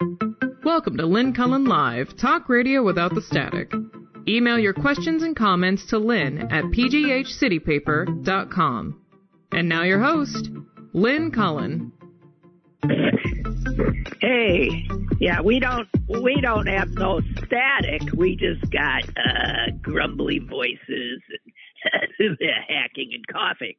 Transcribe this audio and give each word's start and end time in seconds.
Welcome 0.00 0.96
to 0.98 1.06
Lynn 1.06 1.32
Cullen 1.32 1.64
Live, 1.64 2.16
talk 2.16 2.48
radio 2.48 2.82
without 2.82 3.14
the 3.14 3.22
static. 3.22 3.72
Email 4.28 4.58
your 4.58 4.72
questions 4.72 5.22
and 5.22 5.36
comments 5.36 5.86
to 5.86 5.98
lynn 5.98 6.38
at 6.50 6.64
pghcitypaper.com. 6.64 9.00
And 9.52 9.68
now 9.68 9.84
your 9.84 10.02
host, 10.02 10.50
Lynn 10.92 11.30
Cullen. 11.30 11.92
Hey, 14.20 14.88
yeah, 15.20 15.40
we 15.40 15.60
don't 15.60 15.88
we 16.08 16.40
don't 16.42 16.66
have 16.66 16.88
no 16.90 17.20
static. 17.44 18.02
We 18.14 18.34
just 18.36 18.68
got 18.70 19.04
uh, 19.16 19.70
grumbly 19.80 20.40
voices, 20.40 21.22
and 22.18 22.36
hacking 22.68 23.12
and 23.14 23.24
coughing. 23.32 23.76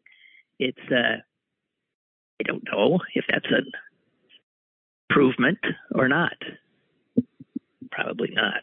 It's 0.58 0.80
uh, 0.90 1.18
I 2.40 2.44
don't 2.46 2.64
know 2.72 3.02
if 3.14 3.26
that's 3.30 3.46
an 3.50 3.70
improvement 5.10 5.60
or 5.94 6.08
not. 6.08 6.36
Probably 7.92 8.30
not. 8.34 8.62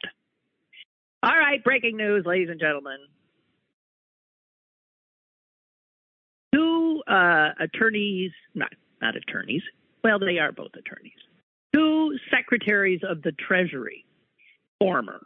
All 1.22 1.36
right, 1.36 1.62
breaking 1.64 1.96
news, 1.96 2.24
ladies 2.26 2.48
and 2.50 2.60
gentlemen. 2.60 2.98
Two 6.54 7.02
uh, 7.08 7.50
attorneys, 7.60 8.30
not 8.54 8.72
not 9.00 9.16
attorneys. 9.16 9.62
Well, 10.02 10.18
they 10.18 10.38
are 10.38 10.52
both 10.52 10.72
attorneys. 10.78 11.12
Two 11.74 12.16
secretaries 12.30 13.00
of 13.08 13.22
the 13.22 13.32
Treasury, 13.32 14.04
former. 14.78 15.20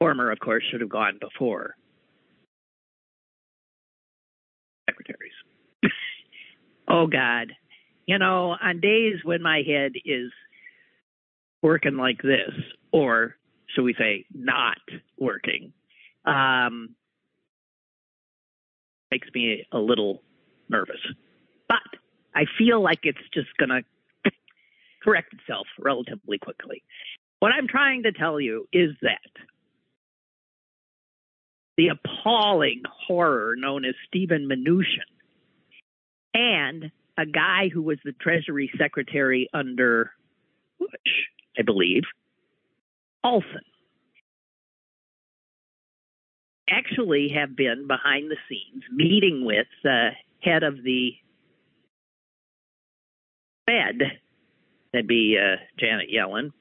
Former, 0.00 0.30
of 0.30 0.38
course, 0.40 0.64
should 0.70 0.80
have 0.80 0.90
gone 0.90 1.18
before. 1.20 1.74
Secretaries. 4.88 5.32
oh 6.88 7.06
God, 7.06 7.52
you 8.08 8.18
know, 8.18 8.56
on 8.60 8.80
days 8.80 9.16
when 9.22 9.42
my 9.42 9.62
head 9.66 9.92
is 10.02 10.32
working 11.62 11.98
like 11.98 12.22
this, 12.22 12.50
or 12.90 13.36
should 13.68 13.82
we 13.82 13.94
say 13.98 14.24
not 14.32 14.78
working, 15.18 15.74
um, 16.24 16.94
makes 19.10 19.28
me 19.34 19.66
a 19.70 19.78
little 19.78 20.22
nervous. 20.70 21.00
But 21.68 21.82
I 22.34 22.44
feel 22.56 22.82
like 22.82 23.00
it's 23.02 23.18
just 23.34 23.48
going 23.58 23.68
to 24.24 24.30
correct 25.04 25.34
itself 25.34 25.66
relatively 25.78 26.38
quickly. 26.38 26.82
What 27.40 27.52
I'm 27.52 27.68
trying 27.68 28.04
to 28.04 28.12
tell 28.12 28.40
you 28.40 28.66
is 28.72 28.92
that 29.02 29.18
the 31.76 31.88
appalling 31.88 32.82
horror 33.06 33.54
known 33.54 33.84
as 33.84 33.94
Steven 34.08 34.48
Mnuchin 34.48 35.04
and 36.32 36.90
a 37.18 37.26
guy 37.26 37.68
who 37.68 37.82
was 37.82 37.98
the 38.04 38.12
Treasury 38.12 38.70
Secretary 38.78 39.50
under 39.52 40.12
Bush, 40.78 40.88
I 41.58 41.62
believe, 41.62 42.04
Olson, 43.24 43.60
actually 46.70 47.30
have 47.34 47.56
been 47.56 47.88
behind 47.88 48.30
the 48.30 48.36
scenes 48.48 48.84
meeting 48.92 49.44
with 49.44 49.66
the 49.82 50.10
head 50.40 50.62
of 50.62 50.76
the 50.84 51.10
Fed, 53.66 53.98
that'd 54.92 55.08
be 55.08 55.36
uh, 55.38 55.56
Janet 55.78 56.08
Yellen, 56.14 56.52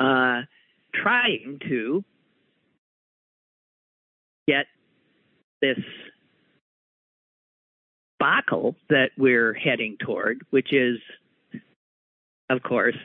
uh, 0.00 0.44
trying 0.94 1.58
to 1.68 2.04
get 4.46 4.66
this 5.60 5.78
debacle 8.18 8.76
that 8.90 9.10
we're 9.16 9.54
heading 9.54 9.96
toward, 10.04 10.44
which 10.50 10.72
is, 10.72 10.98
of 12.50 12.62
course, 12.62 12.96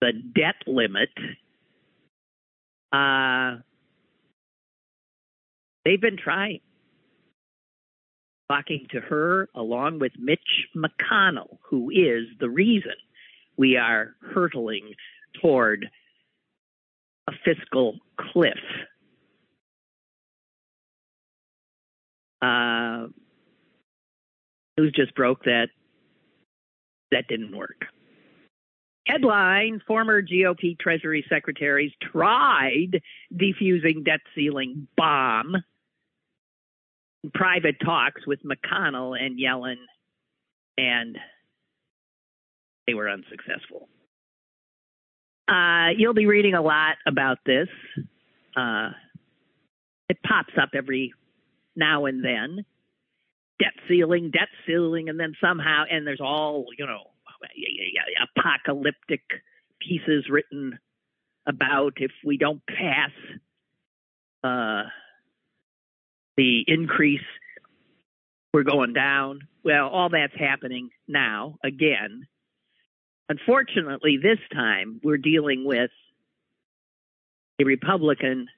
the 0.00 0.12
debt 0.34 0.56
limit. 0.66 1.10
Uh, 2.92 3.60
they've 5.84 6.00
been 6.00 6.16
trying. 6.16 6.60
Talking 8.50 8.86
to 8.92 9.00
her 9.00 9.50
along 9.54 9.98
with 9.98 10.12
Mitch 10.18 10.38
McConnell, 10.74 11.58
who 11.68 11.90
is 11.90 12.24
the 12.40 12.48
reason 12.48 12.94
we 13.58 13.76
are 13.76 14.14
hurtling 14.32 14.94
toward 15.42 15.86
a 17.28 17.32
fiscal 17.44 17.98
cliff. 18.16 18.56
Uh, 22.40 23.08
news 24.78 24.92
just 24.94 25.14
broke 25.14 25.44
that 25.44 25.68
that 27.10 27.26
didn't 27.28 27.56
work. 27.56 27.86
Headline 29.06 29.80
Former 29.86 30.22
GOP 30.22 30.78
Treasury 30.78 31.24
secretaries 31.28 31.92
tried 32.12 33.00
defusing 33.34 34.04
debt 34.04 34.20
ceiling 34.34 34.86
bomb. 34.96 35.56
Private 37.34 37.76
talks 37.84 38.26
with 38.26 38.40
McConnell 38.42 39.18
and 39.18 39.38
Yellen, 39.40 39.76
and 40.76 41.18
they 42.86 42.94
were 42.94 43.08
unsuccessful. 43.08 43.88
Uh, 45.48 45.88
you'll 45.96 46.14
be 46.14 46.26
reading 46.26 46.54
a 46.54 46.60
lot 46.60 46.96
about 47.06 47.38
this. 47.46 47.68
Uh, 48.54 48.90
it 50.10 50.18
pops 50.22 50.52
up 50.60 50.70
every 50.74 51.14
now 51.74 52.04
and 52.04 52.22
then 52.22 52.64
debt 53.58 53.74
ceiling, 53.88 54.30
debt 54.30 54.48
ceiling, 54.66 55.08
and 55.08 55.18
then 55.18 55.34
somehow, 55.40 55.84
and 55.90 56.06
there's 56.06 56.20
all, 56.20 56.66
you 56.76 56.86
know, 56.86 57.04
apocalyptic 58.36 59.22
pieces 59.80 60.26
written 60.30 60.78
about 61.46 61.94
if 61.96 62.10
we 62.24 62.36
don't 62.36 62.62
pass 62.66 63.10
uh, 64.44 64.88
the 66.36 66.64
increase, 66.66 67.20
we're 68.52 68.62
going 68.62 68.92
down. 68.92 69.40
Well, 69.64 69.88
all 69.88 70.08
that's 70.10 70.38
happening 70.38 70.90
now 71.06 71.56
again. 71.64 72.26
Unfortunately, 73.28 74.18
this 74.22 74.38
time 74.52 75.00
we're 75.02 75.18
dealing 75.18 75.64
with 75.64 75.90
a 77.60 77.64
Republican 77.64 78.48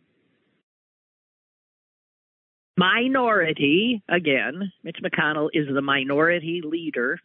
minority, 2.80 4.02
again, 4.08 4.72
Mitch 4.82 4.96
McConnell 5.04 5.50
is 5.52 5.66
the 5.72 5.82
minority 5.82 6.62
leader 6.64 7.18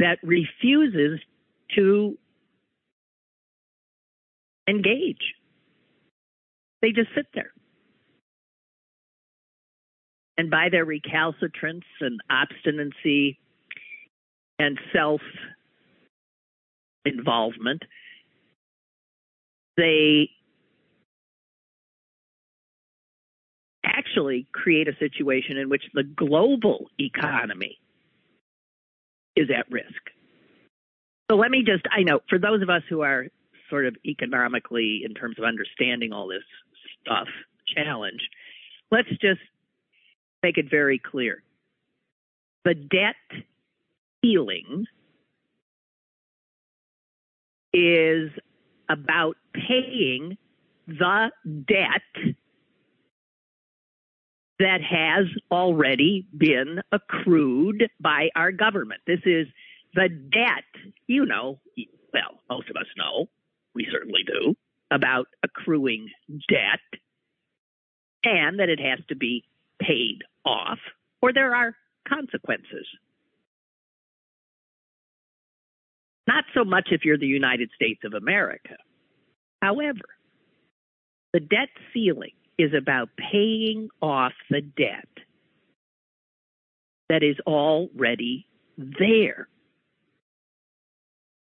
that 0.00 0.18
refuses 0.24 1.20
to 1.76 2.18
engage. 4.68 5.34
They 6.80 6.90
just 6.90 7.10
sit 7.14 7.26
there. 7.34 7.52
And 10.36 10.50
by 10.50 10.70
their 10.72 10.84
recalcitrance 10.84 11.84
and 12.00 12.20
obstinacy 12.28 13.38
and 14.58 14.76
self 14.92 15.20
involvement, 17.04 17.82
they 19.76 20.30
actually 23.92 24.46
create 24.52 24.88
a 24.88 24.96
situation 24.98 25.56
in 25.56 25.68
which 25.68 25.84
the 25.94 26.02
global 26.02 26.88
economy 26.98 27.78
is 29.36 29.48
at 29.50 29.70
risk. 29.70 30.10
So 31.30 31.36
let 31.36 31.50
me 31.50 31.62
just, 31.64 31.84
I 31.90 32.02
know 32.02 32.20
for 32.28 32.38
those 32.38 32.62
of 32.62 32.70
us 32.70 32.82
who 32.88 33.02
are 33.02 33.26
sort 33.70 33.86
of 33.86 33.96
economically, 34.04 35.02
in 35.04 35.14
terms 35.14 35.38
of 35.38 35.44
understanding 35.44 36.12
all 36.12 36.28
this 36.28 36.42
stuff, 37.00 37.28
challenged, 37.74 38.28
let's 38.90 39.08
just 39.08 39.40
make 40.42 40.58
it 40.58 40.70
very 40.70 40.98
clear. 40.98 41.42
The 42.64 42.74
debt 42.74 43.42
ceiling 44.22 44.86
is 47.72 48.30
about 48.88 49.36
paying 49.54 50.36
the 50.86 51.30
debt 51.66 52.34
that 54.62 54.80
has 54.80 55.26
already 55.50 56.24
been 56.36 56.80
accrued 56.92 57.90
by 58.00 58.28
our 58.36 58.52
government. 58.52 59.00
This 59.08 59.18
is 59.24 59.48
the 59.92 60.08
debt, 60.08 60.64
you 61.08 61.26
know, 61.26 61.58
well, 62.14 62.38
most 62.48 62.70
of 62.70 62.76
us 62.76 62.86
know, 62.96 63.26
we 63.74 63.88
certainly 63.90 64.22
do, 64.24 64.54
about 64.92 65.26
accruing 65.42 66.08
debt 66.48 67.00
and 68.22 68.60
that 68.60 68.68
it 68.68 68.78
has 68.78 69.00
to 69.08 69.16
be 69.16 69.42
paid 69.80 70.20
off 70.44 70.78
or 71.20 71.32
there 71.32 71.56
are 71.56 71.74
consequences. 72.08 72.86
Not 76.28 76.44
so 76.54 76.64
much 76.64 76.88
if 76.92 77.04
you're 77.04 77.18
the 77.18 77.26
United 77.26 77.70
States 77.74 78.02
of 78.04 78.14
America. 78.14 78.76
However, 79.60 80.06
the 81.32 81.40
debt 81.40 81.70
ceiling 81.92 82.30
is 82.62 82.72
about 82.74 83.08
paying 83.16 83.88
off 84.00 84.32
the 84.48 84.60
debt 84.60 85.08
that 87.08 87.24
is 87.24 87.36
already 87.44 88.46
there. 88.78 89.48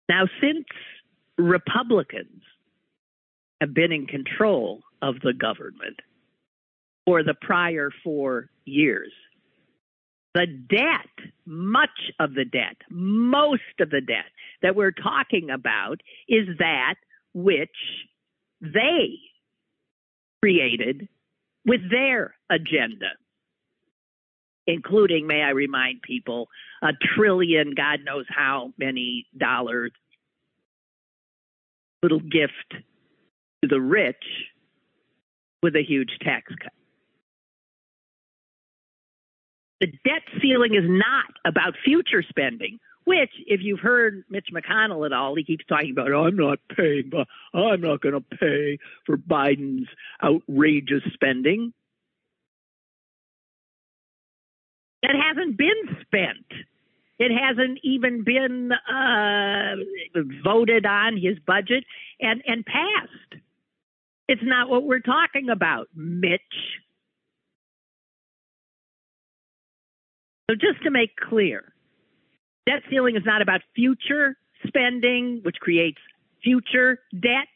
Now, 0.07 0.23
since 0.41 0.65
Republicans 1.37 2.41
have 3.59 3.73
been 3.73 3.91
in 3.91 4.07
control 4.07 4.81
of 5.01 5.15
the 5.21 5.33
government 5.33 5.99
for 7.05 7.23
the 7.23 7.35
prior 7.41 7.91
four 8.03 8.49
years, 8.65 9.11
the 10.33 10.47
debt, 10.47 11.29
much 11.45 11.89
of 12.21 12.35
the 12.35 12.45
debt, 12.45 12.77
most 12.89 13.61
of 13.81 13.89
the 13.89 13.99
debt 13.99 14.31
that 14.61 14.77
we're 14.77 14.91
talking 14.91 15.49
about 15.49 15.99
is 16.29 16.47
that 16.59 16.95
which 17.33 17.69
they 18.61 19.17
created 20.41 21.07
with 21.65 21.81
their 21.89 22.35
agenda, 22.49 23.11
including, 24.67 25.27
may 25.27 25.41
I 25.41 25.49
remind 25.49 26.01
people, 26.01 26.47
a 26.81 26.89
trillion, 27.15 27.73
God 27.75 27.99
knows 28.03 28.25
how 28.29 28.73
many 28.77 29.27
dollars 29.37 29.91
little 32.01 32.19
gift 32.19 32.73
to 33.61 33.67
the 33.67 33.79
rich 33.79 34.23
with 35.61 35.75
a 35.75 35.83
huge 35.83 36.09
tax 36.21 36.51
cut. 36.61 36.73
The 39.79 39.87
debt 39.87 40.23
ceiling 40.41 40.75
is 40.75 40.85
not 40.85 41.25
about 41.45 41.75
future 41.83 42.23
spending, 42.27 42.79
which, 43.03 43.31
if 43.47 43.61
you've 43.63 43.79
heard 43.79 44.23
Mitch 44.29 44.47
McConnell 44.53 45.05
at 45.05 45.13
all, 45.13 45.35
he 45.35 45.43
keeps 45.43 45.65
talking 45.65 45.91
about, 45.91 46.11
oh, 46.11 46.25
I'm 46.25 46.37
not 46.37 46.59
paying, 46.75 47.09
but 47.09 47.27
I'm 47.53 47.81
not 47.81 48.01
going 48.01 48.13
to 48.13 48.37
pay 48.37 48.79
for 49.05 49.17
Biden's 49.17 49.87
outrageous 50.23 51.03
spending. 51.13 51.73
It 55.03 55.15
hasn't 55.15 55.57
been 55.57 55.97
spent. 56.01 56.45
It 57.17 57.31
hasn't 57.31 57.79
even 57.83 58.23
been 58.23 58.71
uh, 58.71 59.75
voted 60.43 60.85
on 60.85 61.17
his 61.17 61.37
budget 61.45 61.83
and, 62.19 62.41
and 62.45 62.65
passed. 62.65 63.41
It's 64.27 64.41
not 64.43 64.69
what 64.69 64.83
we're 64.83 64.99
talking 64.99 65.49
about, 65.49 65.87
Mitch. 65.95 66.41
So 70.49 70.55
just 70.55 70.83
to 70.83 70.91
make 70.91 71.15
clear, 71.15 71.70
debt 72.65 72.83
ceiling 72.89 73.15
is 73.15 73.23
not 73.25 73.41
about 73.41 73.61
future 73.75 74.35
spending, 74.67 75.41
which 75.43 75.57
creates 75.59 75.99
future 76.43 76.99
debt. 77.11 77.47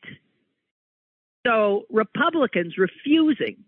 So 1.46 1.86
Republicans 1.92 2.78
refusing 2.78 3.64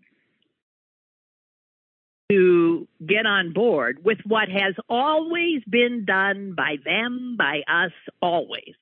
to 2.30 2.86
get 3.06 3.24
on 3.24 3.52
board 3.52 4.04
with 4.04 4.18
what 4.24 4.48
has 4.48 4.74
always 4.88 5.62
been 5.68 6.04
done 6.04 6.54
by 6.54 6.76
them, 6.84 7.36
by 7.38 7.62
us, 7.66 7.92
always, 8.20 8.74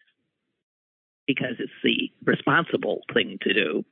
because 1.26 1.55
it's 1.58 1.70
the 1.85 2.11
responsible 2.25 3.03
thing 3.12 3.38
to 3.43 3.55
do. 3.55 3.85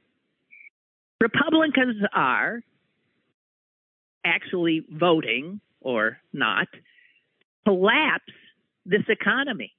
Republicans 1.20 2.02
are 2.12 2.62
actually 4.24 4.84
voting 4.90 5.60
or 5.80 6.18
not 6.32 6.66
collapse 7.64 8.32
this 8.86 9.02
economy 9.08 9.72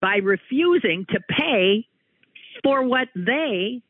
by 0.00 0.16
refusing 0.16 1.06
to 1.10 1.20
pay 1.28 1.86
for 2.62 2.84
what 2.84 3.08
they 3.14 3.82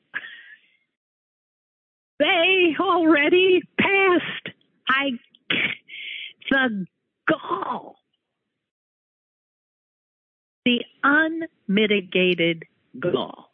they 2.18 2.76
already 2.78 3.62
passed. 3.78 4.54
I 4.88 5.10
the 6.50 6.84
gall. 7.28 7.96
The 10.64 10.84
unmitigated 11.02 12.64
gall. 12.98 13.50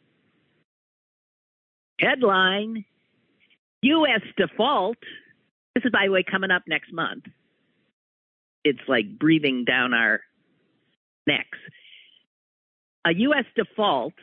Headline 1.99 2.85
U.S. 3.81 4.21
default 4.35 4.97
this 5.77 5.85
is, 5.85 5.91
by 5.91 6.07
the 6.07 6.11
way, 6.11 6.23
coming 6.23 6.49
up 6.49 6.63
next 6.67 6.91
month. 6.91 7.25
It's 8.67 8.87
like 8.87 9.17
breathing 9.17 9.65
down 9.65 9.93
our 9.93 10.21
necks. 11.25 11.57
A 13.05 13.13
U.S. 13.13 13.45
default, 13.55 14.13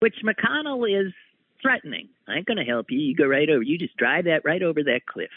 which 0.00 0.16
McConnell 0.24 0.88
is 0.88 1.12
threatening. 1.62 2.08
I 2.28 2.36
ain't 2.36 2.46
going 2.46 2.58
to 2.58 2.64
help 2.64 2.86
you. 2.90 2.98
You 2.98 3.14
go 3.14 3.26
right 3.26 3.48
over. 3.48 3.62
You 3.62 3.78
just 3.78 3.96
drive 3.96 4.24
that 4.24 4.42
right 4.44 4.62
over 4.62 4.82
that 4.84 5.06
cliff. 5.08 5.30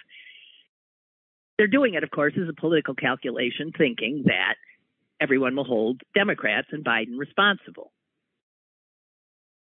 They're 1.58 1.68
doing 1.68 1.94
it, 1.94 2.04
of 2.04 2.10
course, 2.10 2.34
as 2.42 2.50
a 2.50 2.60
political 2.60 2.96
calculation, 2.96 3.72
thinking 3.78 4.24
that 4.26 4.56
everyone 5.20 5.56
will 5.56 5.64
hold 5.64 6.02
Democrats 6.16 6.70
and 6.72 6.84
Biden 6.84 7.18
responsible. 7.18 7.92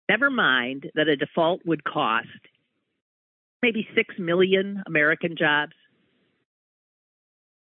Never 0.08 0.30
mind 0.30 0.92
that 0.96 1.08
a 1.08 1.16
default 1.16 1.62
would 1.66 1.84
cost 1.84 2.28
maybe 3.62 3.88
6 3.96 4.16
million 4.20 4.84
American 4.88 5.36
jobs, 5.38 5.74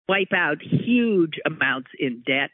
wipe 0.08 0.32
out 0.34 0.58
huge 0.62 1.40
amounts 1.46 1.90
in 1.98 2.22
debt. 2.26 2.50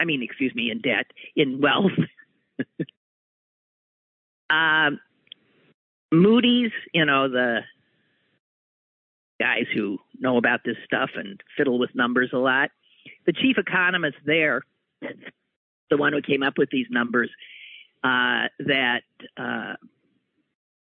I 0.00 0.04
mean, 0.04 0.22
excuse 0.22 0.54
me, 0.54 0.70
in 0.70 0.80
debt, 0.80 1.06
in 1.34 1.60
wealth. 1.60 1.92
um, 4.50 5.00
Moody's, 6.12 6.72
you 6.92 7.04
know, 7.04 7.28
the 7.28 7.60
guys 9.40 9.66
who 9.74 9.98
know 10.18 10.36
about 10.36 10.60
this 10.64 10.76
stuff 10.84 11.10
and 11.14 11.42
fiddle 11.56 11.78
with 11.78 11.94
numbers 11.94 12.30
a 12.32 12.38
lot. 12.38 12.70
The 13.26 13.32
chief 13.32 13.58
economist 13.58 14.16
there, 14.24 14.62
the 15.90 15.96
one 15.96 16.12
who 16.12 16.22
came 16.22 16.42
up 16.42 16.54
with 16.58 16.70
these 16.70 16.86
numbers, 16.90 17.30
uh, 18.04 18.48
that 18.60 19.02
uh, 19.36 19.74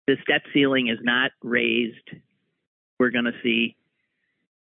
this 0.06 0.18
debt 0.26 0.42
ceiling 0.52 0.88
is 0.88 0.98
not 1.02 1.30
raised, 1.42 2.08
we're 2.98 3.10
going 3.10 3.24
to 3.24 3.32
see 3.42 3.76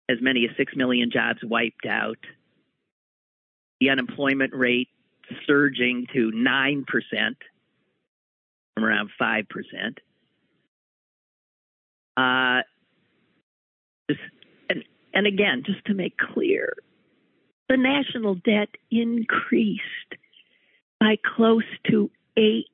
as 0.09 0.17
many 0.21 0.45
as 0.49 0.57
6 0.57 0.75
million 0.75 1.11
jobs 1.11 1.39
wiped 1.43 1.85
out, 1.85 2.17
the 3.79 3.89
unemployment 3.91 4.53
rate 4.53 4.89
surging 5.45 6.07
to 6.13 6.31
9% 6.31 6.83
from 8.73 8.83
around 8.83 9.09
5%. 9.21 9.45
Uh, 12.17 12.63
and, 14.69 14.83
and 15.13 15.27
again, 15.27 15.63
just 15.65 15.85
to 15.85 15.93
make 15.93 16.17
clear, 16.17 16.73
the 17.69 17.77
national 17.77 18.35
debt 18.35 18.69
increased 18.89 19.83
by 20.99 21.17
close 21.35 21.63
to 21.89 22.09
8 22.35 22.65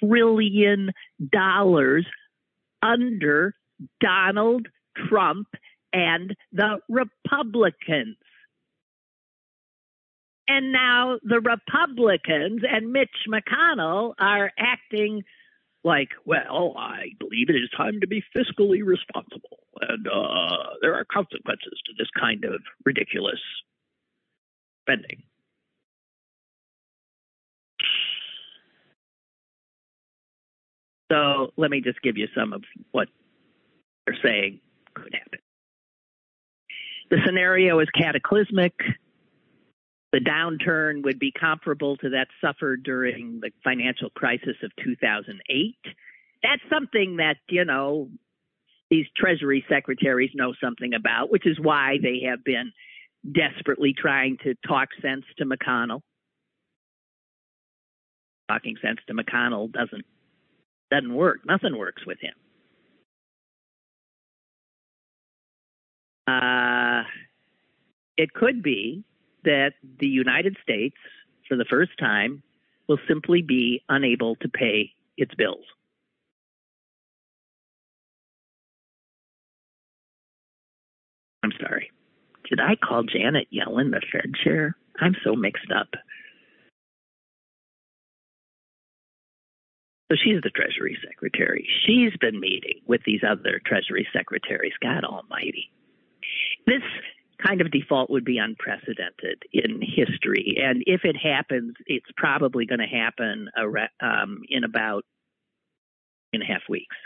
trillion 0.00 0.90
dollars 1.32 2.06
under 2.82 3.54
Donald 4.00 4.68
Trump 5.08 5.48
and 5.94 6.36
the 6.52 6.80
Republicans. 6.88 8.16
And 10.46 10.72
now 10.72 11.18
the 11.22 11.40
Republicans 11.40 12.62
and 12.68 12.92
Mitch 12.92 13.08
McConnell 13.28 14.12
are 14.18 14.50
acting 14.58 15.22
like, 15.84 16.08
well, 16.26 16.74
I 16.76 17.10
believe 17.18 17.48
it 17.48 17.56
is 17.56 17.70
time 17.76 18.00
to 18.00 18.06
be 18.06 18.22
fiscally 18.36 18.84
responsible. 18.84 19.58
And 19.80 20.06
uh, 20.08 20.74
there 20.82 20.94
are 20.94 21.04
consequences 21.10 21.80
to 21.86 21.92
this 21.96 22.08
kind 22.18 22.44
of 22.44 22.60
ridiculous 22.84 23.40
spending. 24.82 25.22
So 31.12 31.52
let 31.56 31.70
me 31.70 31.80
just 31.80 32.02
give 32.02 32.16
you 32.16 32.26
some 32.36 32.52
of 32.52 32.62
what 32.92 33.08
they're 34.06 34.18
saying 34.22 34.60
could 34.94 35.14
happen. 35.14 35.43
The 37.10 37.18
scenario 37.24 37.78
is 37.80 37.88
cataclysmic. 37.90 38.74
The 40.12 40.20
downturn 40.20 41.02
would 41.04 41.18
be 41.18 41.32
comparable 41.32 41.96
to 41.98 42.10
that 42.10 42.28
suffered 42.40 42.82
during 42.84 43.40
the 43.40 43.50
financial 43.62 44.10
crisis 44.10 44.56
of 44.62 44.70
2008. 44.82 45.76
That's 46.42 46.62
something 46.70 47.16
that, 47.16 47.36
you 47.48 47.64
know, 47.64 48.08
these 48.90 49.06
Treasury 49.16 49.64
secretaries 49.68 50.30
know 50.34 50.52
something 50.62 50.94
about, 50.94 51.30
which 51.30 51.46
is 51.46 51.58
why 51.60 51.96
they 52.00 52.26
have 52.28 52.44
been 52.44 52.72
desperately 53.30 53.94
trying 53.96 54.36
to 54.44 54.54
talk 54.66 54.88
sense 55.00 55.24
to 55.38 55.46
McConnell. 55.46 56.00
Talking 58.48 58.76
sense 58.82 59.00
to 59.08 59.14
McConnell 59.14 59.72
doesn't 59.72 60.04
doesn't 60.90 61.14
work. 61.14 61.40
Nothing 61.46 61.76
works 61.76 62.06
with 62.06 62.18
him. 62.20 62.34
Uh, 66.26 66.63
it 68.16 68.32
could 68.32 68.62
be 68.62 69.04
that 69.44 69.72
the 70.00 70.06
United 70.08 70.56
States, 70.62 70.96
for 71.48 71.56
the 71.56 71.66
first 71.68 71.92
time, 71.98 72.42
will 72.88 72.98
simply 73.08 73.42
be 73.42 73.82
unable 73.88 74.36
to 74.36 74.48
pay 74.48 74.92
its 75.16 75.34
bills. 75.34 75.64
I'm 81.42 81.52
sorry. 81.60 81.90
Did 82.48 82.60
I 82.60 82.76
call 82.76 83.02
Janet 83.02 83.48
Yellen 83.52 83.90
the 83.90 84.00
Fed 84.12 84.32
chair? 84.42 84.76
I'm 85.00 85.14
so 85.24 85.34
mixed 85.34 85.70
up. 85.74 85.88
So 90.10 90.16
she's 90.22 90.40
the 90.42 90.50
Treasury 90.50 90.96
Secretary. 91.06 91.66
She's 91.86 92.16
been 92.20 92.38
meeting 92.38 92.80
with 92.86 93.00
these 93.04 93.20
other 93.28 93.60
Treasury 93.64 94.06
Secretaries. 94.12 94.72
God 94.80 95.04
Almighty. 95.04 95.70
This 96.66 96.82
kind 97.44 97.60
of 97.60 97.70
default 97.70 98.10
would 98.10 98.24
be 98.24 98.38
unprecedented 98.38 99.42
in 99.52 99.80
history. 99.80 100.56
And 100.62 100.82
if 100.86 101.04
it 101.04 101.16
happens, 101.16 101.74
it's 101.86 102.06
probably 102.16 102.66
going 102.66 102.80
to 102.80 102.86
happen 102.86 103.48
um, 104.00 104.42
in 104.48 104.64
about 104.64 105.04
in 106.32 106.42
a 106.42 106.46
half 106.46 106.62
weeks. 106.68 106.96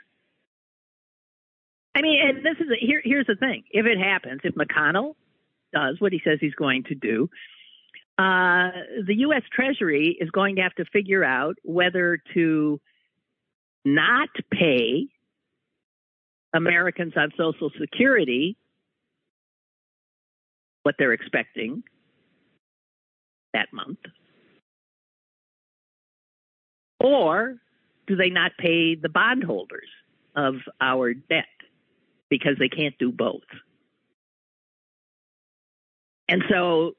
I 1.95 2.02
mean, 2.02 2.21
and 2.23 2.38
this 2.38 2.57
is 2.61 2.71
a, 2.71 2.87
here. 2.87 3.02
Here's 3.04 3.26
the 3.26 3.35
thing: 3.35 3.64
if 3.71 3.87
it 3.87 3.99
happens, 3.99 4.40
if 4.45 4.54
McConnell 4.54 5.14
does 5.73 5.97
what 6.00 6.12
he 6.12 6.21
says 6.25 6.38
he's 6.40 6.54
going 6.54 6.85
to 6.85 6.95
do, 6.95 7.28
uh, 8.18 8.71
the 9.07 9.14
U.S. 9.16 9.42
Treasury 9.52 10.16
is 10.21 10.30
going 10.30 10.57
to 10.57 10.62
have 10.62 10.75
to 10.76 10.85
figure 10.92 11.25
out 11.25 11.57
whether 11.62 12.21
to 12.35 12.80
not 13.85 14.28
pay 14.52 15.09
Americans 16.54 17.14
on 17.16 17.30
Social 17.37 17.71
Security 17.80 18.57
what 20.88 20.95
they're 20.99 21.12
expecting 21.12 21.83
that 23.52 23.68
month? 23.75 23.99
Or 26.99 27.57
do 28.07 28.16
they 28.16 28.30
not 28.30 28.52
pay 28.59 28.95
the 28.95 29.11
bondholders 29.11 29.90
of 30.35 30.54
our 30.80 31.12
debt 31.12 31.45
because 32.30 32.54
they 32.59 32.71
can't 32.71 32.97
do 32.99 33.12
both? 33.12 33.42
And 36.26 36.42
so, 36.49 36.92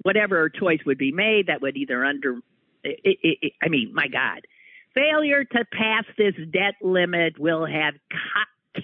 whatever 0.00 0.48
choice 0.48 0.80
would 0.86 0.96
be 0.96 1.12
made, 1.12 1.48
that 1.48 1.60
would 1.60 1.76
either 1.76 2.02
under, 2.02 2.38
it, 2.82 3.18
it, 3.22 3.38
it, 3.42 3.52
I 3.62 3.68
mean, 3.68 3.92
my 3.92 4.08
God, 4.08 4.46
failure 4.94 5.44
to 5.44 5.64
pass 5.70 6.04
this 6.16 6.34
debt 6.50 6.76
limit 6.80 7.38
will 7.38 7.66
have 7.66 7.92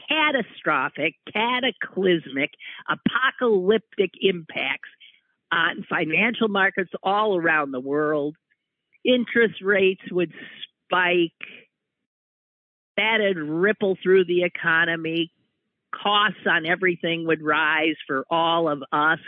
catastrophic, 0.09 1.15
cataclysmic, 1.33 2.51
apocalyptic 2.89 4.11
impacts 4.21 4.89
on 5.53 5.85
financial 5.89 6.49
markets 6.49 6.91
all 7.03 7.37
around 7.37 7.71
the 7.71 7.81
world. 7.81 8.37
Interest 9.05 9.63
rates 9.63 10.03
would 10.11 10.33
spike. 10.85 11.31
That'd 12.97 13.37
ripple 13.37 13.97
through 14.03 14.25
the 14.25 14.43
economy. 14.43 15.31
Costs 15.95 16.47
on 16.47 16.67
everything 16.67 17.27
would 17.27 17.43
rise 17.43 17.97
for 18.07 18.25
all 18.31 18.69
of 18.69 18.83
us. 18.93 19.21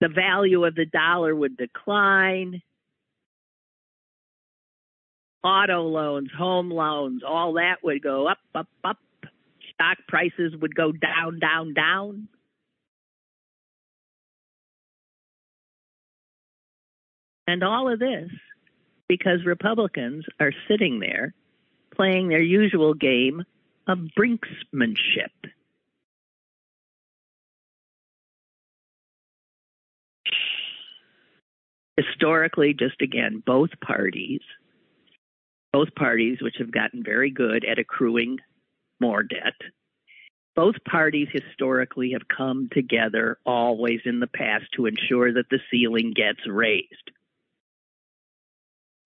The 0.00 0.08
value 0.08 0.64
of 0.64 0.74
the 0.74 0.86
dollar 0.86 1.34
would 1.34 1.56
decline. 1.56 2.62
Auto 5.44 5.82
loans, 5.82 6.30
home 6.36 6.70
loans, 6.70 7.22
all 7.26 7.54
that 7.54 7.76
would 7.84 8.02
go 8.02 8.26
up, 8.26 8.38
up, 8.54 8.66
up 8.82 8.98
stock 9.76 9.98
prices 10.08 10.54
would 10.60 10.74
go 10.74 10.92
down, 10.92 11.38
down, 11.38 11.74
down. 11.74 12.28
And 17.46 17.62
all 17.62 17.92
of 17.92 18.00
this 18.00 18.30
because 19.08 19.44
Republicans 19.44 20.24
are 20.40 20.52
sitting 20.68 20.98
there 20.98 21.32
playing 21.94 22.28
their 22.28 22.42
usual 22.42 22.94
game 22.94 23.44
of 23.86 23.98
brinksmanship. 24.18 25.30
Historically, 31.96 32.74
just 32.74 33.00
again, 33.00 33.42
both 33.46 33.70
parties, 33.80 34.40
both 35.72 35.94
parties 35.94 36.38
which 36.42 36.56
have 36.58 36.70
gotten 36.70 37.02
very 37.02 37.30
good 37.30 37.64
at 37.64 37.78
accruing 37.78 38.38
more 39.00 39.22
debt. 39.22 39.54
Both 40.54 40.76
parties 40.88 41.28
historically 41.30 42.12
have 42.12 42.28
come 42.34 42.68
together 42.72 43.38
always 43.44 44.00
in 44.04 44.20
the 44.20 44.26
past 44.26 44.64
to 44.74 44.86
ensure 44.86 45.32
that 45.34 45.50
the 45.50 45.60
ceiling 45.70 46.12
gets 46.16 46.40
raised. 46.46 47.10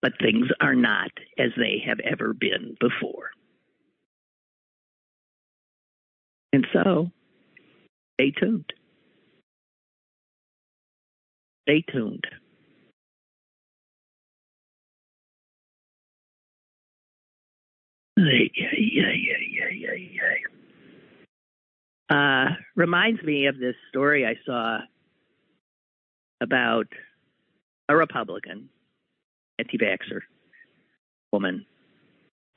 But 0.01 0.13
things 0.19 0.47
are 0.61 0.75
not 0.75 1.11
as 1.37 1.51
they 1.57 1.83
have 1.85 1.99
ever 1.99 2.33
been 2.33 2.75
before. 2.79 3.31
And 6.53 6.65
so, 6.73 7.11
stay 8.15 8.31
tuned. 8.31 8.73
Stay 11.63 11.83
tuned. 11.91 12.25
Uh, 22.09 22.55
reminds 22.75 23.21
me 23.23 23.47
of 23.47 23.57
this 23.57 23.75
story 23.89 24.25
I 24.25 24.35
saw 24.45 24.79
about 26.41 26.87
a 27.89 27.95
Republican, 27.95 28.69
anti 29.57 29.77
vaxxer 29.77 30.21
woman, 31.31 31.65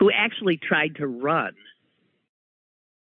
who 0.00 0.10
actually 0.10 0.56
tried 0.56 0.96
to 0.96 1.06
run 1.06 1.52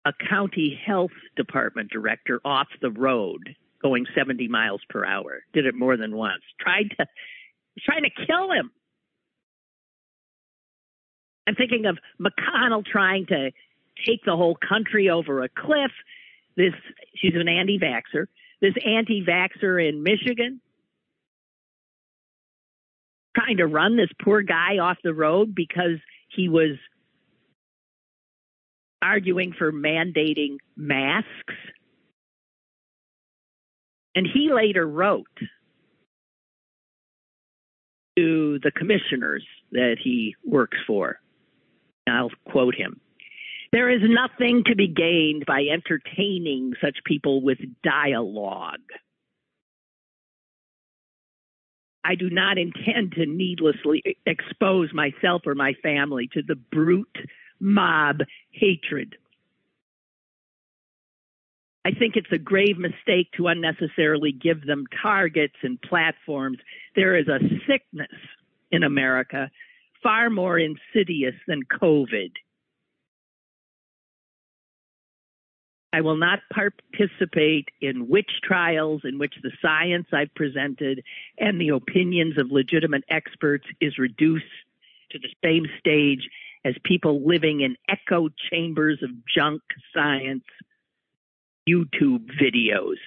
a 0.06 0.14
county 0.30 0.80
health 0.86 1.12
department 1.36 1.92
director 1.92 2.40
off 2.46 2.68
the 2.82 2.92
road 2.92 3.56
going 3.82 4.06
70 4.16 4.48
miles 4.48 4.82
per 4.90 5.06
hour. 5.06 5.44
Did 5.54 5.66
it 5.66 5.76
more 5.76 5.98
than 5.98 6.16
once. 6.16 6.42
Tried 6.60 6.90
to 6.98 7.06
trying 7.84 8.04
to 8.04 8.26
kill 8.26 8.52
him. 8.52 8.72
I'm 11.50 11.56
thinking 11.56 11.88
of 11.88 11.98
McConnell 12.22 12.86
trying 12.86 13.26
to 13.26 13.50
take 14.06 14.24
the 14.24 14.36
whole 14.36 14.56
country 14.56 15.10
over 15.10 15.42
a 15.42 15.50
cliff. 15.50 15.92
This 16.56 16.74
she's 17.16 17.34
an 17.34 17.48
anti-vaxer. 17.48 18.28
This 18.62 18.76
anti-vaxer 18.86 19.90
in 19.90 20.04
Michigan 20.04 20.62
trying 23.36 23.58
to 23.58 23.66
run 23.66 23.98
this 23.98 24.10
poor 24.24 24.44
guy 24.44 24.78
off 24.78 24.98
the 25.04 25.14
road 25.14 25.56
because 25.56 25.98
he 26.36 26.50
was 26.50 26.78
arguing 29.02 29.54
for 29.58 29.72
mandating 29.72 30.58
masks. 30.78 31.56
And 34.14 34.28
he 34.32 34.52
later 34.54 34.88
wrote 34.88 35.26
to 38.18 38.60
the 38.62 38.72
commissioners 38.72 39.44
that 39.72 39.96
he 40.04 40.36
works 40.46 40.78
for 40.86 41.20
I'll 42.10 42.32
quote 42.50 42.76
him. 42.76 43.00
There 43.72 43.90
is 43.90 44.02
nothing 44.04 44.64
to 44.66 44.76
be 44.76 44.88
gained 44.88 45.46
by 45.46 45.66
entertaining 45.72 46.74
such 46.82 46.98
people 47.06 47.42
with 47.42 47.60
dialogue. 47.84 48.80
I 52.04 52.16
do 52.16 52.30
not 52.30 52.58
intend 52.58 53.14
to 53.14 53.26
needlessly 53.26 54.02
expose 54.26 54.92
myself 54.94 55.44
or 55.46 55.54
my 55.54 55.74
family 55.84 56.30
to 56.34 56.42
the 56.42 56.56
brute 56.56 57.18
mob 57.60 58.22
hatred. 58.52 59.16
I 61.86 61.92
think 61.92 62.16
it's 62.16 62.32
a 62.32 62.38
grave 62.38 62.78
mistake 62.78 63.32
to 63.38 63.48
unnecessarily 63.48 64.32
give 64.32 64.66
them 64.66 64.86
targets 65.02 65.56
and 65.62 65.82
platforms. 65.82 66.58
There 66.96 67.16
is 67.16 67.28
a 67.28 67.40
sickness 67.68 68.08
in 68.72 68.84
America 68.84 69.50
far 70.02 70.30
more 70.30 70.58
insidious 70.58 71.36
than 71.48 71.64
COVID. 71.64 72.32
I 75.92 76.02
will 76.02 76.18
not 76.18 76.40
participate 76.54 77.70
in 77.82 78.08
witch 78.08 78.30
trials 78.44 79.02
in 79.04 79.18
which 79.18 79.34
the 79.42 79.52
science 79.62 80.06
I've 80.14 80.34
presented 80.36 81.04
and 81.38 81.60
the 81.60 81.70
opinions 81.70 82.38
of 82.38 82.52
legitimate 82.52 83.04
experts 83.10 83.66
is 83.82 83.98
reduced 83.98 84.46
to 85.12 85.20
the 85.20 85.30
same 85.44 85.66
stage 85.80 86.30
as 86.64 86.76
people 86.84 87.26
living 87.26 87.62
in 87.62 87.76
echo 87.88 88.30
chambers 88.52 89.02
of 89.02 89.10
junk 89.36 89.62
science 89.94 90.44
YouTube 91.68 92.30
videos. 92.40 92.98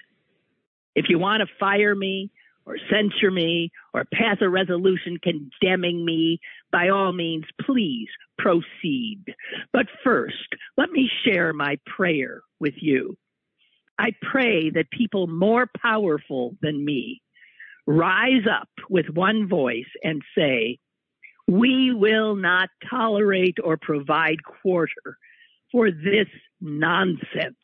If 0.94 1.08
you 1.08 1.18
want 1.18 1.40
to 1.40 1.54
fire 1.60 1.94
me, 1.94 2.30
or 2.64 2.76
censure 2.90 3.30
me 3.30 3.70
or 3.92 4.04
pass 4.12 4.38
a 4.40 4.48
resolution 4.48 5.18
condemning 5.22 6.04
me, 6.04 6.40
by 6.70 6.88
all 6.88 7.12
means, 7.12 7.44
please 7.60 8.08
proceed. 8.38 9.22
But 9.72 9.86
first, 10.04 10.48
let 10.76 10.90
me 10.90 11.10
share 11.24 11.52
my 11.52 11.78
prayer 11.86 12.42
with 12.60 12.74
you. 12.80 13.16
I 13.98 14.12
pray 14.22 14.70
that 14.70 14.90
people 14.90 15.26
more 15.26 15.68
powerful 15.80 16.56
than 16.62 16.84
me 16.84 17.20
rise 17.86 18.46
up 18.50 18.68
with 18.88 19.06
one 19.12 19.48
voice 19.48 19.90
and 20.02 20.22
say, 20.36 20.78
we 21.48 21.92
will 21.92 22.36
not 22.36 22.68
tolerate 22.88 23.58
or 23.62 23.76
provide 23.76 24.38
quarter 24.44 25.18
for 25.70 25.90
this 25.90 26.28
nonsense 26.60 27.56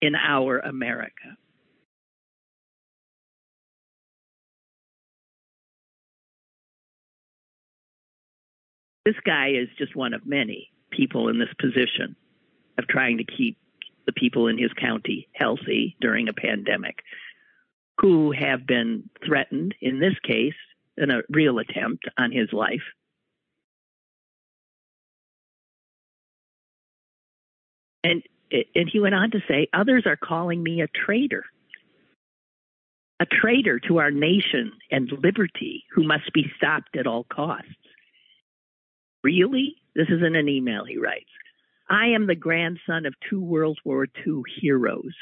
in 0.00 0.14
our 0.14 0.58
America. 0.58 1.36
This 9.08 9.16
guy 9.24 9.48
is 9.48 9.68
just 9.78 9.96
one 9.96 10.12
of 10.12 10.26
many 10.26 10.70
people 10.90 11.28
in 11.28 11.38
this 11.38 11.48
position 11.58 12.14
of 12.76 12.86
trying 12.88 13.16
to 13.16 13.24
keep 13.24 13.56
the 14.04 14.12
people 14.12 14.48
in 14.48 14.58
his 14.58 14.70
county 14.78 15.28
healthy 15.32 15.96
during 15.98 16.28
a 16.28 16.34
pandemic 16.34 16.96
who 17.98 18.32
have 18.32 18.66
been 18.66 19.08
threatened, 19.26 19.74
in 19.80 19.98
this 19.98 20.12
case, 20.22 20.52
in 20.98 21.10
a 21.10 21.22
real 21.30 21.58
attempt 21.58 22.04
on 22.18 22.32
his 22.32 22.52
life. 22.52 22.82
And, 28.04 28.22
and 28.52 28.90
he 28.92 29.00
went 29.00 29.14
on 29.14 29.30
to 29.30 29.40
say, 29.48 29.68
Others 29.72 30.02
are 30.04 30.16
calling 30.16 30.62
me 30.62 30.82
a 30.82 30.88
traitor, 31.06 31.44
a 33.20 33.26
traitor 33.26 33.80
to 33.88 34.00
our 34.00 34.10
nation 34.10 34.72
and 34.90 35.10
liberty 35.22 35.84
who 35.94 36.06
must 36.06 36.30
be 36.34 36.44
stopped 36.58 36.94
at 36.94 37.06
all 37.06 37.24
costs. 37.24 37.72
Really? 39.28 39.76
This 39.94 40.08
isn't 40.08 40.36
an 40.36 40.48
email 40.48 40.86
he 40.86 40.96
writes. 40.96 41.28
I 41.90 42.06
am 42.06 42.26
the 42.26 42.34
grandson 42.34 43.04
of 43.04 43.12
two 43.28 43.42
World 43.42 43.78
War 43.84 44.06
II 44.26 44.40
heroes, 44.58 45.12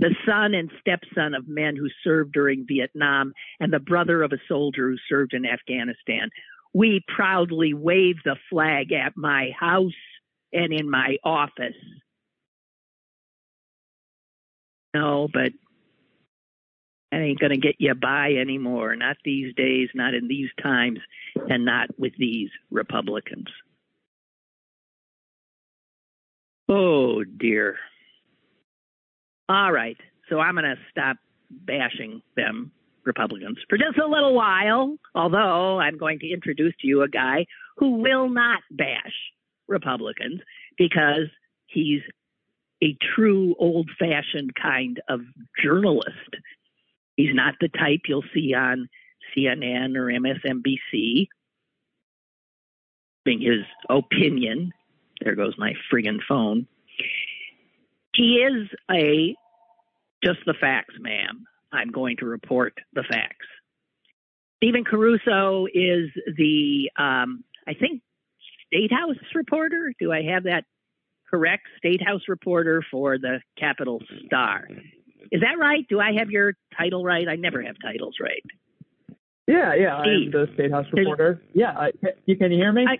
the 0.00 0.12
son 0.26 0.54
and 0.54 0.72
stepson 0.80 1.34
of 1.34 1.46
men 1.46 1.76
who 1.76 1.86
served 2.02 2.32
during 2.32 2.66
Vietnam, 2.66 3.32
and 3.60 3.72
the 3.72 3.78
brother 3.78 4.24
of 4.24 4.32
a 4.32 4.40
soldier 4.48 4.90
who 4.90 4.96
served 5.08 5.34
in 5.34 5.46
Afghanistan. 5.46 6.30
We 6.72 7.04
proudly 7.14 7.74
wave 7.74 8.16
the 8.24 8.34
flag 8.50 8.90
at 8.90 9.16
my 9.16 9.50
house 9.56 9.92
and 10.52 10.72
in 10.72 10.90
my 10.90 11.18
office. 11.22 11.76
No, 14.94 15.28
but 15.32 15.52
that 17.14 17.22
ain't 17.22 17.38
going 17.38 17.52
to 17.52 17.58
get 17.58 17.76
you 17.78 17.94
by 17.94 18.32
anymore. 18.32 18.96
Not 18.96 19.16
these 19.24 19.54
days, 19.54 19.88
not 19.94 20.14
in 20.14 20.26
these 20.26 20.48
times, 20.60 20.98
and 21.48 21.64
not 21.64 21.88
with 21.96 22.12
these 22.18 22.50
Republicans. 22.72 23.46
Oh, 26.68 27.22
dear. 27.22 27.76
All 29.48 29.70
right. 29.70 29.96
So 30.28 30.40
I'm 30.40 30.54
going 30.54 30.64
to 30.64 30.76
stop 30.90 31.18
bashing 31.50 32.20
them, 32.36 32.72
Republicans, 33.04 33.58
for 33.68 33.78
just 33.78 33.98
a 33.98 34.08
little 34.08 34.34
while, 34.34 34.96
although 35.14 35.78
I'm 35.78 35.98
going 35.98 36.18
to 36.18 36.32
introduce 36.32 36.74
to 36.80 36.88
you 36.88 37.02
a 37.02 37.08
guy 37.08 37.46
who 37.76 37.98
will 37.98 38.28
not 38.28 38.60
bash 38.72 39.12
Republicans 39.68 40.40
because 40.76 41.28
he's 41.66 42.00
a 42.82 42.96
true 43.14 43.54
old 43.60 43.88
fashioned 44.00 44.52
kind 44.60 45.00
of 45.08 45.20
journalist. 45.62 46.08
He's 47.16 47.34
not 47.34 47.54
the 47.60 47.68
type 47.68 48.00
you'll 48.08 48.24
see 48.34 48.54
on 48.54 48.88
CNN 49.36 49.96
or 49.96 50.06
MSNBC 50.06 51.28
giving 53.24 53.40
his 53.40 53.64
opinion 53.88 54.72
there 55.20 55.34
goes 55.34 55.54
my 55.56 55.72
friggin' 55.92 56.18
phone. 56.28 56.66
He 58.14 58.36
is 58.36 58.68
a 58.90 59.34
just 60.22 60.40
the 60.46 60.54
facts, 60.54 60.94
ma'am. 61.00 61.44
I'm 61.72 61.90
going 61.90 62.16
to 62.18 62.26
report 62.26 62.74
the 62.92 63.02
facts. 63.02 63.46
Stephen 64.58 64.84
Caruso 64.84 65.66
is 65.66 66.10
the, 66.36 66.90
um, 66.96 67.44
I 67.66 67.74
think, 67.74 68.00
State 68.66 68.92
House 68.92 69.16
reporter. 69.34 69.92
Do 69.98 70.12
I 70.12 70.22
have 70.22 70.44
that 70.44 70.64
correct? 71.28 71.64
State 71.78 72.02
House 72.06 72.22
reporter 72.28 72.82
for 72.90 73.18
the 73.18 73.40
Capital 73.58 74.00
Star. 74.26 74.68
Is 75.32 75.40
that 75.40 75.58
right? 75.58 75.86
Do 75.88 76.00
I 76.00 76.12
have 76.18 76.30
your 76.30 76.54
title 76.76 77.04
right? 77.04 77.26
I 77.28 77.36
never 77.36 77.62
have 77.62 77.76
titles 77.82 78.16
right. 78.20 78.42
Yeah, 79.46 79.74
yeah, 79.74 79.96
I'm 79.96 80.30
the 80.30 80.48
State 80.54 80.70
House 80.70 80.86
reporter. 80.92 81.42
Yeah, 81.52 81.88
you 82.24 82.36
can 82.36 82.50
you 82.50 82.58
hear 82.58 82.72
me? 82.72 82.86
I, 82.88 82.96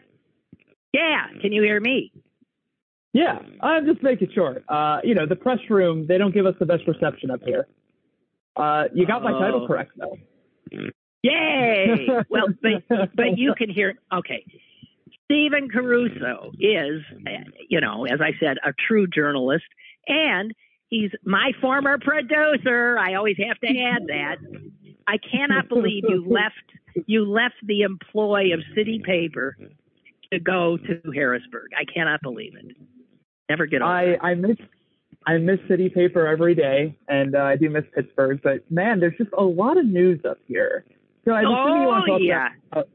yeah, 0.92 1.40
can 1.40 1.52
you 1.52 1.62
hear 1.62 1.80
me? 1.80 2.12
Yeah, 3.14 3.38
I'm 3.62 3.86
just 3.86 4.02
making 4.02 4.28
sure. 4.34 4.60
Uh, 4.68 4.98
you 5.04 5.14
know, 5.14 5.24
the 5.26 5.36
press 5.36 5.60
room, 5.70 6.06
they 6.06 6.18
don't 6.18 6.34
give 6.34 6.46
us 6.46 6.54
the 6.58 6.66
best 6.66 6.82
reception 6.86 7.30
up 7.30 7.40
here. 7.44 7.66
Uh, 8.56 8.84
you 8.92 9.06
got 9.06 9.22
my 9.22 9.32
title 9.32 9.62
oh. 9.64 9.66
correct, 9.66 9.92
though. 9.96 10.16
Yay! 11.22 12.06
well, 12.28 12.48
but, 12.60 13.14
but 13.14 13.38
you 13.38 13.54
can 13.56 13.70
hear. 13.70 13.94
Okay. 14.12 14.44
Stephen 15.24 15.70
Caruso 15.70 16.52
is, 16.60 17.00
you 17.68 17.80
know, 17.80 18.04
as 18.04 18.20
I 18.20 18.32
said, 18.38 18.58
a 18.64 18.72
true 18.86 19.06
journalist, 19.06 19.64
and 20.06 20.52
he's 20.94 21.10
my 21.24 21.50
former 21.60 21.98
producer. 21.98 22.96
I 22.98 23.14
always 23.14 23.36
have 23.46 23.58
to 23.60 23.66
add 23.66 24.06
that. 24.06 24.36
I 25.06 25.16
cannot 25.18 25.68
believe 25.68 26.04
you 26.08 26.24
left 26.26 26.54
you 27.06 27.24
left 27.24 27.56
the 27.64 27.82
employ 27.82 28.54
of 28.54 28.60
City 28.76 29.02
Paper 29.04 29.56
to 30.32 30.38
go 30.38 30.76
to 30.76 31.10
Harrisburg. 31.12 31.70
I 31.76 31.84
cannot 31.92 32.22
believe 32.22 32.54
it. 32.54 32.76
Never 33.48 33.66
get 33.66 33.82
over 33.82 33.90
I. 33.90 34.16
I 34.22 34.34
miss 34.34 34.56
I 35.26 35.38
miss 35.38 35.58
City 35.68 35.88
Paper 35.88 36.26
every 36.26 36.54
day, 36.54 36.96
and 37.08 37.34
uh, 37.34 37.40
I 37.40 37.56
do 37.56 37.68
miss 37.70 37.84
Pittsburgh. 37.94 38.40
But 38.42 38.70
man, 38.70 39.00
there's 39.00 39.16
just 39.18 39.30
a 39.36 39.42
lot 39.42 39.76
of 39.76 39.86
news 39.86 40.20
up 40.28 40.38
here. 40.46 40.84
So 41.24 41.32
I 41.32 41.40
oh, 41.40 41.80
you 41.80 41.86
want 41.86 42.04
to 42.06 42.12
talk 42.12 42.20
yeah. 42.22 42.48
about. 42.70 42.84
Uh, 42.84 42.88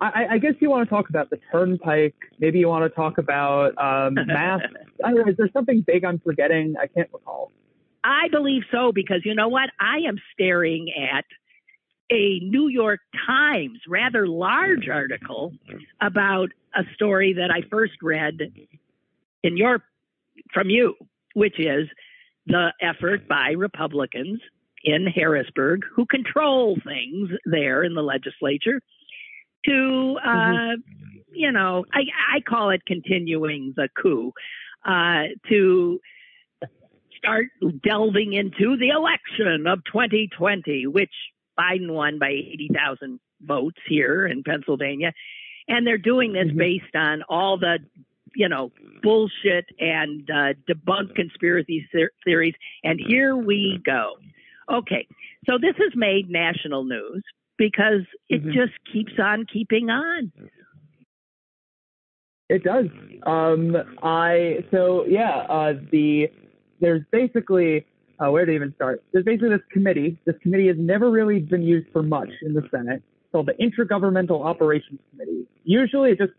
I, 0.00 0.26
I 0.32 0.38
guess 0.38 0.52
you 0.60 0.68
want 0.70 0.88
to 0.88 0.94
talk 0.94 1.08
about 1.08 1.30
the 1.30 1.38
turnpike. 1.50 2.14
Maybe 2.38 2.58
you 2.58 2.68
want 2.68 2.84
to 2.84 2.94
talk 2.94 3.18
about 3.18 3.76
um, 3.78 4.14
masks. 4.26 4.66
I 5.04 5.10
don't 5.10 5.24
know, 5.24 5.30
is 5.30 5.36
there 5.36 5.48
something 5.52 5.82
big 5.86 6.04
I'm 6.04 6.18
forgetting? 6.18 6.74
I 6.80 6.86
can't 6.86 7.08
recall. 7.12 7.52
I 8.04 8.28
believe 8.30 8.62
so 8.70 8.92
because 8.92 9.22
you 9.24 9.34
know 9.34 9.48
what? 9.48 9.70
I 9.80 10.06
am 10.06 10.16
staring 10.32 10.92
at 11.12 11.24
a 12.10 12.38
New 12.40 12.68
York 12.68 13.00
Times 13.26 13.80
rather 13.88 14.28
large 14.28 14.88
article 14.88 15.52
about 16.00 16.50
a 16.74 16.82
story 16.94 17.34
that 17.34 17.50
I 17.50 17.68
first 17.68 17.94
read 18.02 18.38
in 19.42 19.56
your 19.56 19.82
from 20.52 20.70
you, 20.70 20.94
which 21.34 21.58
is 21.58 21.88
the 22.46 22.72
effort 22.80 23.26
by 23.26 23.50
Republicans 23.56 24.40
in 24.84 25.06
Harrisburg 25.06 25.82
who 25.94 26.06
control 26.06 26.76
things 26.84 27.30
there 27.44 27.82
in 27.82 27.94
the 27.94 28.02
legislature 28.02 28.80
to 29.66 30.16
uh, 30.24 30.28
mm-hmm. 30.28 30.80
you 31.32 31.52
know 31.52 31.84
I, 31.92 32.02
I 32.36 32.40
call 32.40 32.70
it 32.70 32.82
continuing 32.86 33.74
the 33.76 33.88
coup 34.00 34.32
uh, 34.84 35.24
to 35.48 36.00
start 37.16 37.46
delving 37.82 38.34
into 38.34 38.76
the 38.76 38.88
election 38.90 39.66
of 39.66 39.84
2020 39.84 40.86
which 40.86 41.10
Biden 41.58 41.90
won 41.90 42.18
by 42.18 42.28
80,000 42.28 43.18
votes 43.40 43.78
here 43.88 44.26
in 44.26 44.42
Pennsylvania. 44.42 45.12
And 45.68 45.86
they're 45.86 45.98
doing 45.98 46.32
this 46.32 46.48
mm-hmm. 46.48 46.58
based 46.58 46.94
on 46.94 47.22
all 47.28 47.58
the, 47.58 47.78
you 48.34 48.48
know, 48.48 48.70
bullshit 49.02 49.66
and 49.78 50.28
uh, 50.30 50.54
debunk 50.68 51.14
conspiracy 51.14 51.88
theories. 52.24 52.54
And 52.84 53.00
here 53.04 53.36
we 53.36 53.80
go. 53.84 54.14
Okay. 54.70 55.06
So 55.48 55.58
this 55.60 55.74
has 55.78 55.92
made 55.94 56.30
national 56.30 56.84
news 56.84 57.22
because 57.58 58.02
it 58.28 58.42
mm-hmm. 58.42 58.52
just 58.52 58.72
keeps 58.92 59.12
on 59.18 59.46
keeping 59.52 59.90
on. 59.90 60.32
It 62.48 62.62
does. 62.62 62.86
Um, 63.24 63.76
I 64.02 64.64
so 64.70 65.04
yeah. 65.06 65.46
Uh, 65.48 65.72
the 65.90 66.28
there's 66.80 67.02
basically 67.10 67.86
uh, 68.18 68.30
where 68.30 68.46
to 68.46 68.52
even 68.52 68.72
start? 68.74 69.02
There's 69.12 69.24
basically 69.24 69.50
this 69.50 69.66
committee. 69.72 70.18
This 70.24 70.36
committee 70.42 70.68
has 70.68 70.76
never 70.78 71.10
really 71.10 71.40
been 71.40 71.62
used 71.62 71.88
for 71.92 72.02
much 72.02 72.30
in 72.42 72.54
the 72.54 72.62
Senate. 72.70 73.02
It's 73.02 73.32
called 73.32 73.48
the 73.48 73.54
Intergovernmental 73.54 74.44
Operations 74.44 75.00
Committee. 75.10 75.46
Usually 75.64 76.12
it 76.12 76.18
just 76.18 76.32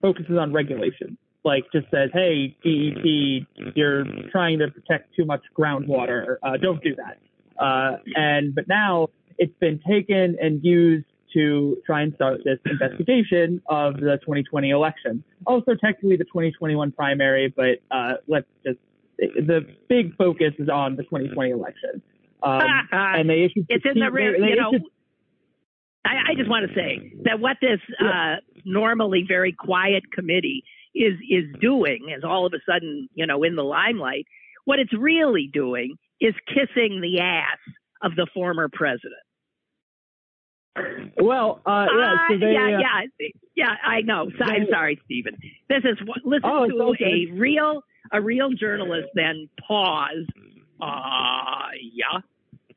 focuses 0.00 0.36
on 0.38 0.52
regulation. 0.52 1.16
Like 1.44 1.64
just 1.72 1.86
says, 1.90 2.10
hey, 2.12 2.56
DEP, 2.62 3.74
you're 3.74 4.04
trying 4.30 4.60
to 4.60 4.68
protect 4.68 5.14
too 5.16 5.24
much 5.24 5.42
groundwater. 5.58 6.36
Uh, 6.42 6.56
don't 6.56 6.82
do 6.82 6.94
that. 6.96 7.18
Uh, 7.62 7.98
and 8.14 8.54
but 8.54 8.68
now 8.68 9.08
it's 9.38 9.56
been 9.60 9.80
taken 9.88 10.36
and 10.40 10.62
used 10.64 11.06
to 11.34 11.78
try 11.86 12.02
and 12.02 12.14
start 12.14 12.40
this 12.44 12.58
investigation 12.66 13.62
of 13.66 13.94
the 13.94 14.18
2020 14.20 14.70
election. 14.70 15.24
Also, 15.46 15.74
technically 15.74 16.16
the 16.16 16.24
2021 16.24 16.92
primary, 16.92 17.52
but 17.54 17.78
uh, 17.90 18.14
let's 18.28 18.46
just 18.64 18.78
the 19.18 19.60
big 19.88 20.16
focus 20.16 20.52
is 20.58 20.68
on 20.68 20.96
the 20.96 21.02
2020 21.04 21.50
election. 21.50 22.02
Um, 22.42 22.62
and 22.92 23.28
they 23.28 23.44
issued. 23.44 23.66
It's 23.68 23.84
in 23.84 24.00
the 24.00 24.10
rear. 24.10 24.36
you 24.36 24.56
know, 24.56 24.72
I, 26.04 26.32
I, 26.32 26.34
just 26.36 26.50
want 26.50 26.68
to 26.68 26.74
say 26.74 27.12
that 27.24 27.38
what 27.38 27.58
this 27.60 27.78
uh, 28.00 28.36
normally 28.64 29.24
very 29.26 29.52
quiet 29.52 30.02
committee 30.12 30.64
is 30.94 31.14
is 31.30 31.44
doing 31.60 32.12
is 32.16 32.24
all 32.24 32.46
of 32.46 32.52
a 32.52 32.60
sudden, 32.70 33.08
you 33.14 33.26
know, 33.26 33.42
in 33.44 33.54
the 33.54 33.62
limelight. 33.62 34.26
What 34.64 34.78
it's 34.78 34.92
really 34.92 35.48
doing 35.52 35.96
is 36.20 36.34
kissing 36.48 37.00
the 37.00 37.20
ass 37.20 37.58
of 38.02 38.14
the 38.16 38.26
former 38.34 38.68
president. 38.72 39.14
Well, 41.20 41.60
uh, 41.66 41.86
yeah, 41.96 42.16
so 42.30 42.38
they, 42.38 42.52
yeah, 42.52 42.64
uh, 42.64 42.80
yeah, 42.80 43.28
yeah. 43.54 43.74
I 43.84 44.00
know. 44.00 44.30
So, 44.38 44.44
I'm 44.44 44.66
sorry, 44.70 44.98
Stephen. 45.04 45.36
This 45.68 45.82
is 45.84 45.98
what 46.06 46.18
listen 46.24 46.48
oh, 46.50 46.66
to 46.66 46.82
okay. 46.94 47.26
a 47.28 47.32
real 47.34 47.82
a 48.10 48.20
real 48.20 48.50
journalist 48.50 49.08
then 49.14 49.48
pause. 49.66 50.26
Uh, 50.80 51.68
yeah. 51.92 52.20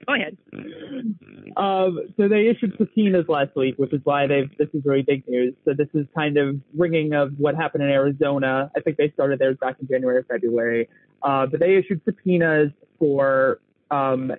Go 0.06 0.14
ahead. 0.14 0.38
Um, 1.58 2.00
so 2.18 2.28
they 2.28 2.48
issued 2.48 2.76
subpoenas 2.78 3.26
last 3.28 3.56
week, 3.56 3.76
which 3.78 3.94
is 3.94 4.02
why 4.04 4.28
they've. 4.28 4.50
This 4.58 4.68
is 4.74 4.84
really 4.86 5.02
big 5.02 5.24
news. 5.28 5.56
So 5.64 5.74
this 5.74 5.88
is 5.94 6.06
kind 6.16 6.38
of 6.38 6.58
ringing 6.78 7.14
of 7.14 7.32
what 7.38 7.56
happened 7.56 7.84
in 7.84 7.90
Arizona. 7.90 8.70
I 8.76 8.82
think 8.82 8.98
they 8.98 9.10
started 9.12 9.40
theirs 9.40 9.58
back 9.62 9.78
in 9.80 9.88
January, 9.88 10.24
February. 10.30 10.90
Uh, 11.24 11.48
but 11.48 11.60
they 11.60 11.78
issued 11.78 12.02
subpoenas 12.06 12.72
for 13.00 13.62
um, 13.90 14.34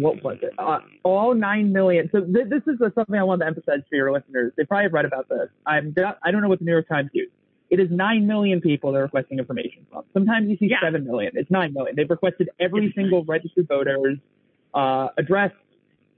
what 0.00 0.22
was 0.22 0.38
it? 0.42 0.52
Uh, 0.58 0.78
all 1.02 1.34
nine 1.34 1.72
million. 1.72 2.08
So 2.12 2.20
th- 2.20 2.48
this 2.48 2.62
is 2.66 2.78
something 2.94 3.14
I 3.14 3.22
want 3.22 3.40
to 3.40 3.46
emphasize 3.46 3.80
for 3.88 3.96
your 3.96 4.12
listeners. 4.12 4.52
They 4.56 4.64
probably 4.64 4.84
have 4.84 4.92
read 4.92 5.04
about 5.04 5.28
this. 5.28 5.48
I'm. 5.66 5.94
I 6.22 6.30
don't 6.30 6.42
know 6.42 6.48
what 6.48 6.58
the 6.58 6.64
New 6.64 6.72
York 6.72 6.88
Times 6.88 7.10
used. 7.12 7.32
It 7.70 7.80
is 7.80 7.88
nine 7.90 8.26
million 8.26 8.60
people 8.60 8.92
they're 8.92 9.02
requesting 9.02 9.38
information 9.38 9.86
from. 9.90 10.04
Sometimes 10.12 10.48
you 10.50 10.56
see 10.58 10.66
Yeah. 10.66 10.76
seven 10.82 11.06
million. 11.06 11.32
It's 11.34 11.50
nine 11.50 11.72
million. 11.72 11.96
They've 11.96 12.08
requested 12.10 12.50
every 12.60 12.92
single 12.94 13.24
registered 13.24 13.66
voter's 13.66 14.18
uh, 14.74 15.08
address, 15.16 15.52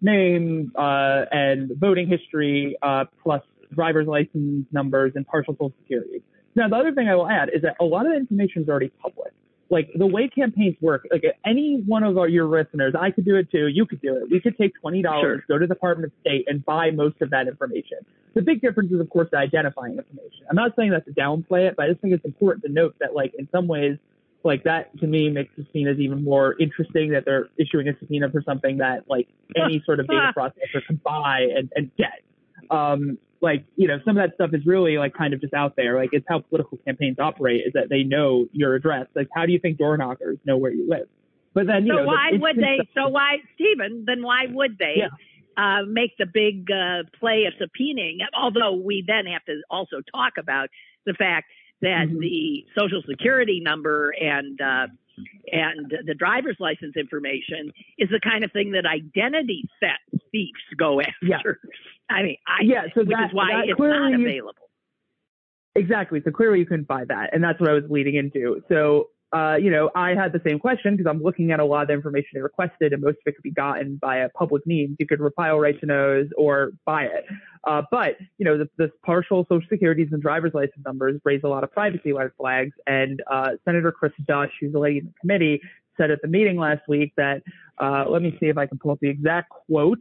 name, 0.03 0.73
uh, 0.77 1.25
and 1.31 1.71
voting 1.77 2.09
history, 2.09 2.77
uh, 2.83 3.05
plus 3.23 3.43
driver's 3.73 4.07
license 4.07 4.67
numbers 4.73 5.13
and 5.15 5.27
partial 5.27 5.55
social 5.55 5.73
security. 5.83 6.23
Now, 6.57 6.69
the 6.69 6.77
other 6.77 6.93
thing 6.93 7.09
I 7.09 7.15
will 7.17 7.29
add 7.29 7.51
is 7.53 7.63
that 7.63 7.77
a 7.81 7.85
lot 7.85 8.07
of 8.07 8.13
the 8.13 8.19
information 8.19 8.63
is 8.63 8.69
already 8.69 8.89
public. 9.01 9.33
Like 9.71 9.91
the 9.95 10.07
way 10.07 10.29
campaigns 10.29 10.77
work, 10.81 11.07
like 11.11 11.25
any 11.45 11.83
one 11.87 12.03
of 12.03 12.19
our, 12.19 12.29
your 12.29 12.47
listeners, 12.47 12.95
I 12.99 13.11
could 13.11 13.25
do 13.25 13.37
it 13.37 13.51
too. 13.51 13.69
You 13.69 13.87
could 13.87 14.01
do 14.03 14.17
it. 14.17 14.31
We 14.31 14.41
could 14.41 14.57
take 14.59 14.73
twenty 14.81 15.03
dollars, 15.03 15.43
go 15.49 15.59
to 15.59 15.67
the 15.67 15.75
Department 15.75 16.13
of 16.13 16.21
State, 16.21 16.45
and 16.49 16.65
buy 16.65 16.91
most 16.91 17.21
of 17.23 17.31
that 17.31 17.49
information. 17.49 17.99
The 18.35 18.43
big 18.43 18.61
difference 18.61 18.93
is, 18.93 19.01
of 19.01 19.09
course, 19.09 19.29
the 19.31 19.39
identifying 19.39 19.97
information. 19.97 20.45
I'm 20.51 20.57
not 20.57 20.73
saying 20.77 20.91
that 20.91 21.07
to 21.07 21.13
downplay 21.13 21.69
it, 21.69 21.77
but 21.77 21.87
I 21.87 21.89
just 21.91 22.01
think 22.03 22.15
it's 22.15 22.25
important 22.25 22.65
to 22.65 22.73
note 22.73 22.97
that, 23.01 23.15
like, 23.15 23.33
in 23.39 23.49
some 23.53 23.67
ways, 23.69 23.97
like 24.45 24.63
that 24.65 24.97
to 24.99 25.07
me 25.07 25.31
makes 25.31 25.51
the 25.57 25.65
subpoenas 25.65 25.99
even 25.99 26.23
more 26.23 26.55
interesting 26.61 27.11
that 27.13 27.25
they're 27.25 27.49
issuing 27.59 27.89
a 27.89 27.99
subpoena 27.99 28.31
for 28.31 28.43
something 28.43 28.77
that 28.79 29.09
like 29.09 29.27
any 29.57 29.83
sort 29.87 30.01
of 30.01 30.07
data 30.07 30.33
processor 30.37 30.85
can 30.87 31.01
buy 31.03 31.49
and, 31.57 31.73
and 31.75 31.91
get. 31.97 32.21
Um, 32.71 33.19
like, 33.45 33.65
you 33.77 33.87
know, 33.87 33.99
some 34.05 34.17
of 34.17 34.23
that 34.29 34.35
stuff 34.35 34.51
is 34.55 34.65
really 34.67 34.99
like 34.99 35.15
kind 35.15 35.33
of 35.35 35.41
just 35.41 35.55
out 35.55 35.77
there. 35.77 35.97
Like 35.97 36.11
it's 36.13 36.27
how 36.29 36.41
political 36.41 36.79
campaigns 36.79 37.19
operate 37.21 37.63
is 37.67 37.73
that 37.75 37.89
they 37.91 38.03
know 38.03 38.47
your 38.53 38.75
address. 38.75 39.07
Like 39.15 39.29
how 39.35 39.47
do 39.47 39.53
you 39.53 39.59
think 39.61 39.79
door 39.79 39.97
knockers 39.97 40.39
know 40.45 40.57
where 40.57 40.73
you 40.73 40.89
live? 40.89 41.07
But 41.53 41.67
then, 41.69 41.87
you 41.87 41.93
so 41.93 41.97
know, 41.99 42.03
the 42.03 42.07
why 42.09 42.31
would 42.33 42.57
they? 42.57 42.77
stuff- 42.83 43.05
So 43.05 43.09
why, 43.11 43.37
Stephen? 43.55 44.05
Then 44.07 44.23
why 44.25 44.47
would 44.51 44.77
they 44.79 44.97
Yeah. 45.05 45.09
uh, 45.57 45.85
make 45.87 46.17
the 46.19 46.27
big 46.27 46.69
uh, 46.71 47.05
play 47.21 47.45
of 47.45 47.53
subpoenaing? 47.63 48.19
Although 48.37 48.73
we 48.75 49.05
then 49.07 49.27
have 49.27 49.45
to 49.45 49.61
also 49.71 50.01
talk 50.13 50.33
about 50.39 50.69
the 51.07 51.15
fact 51.15 51.47
that 51.83 52.09
Mhm. 52.09 52.19
the 52.19 52.67
social 52.77 53.03
security 53.09 53.61
number 53.61 54.11
and 54.21 54.61
uh, 54.61 54.87
and 55.53 55.93
the 56.07 56.15
driver's 56.15 56.57
license 56.59 56.97
information 56.97 57.73
is 57.99 58.09
the 58.11 58.21
kind 58.21 58.45
of 58.45 58.53
thing 58.53 58.73
that 58.73 58.85
identity 58.87 59.65
theft 59.81 60.23
thieves 60.33 60.53
go 60.77 61.01
after. 61.01 61.13
Yeah. 61.23 61.39
I 62.11 62.23
mean, 62.23 62.37
I 62.47 62.63
Yeah, 62.63 62.83
so 62.95 63.01
which 63.01 63.09
that- 63.11 63.29
is 63.29 63.35
why 63.35 63.63
it's 63.67 63.79
not 63.79 64.11
you- 64.19 64.27
available. 64.27 64.55
Exactly. 65.77 66.21
So 66.25 66.31
clearly 66.31 66.61
you 66.61 66.67
couldn't 66.67 66.87
buy 66.87 67.05
that. 67.07 67.31
And 67.35 67.43
that's 67.43 67.59
what 67.61 67.69
I 67.69 67.73
was 67.73 67.85
leading 67.91 68.15
into. 68.15 68.63
So, 68.69 69.09
uh, 69.35 69.57
you 69.57 69.69
know, 69.69 69.91
I 69.97 70.15
had 70.15 70.33
the 70.33 70.41
same 70.47 70.61
question 70.61 70.97
because 70.97 71.11
I'm 71.11 71.21
looking 71.21 71.51
at 71.51 71.59
a 71.59 71.65
lot 71.65 71.83
of 71.83 71.89
the 71.89 71.95
information 71.95 72.31
they 72.35 72.41
requested 72.41 72.93
and 72.93 73.03
most 73.03 73.17
of 73.17 73.23
it 73.27 73.35
could 73.35 73.43
be 73.43 73.51
gotten 73.51 73.97
by 73.97 74.19
a 74.19 74.29
public 74.29 74.65
means. 74.65 74.97
You 75.01 75.07
could 75.09 75.21
repile 75.21 75.59
right 75.59 75.79
to 75.81 75.87
knows 75.87 76.29
or 76.39 76.71
buy 76.87 77.05
it. 77.05 77.25
Uh, 77.65 77.83
but, 77.91 78.17
you 78.39 78.45
know, 78.45 78.57
the, 78.57 78.69
the 78.77 78.93
partial 79.05 79.45
social 79.49 79.67
securities 79.69 80.09
and 80.13 80.23
driver's 80.23 80.55
license 80.55 80.85
numbers 80.85 81.21
raise 81.25 81.41
a 81.43 81.49
lot 81.49 81.65
of 81.65 81.73
privacy 81.73 82.13
red 82.13 82.31
flags. 82.37 82.73
And, 82.87 83.23
uh, 83.29 83.53
Senator 83.65 83.91
Cris 83.91 84.13
Dush, 84.25 84.53
who's 84.61 84.73
the 84.73 84.79
lady 84.79 84.99
in 84.99 85.07
the 85.07 85.15
committee, 85.21 85.61
said 85.97 86.13
at 86.13 86.23
the 86.23 86.29
meeting 86.29 86.57
last 86.57 86.83
week 86.89 87.13
that, 87.17 87.43
uh, 87.79 88.05
let 88.09 88.23
me 88.23 88.37
see 88.39 88.47
if 88.47 88.57
I 88.57 88.67
can 88.67 88.79
pull 88.79 88.93
up 88.93 89.01
the 89.01 89.09
exact 89.09 89.51
quote, 89.51 89.99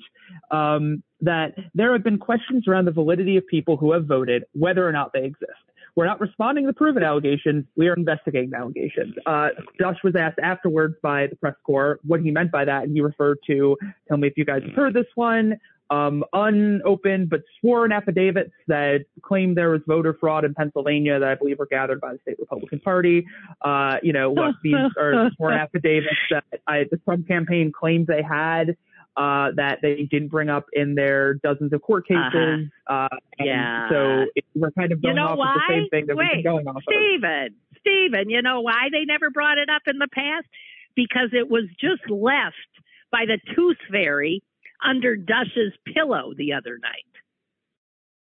um, 0.51 1.01
that 1.21 1.55
there 1.73 1.91
have 1.93 2.03
been 2.03 2.19
questions 2.19 2.67
around 2.67 2.85
the 2.85 2.91
validity 2.91 3.37
of 3.37 3.47
people 3.47 3.77
who 3.77 3.93
have 3.93 4.05
voted, 4.05 4.43
whether 4.53 4.87
or 4.87 4.91
not 4.91 5.11
they 5.13 5.23
exist. 5.23 5.51
We're 5.95 6.05
not 6.05 6.19
responding 6.19 6.65
to 6.65 6.67
the 6.67 6.73
proven 6.73 7.03
allegations. 7.03 7.65
We 7.75 7.87
are 7.87 7.93
investigating 7.93 8.49
the 8.49 8.57
allegations. 8.57 9.15
Uh, 9.25 9.49
Dush 9.77 9.97
was 10.03 10.15
asked 10.15 10.39
afterwards 10.41 10.95
by 11.03 11.27
the 11.27 11.35
press 11.35 11.55
corps 11.63 11.99
what 12.03 12.21
he 12.21 12.31
meant 12.31 12.51
by 12.51 12.65
that, 12.65 12.83
and 12.83 12.93
he 12.93 13.01
referred 13.01 13.37
to, 13.47 13.77
tell 14.07 14.17
me 14.17 14.27
if 14.27 14.33
you 14.35 14.45
guys 14.45 14.63
have 14.63 14.73
heard 14.73 14.93
this 14.93 15.05
one, 15.15 15.59
um, 15.89 16.23
unopened 16.33 17.29
but 17.29 17.41
sworn 17.59 17.91
affidavits 17.91 18.53
that 18.67 19.05
claim 19.21 19.53
there 19.53 19.69
was 19.69 19.81
voter 19.87 20.15
fraud 20.19 20.45
in 20.45 20.53
Pennsylvania 20.55 21.19
that 21.19 21.29
I 21.29 21.35
believe 21.35 21.59
were 21.59 21.67
gathered 21.67 22.01
by 22.01 22.13
the 22.13 22.19
state 22.23 22.37
Republican 22.39 22.79
Party. 22.79 23.25
Uh, 23.61 23.97
you 24.01 24.13
know, 24.13 24.31
what 24.31 24.55
these 24.63 24.75
are 24.97 25.29
sworn 25.35 25.53
affidavits 25.53 26.15
that 26.31 26.45
I, 26.67 26.85
the 26.89 26.97
Trump 26.97 27.27
campaign 27.27 27.71
claims 27.71 28.07
they 28.07 28.23
had 28.23 28.75
uh, 29.15 29.51
that 29.55 29.79
they 29.81 30.03
didn't 30.09 30.29
bring 30.29 30.49
up 30.49 30.65
in 30.73 30.95
their 30.95 31.35
dozens 31.35 31.71
of 31.73 31.81
court 31.81 32.07
cases. 32.07 32.67
uh 32.87 33.07
and 33.37 33.47
Yeah. 33.47 33.89
So 33.89 34.25
it, 34.35 34.45
we're 34.55 34.71
kind 34.71 34.91
of 34.91 34.99
You 34.99 35.09
going 35.09 35.15
know 35.17 35.27
off 35.27 35.37
why? 35.37 35.53
of 35.53 35.61
the 35.67 35.73
same 35.73 35.89
thing 35.89 36.05
that 36.07 36.15
we've 36.17 36.29
been 36.31 36.43
going 36.43 36.67
off 36.67 36.77
of. 36.77 36.83
Stephen, 36.89 37.55
Stephen, 37.79 38.29
you 38.29 38.41
know 38.41 38.61
why 38.61 38.89
they 38.91 39.05
never 39.05 39.29
brought 39.29 39.57
it 39.57 39.69
up 39.69 39.83
in 39.87 39.97
the 39.99 40.07
past? 40.13 40.47
Because 40.95 41.29
it 41.33 41.49
was 41.49 41.65
just 41.79 42.09
left 42.09 42.55
by 43.11 43.25
the 43.25 43.39
tooth 43.55 43.77
fairy 43.91 44.41
under 44.83 45.15
Dush's 45.15 45.73
pillow 45.93 46.33
the 46.35 46.53
other 46.53 46.77
night. 46.81 47.05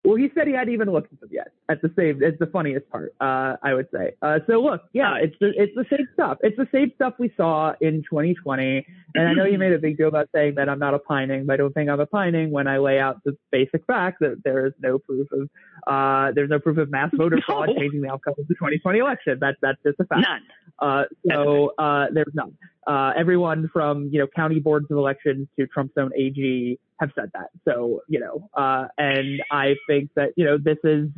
Well, 0.05 0.15
he 0.15 0.29
said 0.35 0.47
he 0.47 0.53
hadn't 0.53 0.73
even 0.73 0.91
looked 0.91 1.13
at 1.13 1.19
them 1.21 1.29
yet. 1.31 1.53
At 1.69 1.81
the 1.81 1.89
same, 1.97 2.21
it's 2.21 2.37
the 2.37 2.47
funniest 2.47 2.89
part, 2.89 3.13
uh, 3.21 3.55
I 3.63 3.73
would 3.73 3.87
say. 3.93 4.11
Uh, 4.21 4.39
so 4.47 4.59
look, 4.61 4.81
yeah, 4.91 5.15
it's 5.15 5.35
the, 5.39 5.53
it's 5.55 5.73
the 5.75 5.85
same 5.89 6.07
stuff. 6.13 6.39
It's 6.41 6.57
the 6.57 6.67
same 6.73 6.91
stuff 6.95 7.13
we 7.19 7.31
saw 7.37 7.73
in 7.79 8.03
2020. 8.03 8.85
And 9.15 9.27
I 9.29 9.33
know 9.33 9.45
you 9.45 9.57
made 9.57 9.71
a 9.71 9.79
big 9.79 9.97
deal 9.97 10.09
about 10.09 10.27
saying 10.35 10.55
that 10.55 10.67
I'm 10.67 10.79
not 10.79 10.93
opining, 10.93 11.45
but 11.45 11.53
I 11.53 11.57
don't 11.57 11.73
think 11.73 11.89
I'm 11.89 12.01
opining 12.01 12.51
when 12.51 12.67
I 12.67 12.79
lay 12.79 12.99
out 12.99 13.23
the 13.23 13.37
basic 13.51 13.85
fact 13.85 14.19
that 14.19 14.41
there 14.43 14.65
is 14.65 14.73
no 14.81 14.99
proof 14.99 15.27
of, 15.31 15.49
uh, 15.87 16.33
there's 16.35 16.49
no 16.49 16.59
proof 16.59 16.77
of 16.79 16.91
mass 16.91 17.09
voter 17.13 17.39
fraud 17.45 17.69
No. 17.69 17.75
changing 17.79 18.01
the 18.01 18.11
outcome 18.11 18.33
of 18.37 18.47
the 18.47 18.55
2020 18.55 18.99
election. 18.99 19.37
That's 19.39 19.57
that's 19.61 19.81
just 19.83 19.99
a 20.01 20.05
fact. 20.05 20.21
None. 20.21 20.41
Uh, 20.79 21.03
so 21.29 21.73
uh, 21.77 22.07
there's 22.11 22.33
none. 22.33 22.57
Uh, 22.88 23.12
everyone 23.17 23.69
from 23.72 24.10
you 24.12 24.19
know 24.19 24.28
county 24.36 24.60
boards 24.60 24.88
of 24.91 24.98
elections 24.98 25.48
to 25.58 25.67
Trump's 25.67 25.93
own 25.98 26.12
AG 26.15 26.80
have 27.00 27.10
said 27.15 27.32
that. 27.34 27.50
So 27.65 28.02
you 28.08 28.19
know, 28.19 28.50
uh, 28.54 28.88
and 28.98 29.41
I 29.52 29.76
think 29.88 30.10
that 30.15 30.30
you 30.36 30.46
know 30.46 30.58
this 30.58 30.78
is. 30.84 31.10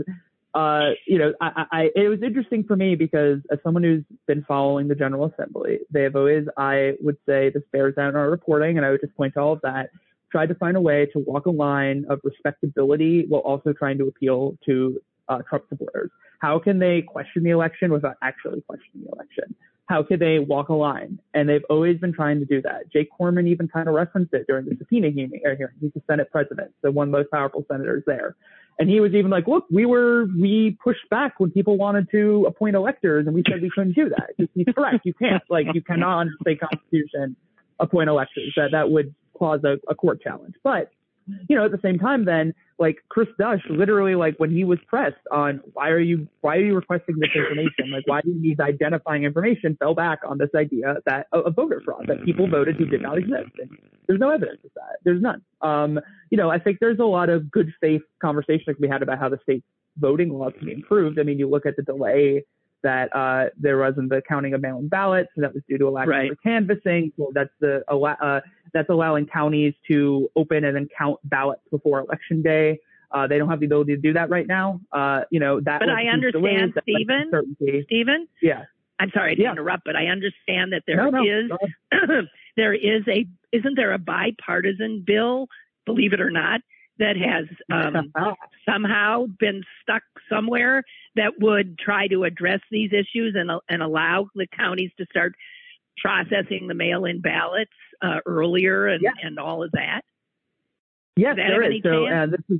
Uh, 0.53 0.91
you 1.05 1.17
know, 1.17 1.33
I, 1.41 1.65
I, 1.69 1.89
it 1.97 2.07
was 2.07 2.23
interesting 2.23 2.63
for 2.63 2.77
me 2.77 2.95
because 2.95 3.39
as 3.51 3.59
someone 3.61 3.83
who's 3.83 4.05
been 4.25 4.41
following 4.47 4.87
the 4.87 4.95
General 4.95 5.25
Assembly, 5.25 5.79
they 5.91 6.03
have 6.03 6.15
always, 6.15 6.45
I 6.55 6.93
would 7.01 7.17
say, 7.25 7.49
this 7.49 7.63
bears 7.73 7.97
out 7.97 8.07
in 8.07 8.15
our 8.15 8.29
reporting, 8.29 8.77
and 8.77 8.85
I 8.85 8.91
would 8.91 9.01
just 9.01 9.13
point 9.17 9.33
to 9.33 9.41
all 9.41 9.51
of 9.51 9.59
that, 9.63 9.89
tried 10.31 10.47
to 10.47 10.55
find 10.55 10.77
a 10.77 10.81
way 10.81 11.07
to 11.07 11.19
walk 11.19 11.45
a 11.45 11.49
line 11.49 12.05
of 12.09 12.21
respectability 12.23 13.25
while 13.27 13.41
also 13.41 13.73
trying 13.73 13.97
to 13.97 14.07
appeal 14.07 14.57
to 14.65 14.97
uh, 15.27 15.39
Trump 15.49 15.65
supporters. 15.67 16.09
How 16.39 16.59
can 16.59 16.79
they 16.79 17.01
question 17.01 17.43
the 17.43 17.49
election 17.49 17.91
without 17.91 18.15
actually 18.21 18.61
questioning 18.61 19.05
the 19.05 19.11
election? 19.11 19.55
How 19.87 20.01
could 20.01 20.19
they 20.19 20.39
walk 20.39 20.69
a 20.69 20.73
line? 20.73 21.19
And 21.33 21.47
they've 21.47 21.63
always 21.69 21.99
been 21.99 22.11
trying 22.11 22.39
to 22.39 22.45
do 22.45 22.61
that. 22.63 22.91
Jake 22.91 23.09
Corman 23.15 23.47
even 23.47 23.67
kind 23.67 23.87
of 23.87 23.93
referenced 23.93 24.33
it 24.33 24.47
during 24.47 24.65
the 24.65 24.75
subpoena 24.77 25.11
hearing. 25.11 25.39
Er, 25.45 25.55
hearing. 25.55 25.75
He's 25.79 25.91
the 25.93 26.01
Senate 26.07 26.31
president, 26.31 26.71
the 26.81 26.91
one 26.91 27.09
of 27.09 27.11
the 27.11 27.19
most 27.19 27.31
powerful 27.31 27.65
senators 27.71 28.03
there. 28.07 28.35
And 28.79 28.89
he 28.89 28.99
was 28.99 29.13
even 29.13 29.29
like, 29.29 29.47
look, 29.47 29.65
we 29.71 29.85
were, 29.85 30.25
we 30.37 30.77
pushed 30.83 31.07
back 31.09 31.39
when 31.39 31.51
people 31.51 31.77
wanted 31.77 32.09
to 32.11 32.45
appoint 32.47 32.75
electors 32.75 33.25
and 33.25 33.35
we 33.35 33.43
said 33.49 33.61
we 33.61 33.69
couldn't 33.69 33.93
do 33.93 34.09
that. 34.09 34.49
He's 34.53 34.65
correct. 34.75 35.05
You 35.05 35.13
can't. 35.13 35.43
Like, 35.49 35.67
you 35.73 35.81
cannot 35.81 36.19
under 36.19 36.33
state 36.41 36.59
constitution 36.59 37.35
appoint 37.79 38.09
electors. 38.09 38.53
That, 38.57 38.71
that 38.71 38.89
would 38.89 39.13
cause 39.37 39.61
a, 39.63 39.77
a 39.89 39.95
court 39.95 40.21
challenge. 40.21 40.55
But, 40.63 40.89
you 41.47 41.55
know, 41.55 41.65
at 41.65 41.71
the 41.71 41.79
same 41.81 41.99
time, 41.99 42.25
then, 42.25 42.53
like 42.77 42.97
Cris 43.09 43.27
Dush, 43.39 43.61
literally, 43.69 44.15
like 44.15 44.35
when 44.37 44.51
he 44.51 44.63
was 44.63 44.79
pressed 44.87 45.15
on 45.31 45.61
why 45.73 45.89
are 45.89 45.99
you 45.99 46.27
why 46.41 46.57
are 46.57 46.63
you 46.63 46.75
requesting 46.75 47.15
this 47.19 47.29
information? 47.35 47.91
Like 47.91 48.03
why 48.05 48.21
do 48.21 48.29
you 48.29 48.41
need 48.41 48.59
identifying 48.59 49.23
information? 49.23 49.77
Fell 49.79 49.95
back 49.95 50.19
on 50.27 50.37
this 50.37 50.49
idea 50.55 50.97
that 51.05 51.27
of 51.31 51.55
voter 51.55 51.81
fraud 51.83 52.05
that 52.07 52.23
people 52.25 52.47
voted 52.49 52.75
who 52.75 52.85
did 52.85 53.01
not 53.01 53.17
exist. 53.17 53.51
And 53.59 53.69
there's 54.07 54.19
no 54.19 54.29
evidence 54.29 54.59
of 54.65 54.71
that. 54.75 54.97
There's 55.03 55.21
none. 55.21 55.41
Um, 55.61 55.99
you 56.29 56.37
know, 56.37 56.49
I 56.49 56.59
think 56.59 56.79
there's 56.79 56.99
a 56.99 57.05
lot 57.05 57.29
of 57.29 57.49
good 57.49 57.73
faith 57.79 58.01
conversation 58.21 58.65
that 58.67 58.79
we 58.79 58.89
had 58.89 59.01
about 59.01 59.19
how 59.19 59.29
the 59.29 59.39
state's 59.43 59.65
voting 59.97 60.29
laws 60.29 60.53
can 60.57 60.67
be 60.67 60.73
improved. 60.73 61.19
I 61.19 61.23
mean, 61.23 61.39
you 61.39 61.49
look 61.49 61.65
at 61.65 61.77
the 61.77 61.83
delay 61.83 62.43
that 62.85 63.09
uh, 63.15 63.49
there 63.59 63.77
was 63.77 63.95
in 63.97 64.07
the 64.07 64.21
counting 64.27 64.53
of 64.53 64.61
mail-in 64.61 64.87
ballots, 64.87 65.29
and 65.35 65.43
that 65.43 65.53
was 65.55 65.63
due 65.67 65.77
to 65.79 65.87
a 65.87 65.89
lack 65.89 66.07
Right. 66.07 66.31
of 66.31 66.37
canvassing. 66.43 67.11
So 67.17 67.31
that's 67.33 67.49
the 67.59 67.83
uh, 67.91 68.41
that's 68.73 68.89
allowing 68.89 69.25
counties 69.25 69.73
to 69.87 70.29
open 70.35 70.63
and 70.63 70.75
then 70.75 70.87
count 70.95 71.19
ballots 71.23 71.63
before 71.71 71.99
election 71.99 72.43
day. 72.43 72.79
Uh, 73.11 73.25
they 73.25 73.39
don't 73.39 73.49
have 73.49 73.59
the 73.59 73.65
ability 73.65 73.95
to 73.95 74.01
do 74.01 74.13
that 74.13 74.29
right 74.29 74.45
now. 74.47 74.79
Uh, 74.91 75.21
you 75.31 75.39
know 75.39 75.59
that. 75.61 75.79
But 75.79 75.89
I 75.89 76.05
understand, 76.07 76.73
Stephen. 76.83 77.31
Stephen, 77.85 78.27
Yeah. 78.41 78.65
I'm 78.99 79.09
sorry 79.13 79.35
to 79.35 79.41
Yeah. 79.41 79.51
interrupt, 79.51 79.83
but 79.83 79.95
I 79.95 80.05
understand 80.07 80.71
that 80.73 80.83
there 80.85 80.97
no, 80.97 81.09
no. 81.09 81.23
is 81.25 81.51
ahead. 81.91 82.27
there 82.55 82.73
is 82.73 83.01
a 83.07 83.25
isn't 83.51 83.75
there 83.75 83.93
a 83.93 83.97
bipartisan 83.97 85.03
bill, 85.05 85.47
believe 85.85 86.13
it 86.13 86.21
or 86.21 86.29
not, 86.29 86.61
that 86.99 87.15
has 87.17 87.45
um, 87.71 88.11
somehow 88.69 89.25
been 89.39 89.63
stuck 89.81 90.03
somewhere 90.29 90.83
that 91.15 91.33
would 91.39 91.77
try 91.77 92.07
to 92.07 92.23
address 92.23 92.59
these 92.71 92.91
issues 92.93 93.35
and 93.37 93.51
and 93.69 93.81
allow 93.81 94.27
the 94.35 94.47
counties 94.57 94.91
to 94.97 95.05
start 95.09 95.33
processing 95.97 96.67
the 96.67 96.73
mail-in 96.73 97.21
ballots 97.21 97.71
uh, 98.01 98.19
earlier 98.25 98.87
and, 98.87 99.01
Yeah. 99.01 99.11
and 99.23 99.39
all 99.39 99.63
of 99.63 99.71
that. 99.71 100.01
Yes, 101.15 101.37
that 101.37 101.47
there 101.47 101.63
is. 101.71 101.81
So 101.83 102.05
uh, 102.07 102.25
this 102.27 102.41
is. 102.49 102.59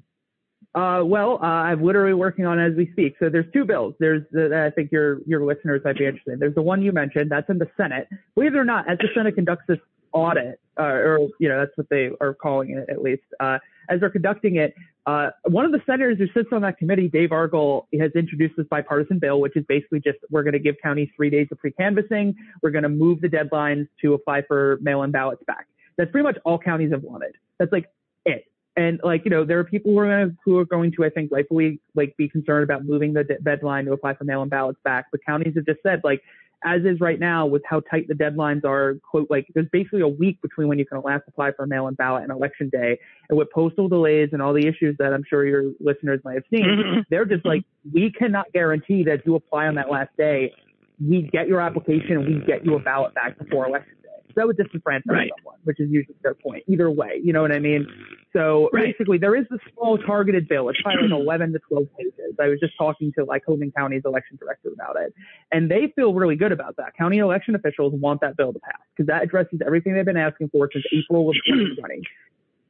Uh, 0.74 1.02
well, 1.06 1.39
uh, 1.41 1.45
I'm 1.45 1.82
literally 1.82 2.13
working 2.13 2.45
on 2.45 2.60
it 2.60 2.71
as 2.71 2.76
we 2.76 2.91
speak. 2.91 3.15
So 3.19 3.30
there's 3.30 3.45
two 3.54 3.63
bills. 3.63 3.93
There's 4.00 4.24
the, 4.32 4.65
I 4.65 4.71
think 4.71 4.91
your 4.91 5.19
your 5.26 5.45
listeners 5.45 5.82
might 5.86 5.98
be 5.98 6.06
interested. 6.06 6.34
in. 6.34 6.39
There's 6.39 6.56
the 6.56 6.62
one 6.62 6.82
you 6.82 6.91
mentioned. 6.91 7.32
That's 7.32 7.50
in 7.50 7.60
the 7.60 7.69
Senate. 7.78 8.08
Believe 8.36 8.54
it 8.56 8.58
or 8.58 8.65
not, 8.65 8.89
as 8.89 8.98
the 8.98 9.08
Senate 9.15 9.36
conducts 9.36 9.63
this 9.67 9.80
audit, 10.15 10.60
uh, 10.80 10.84
or 10.84 11.30
you 11.39 11.47
know 11.47 11.60
that's 11.60 11.78
what 11.78 11.88
they 11.89 12.10
are 12.21 12.34
calling 12.34 12.71
it 12.71 12.89
at 12.89 13.01
least. 13.04 13.23
Uh, 13.39 13.60
as 13.88 13.99
they're 13.99 14.10
conducting 14.10 14.56
it, 14.56 14.73
uh, 15.06 15.30
one 15.43 15.65
of 15.65 15.71
the 15.71 15.82
senators 15.86 16.17
who 16.17 16.25
sits 16.34 16.49
on 16.51 16.62
that 16.63 16.78
committee, 16.80 17.08
Dave 17.08 17.30
Argall, 17.30 17.86
has 17.99 18.12
introduced 18.15 18.56
this 18.58 18.65
bipartisan 18.71 19.19
bill, 19.19 19.39
which 19.39 19.56
is 19.56 19.63
basically 19.67 19.99
just 19.99 20.17
we're 20.32 20.41
going 20.41 20.54
to 20.54 20.60
give 20.60 20.75
counties 20.82 21.10
three 21.15 21.30
days 21.30 21.47
of 21.51 21.60
pre-canvassing. 21.60 22.34
We're 22.63 22.71
going 22.71 22.84
to 22.84 22.89
move 22.89 23.21
the 23.21 23.28
deadlines 23.28 23.88
to 24.01 24.13
apply 24.15 24.41
for 24.47 24.80
mail-in 24.82 25.12
ballots 25.12 25.43
back. 25.45 25.67
That's 25.97 26.12
pretty 26.12 26.23
much 26.23 26.38
all 26.45 26.58
counties 26.58 26.91
have 26.91 27.04
wanted. 27.04 27.36
That's 27.60 27.71
like 27.71 27.86
it. 28.25 28.45
And 28.75 28.99
like 29.04 29.23
you 29.25 29.32
know, 29.32 29.45
there 29.45 29.60
are 29.60 29.63
people 29.63 29.91
who 29.91 29.99
are 29.99 30.08
going 30.08 30.30
to, 30.30 30.38
who 30.43 30.58
are 30.58 30.65
going 30.65 30.91
to, 30.93 31.06
I 31.06 31.10
think, 31.10 31.32
rightfully 31.32 31.80
like 31.93 32.17
be 32.17 32.28
concerned 32.28 32.63
about 32.63 32.86
moving 32.86 33.13
the 33.13 33.23
de- 33.23 33.39
deadline 33.39 33.86
to 33.86 33.93
apply 33.93 34.15
for 34.15 34.23
mail-in 34.23 34.49
ballots 34.49 34.80
back. 34.84 35.06
But 35.12 35.21
counties 35.25 35.54
have 35.56 35.65
just 35.65 35.84
said 35.84 36.01
like, 36.04 36.21
as 36.65 36.82
is 36.84 36.99
right 36.99 37.19
now 37.19 37.45
with 37.45 37.62
how 37.65 37.80
tight 37.80 38.08
the 38.08 38.13
deadlines 38.15 38.65
are, 38.65 38.95
quote 39.10 39.28
like 39.30 39.47
there's 39.54 39.67
basically 39.71 40.01
a 40.01 40.08
week 40.08 40.41
between 40.41 40.67
when 40.67 40.80
you 40.80 40.86
can 40.86 40.99
last 41.01 41.23
apply 41.28 41.51
for 41.51 41.63
a 41.63 41.67
mail-in 41.67 41.93
ballot 41.93 42.23
and 42.23 42.32
election 42.32 42.69
day, 42.69 42.99
and 43.30 43.38
with 43.38 43.49
postal 43.51 43.88
delays 43.88 44.30
and 44.34 44.41
all 44.41 44.54
the 44.54 44.65
issues 44.67 44.95
that 44.97 45.13
I'm 45.13 45.23
sure 45.30 45.45
your 45.45 45.71
listeners 45.80 46.19
might 46.25 46.34
have 46.36 46.43
seen, 46.49 46.65
Mhm. 46.65 47.06
they're 47.10 47.25
just 47.25 47.45
like, 47.45 47.63
we 47.93 48.12
cannot 48.12 48.51
guarantee 48.51 49.04
that 49.04 49.19
if 49.19 49.25
you 49.25 49.36
apply 49.36 49.67
on 49.67 49.75
that 49.75 49.91
last 49.91 50.10
day, 50.17 50.54
we 50.99 51.21
get 51.23 51.47
your 51.47 51.62
application 51.62 52.17
and 52.17 52.25
we 52.25 52.39
get 52.45 52.65
you 52.65 52.75
a 52.75 52.80
ballot 52.80 53.13
back 53.13 53.38
before 53.38 53.67
election 53.67 53.93
that 54.36 54.45
would 54.48 54.58
disenfranchise 54.58 55.02
Right. 55.08 55.32
someone, 55.38 55.60
which 55.63 55.80
is 55.80 55.89
usually 55.89 56.15
their 56.24 56.34
point. 56.34 56.63
Either 56.67 56.89
way, 56.91 57.19
you 57.24 57.34
know 57.34 57.41
what 57.41 57.52
I 57.52 57.60
mean? 57.60 57.88
So 58.34 58.69
Right. 58.74 58.86
basically, 58.91 59.17
there 59.17 59.36
is 59.36 59.45
this 59.50 59.60
small 59.74 59.98
targeted 59.98 60.48
bill. 60.48 60.69
It's 60.69 60.82
probably 60.82 61.08
like 61.08 61.19
11 61.19 61.54
to 61.54 61.60
12 61.67 61.88
pages. 61.98 62.36
I 62.39 62.48
was 62.50 62.60
just 62.60 62.74
talking 62.78 63.12
to 63.17 63.24
like 63.26 63.45
Lycoming 63.45 63.74
County's 63.74 64.04
election 64.06 64.38
director 64.38 64.69
about 64.74 64.98
it, 65.02 65.13
and 65.52 65.69
they 65.71 65.88
feel 65.95 66.13
really 66.13 66.36
good 66.36 66.52
about 66.52 66.76
that. 66.78 66.95
County 66.98 67.19
election 67.19 67.56
officials 67.56 67.93
want 67.95 68.21
that 68.21 68.36
bill 68.38 68.52
to 68.54 68.60
pass 68.60 68.80
because 68.95 69.08
that 69.08 69.24
addresses 69.24 69.60
everything 69.65 69.93
they've 69.93 70.06
been 70.06 70.17
asking 70.17 70.50
for 70.50 70.69
since 70.71 70.86
April 70.91 71.30
of 71.30 71.36
2020. 71.48 72.02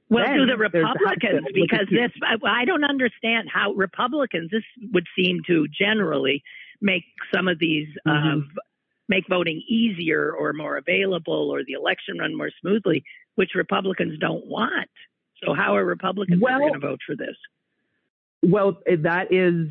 Well, 0.08 0.23
Then 0.23 0.38
do 0.38 0.45
the 0.45 0.58
Republicans, 0.58 1.47
because 1.54 1.88
this, 1.89 2.12
I, 2.21 2.36
I 2.62 2.65
don't 2.65 2.84
understand 2.84 3.49
how 3.51 3.71
Republicans, 3.73 4.51
this 4.51 4.62
would 4.93 5.08
seem 5.17 5.39
to 5.47 5.65
generally 5.67 6.43
make 6.80 7.06
some 7.34 7.47
of 7.47 7.58
these, 7.58 7.88
Mhm. 8.08 8.43
uh, 8.43 8.45
make 9.07 9.25
voting 9.29 9.61
easier 9.67 10.31
or 10.31 10.53
more 10.53 10.77
available 10.77 11.49
or 11.51 11.63
the 11.63 11.73
election 11.73 12.17
run 12.19 12.35
more 12.35 12.49
smoothly, 12.61 13.03
which 13.35 13.51
Republicans 13.55 14.17
don't 14.19 14.45
want. 14.47 14.89
So 15.43 15.53
how 15.53 15.75
are 15.75 15.85
Republicans 15.85 16.41
Well- 16.41 16.59
going 16.59 16.73
to 16.73 16.79
vote 16.79 17.01
for 17.05 17.15
this? 17.15 17.35
Well, 18.43 18.81
eh, 18.85 18.97
that 18.99 19.31
is 19.33 19.67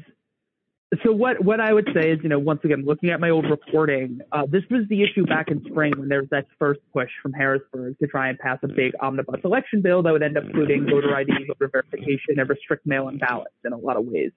so. 1.02 1.12
What 1.12 1.44
what 1.44 1.60
I 1.60 1.72
would 1.72 1.88
say 1.94 2.10
is, 2.10 2.18
you 2.22 2.28
know, 2.28 2.38
once 2.40 2.60
again, 2.64 2.84
looking 2.84 3.10
at 3.10 3.20
my 3.20 3.30
old 3.30 3.48
reporting, 3.48 4.20
uh, 4.32 4.46
this 4.46 4.62
was 4.70 4.86
the 4.88 5.02
issue 5.02 5.24
back 5.26 5.48
in 5.48 5.64
spring 5.64 5.92
when 5.96 6.08
there 6.08 6.20
was 6.20 6.28
that 6.30 6.46
first 6.58 6.80
push 6.92 7.10
from 7.22 7.32
Harrisburg 7.32 7.96
to 8.00 8.06
try 8.08 8.28
and 8.28 8.38
pass 8.38 8.58
a 8.62 8.68
big 8.68 8.92
omnibus 9.00 9.40
election 9.44 9.80
bill 9.80 10.02
that 10.02 10.12
would 10.12 10.22
end 10.24 10.36
up 10.36 10.44
including 10.44 10.86
voter 10.86 11.14
ID, 11.14 11.32
voter 11.46 11.68
verification, 11.68 12.38
and 12.38 12.48
restrict 12.48 12.84
mail-in 12.84 13.18
ballots 13.18 13.54
in 13.64 13.72
a 13.72 13.76
lot 13.76 13.96
of 13.96 14.06
ways. 14.06 14.32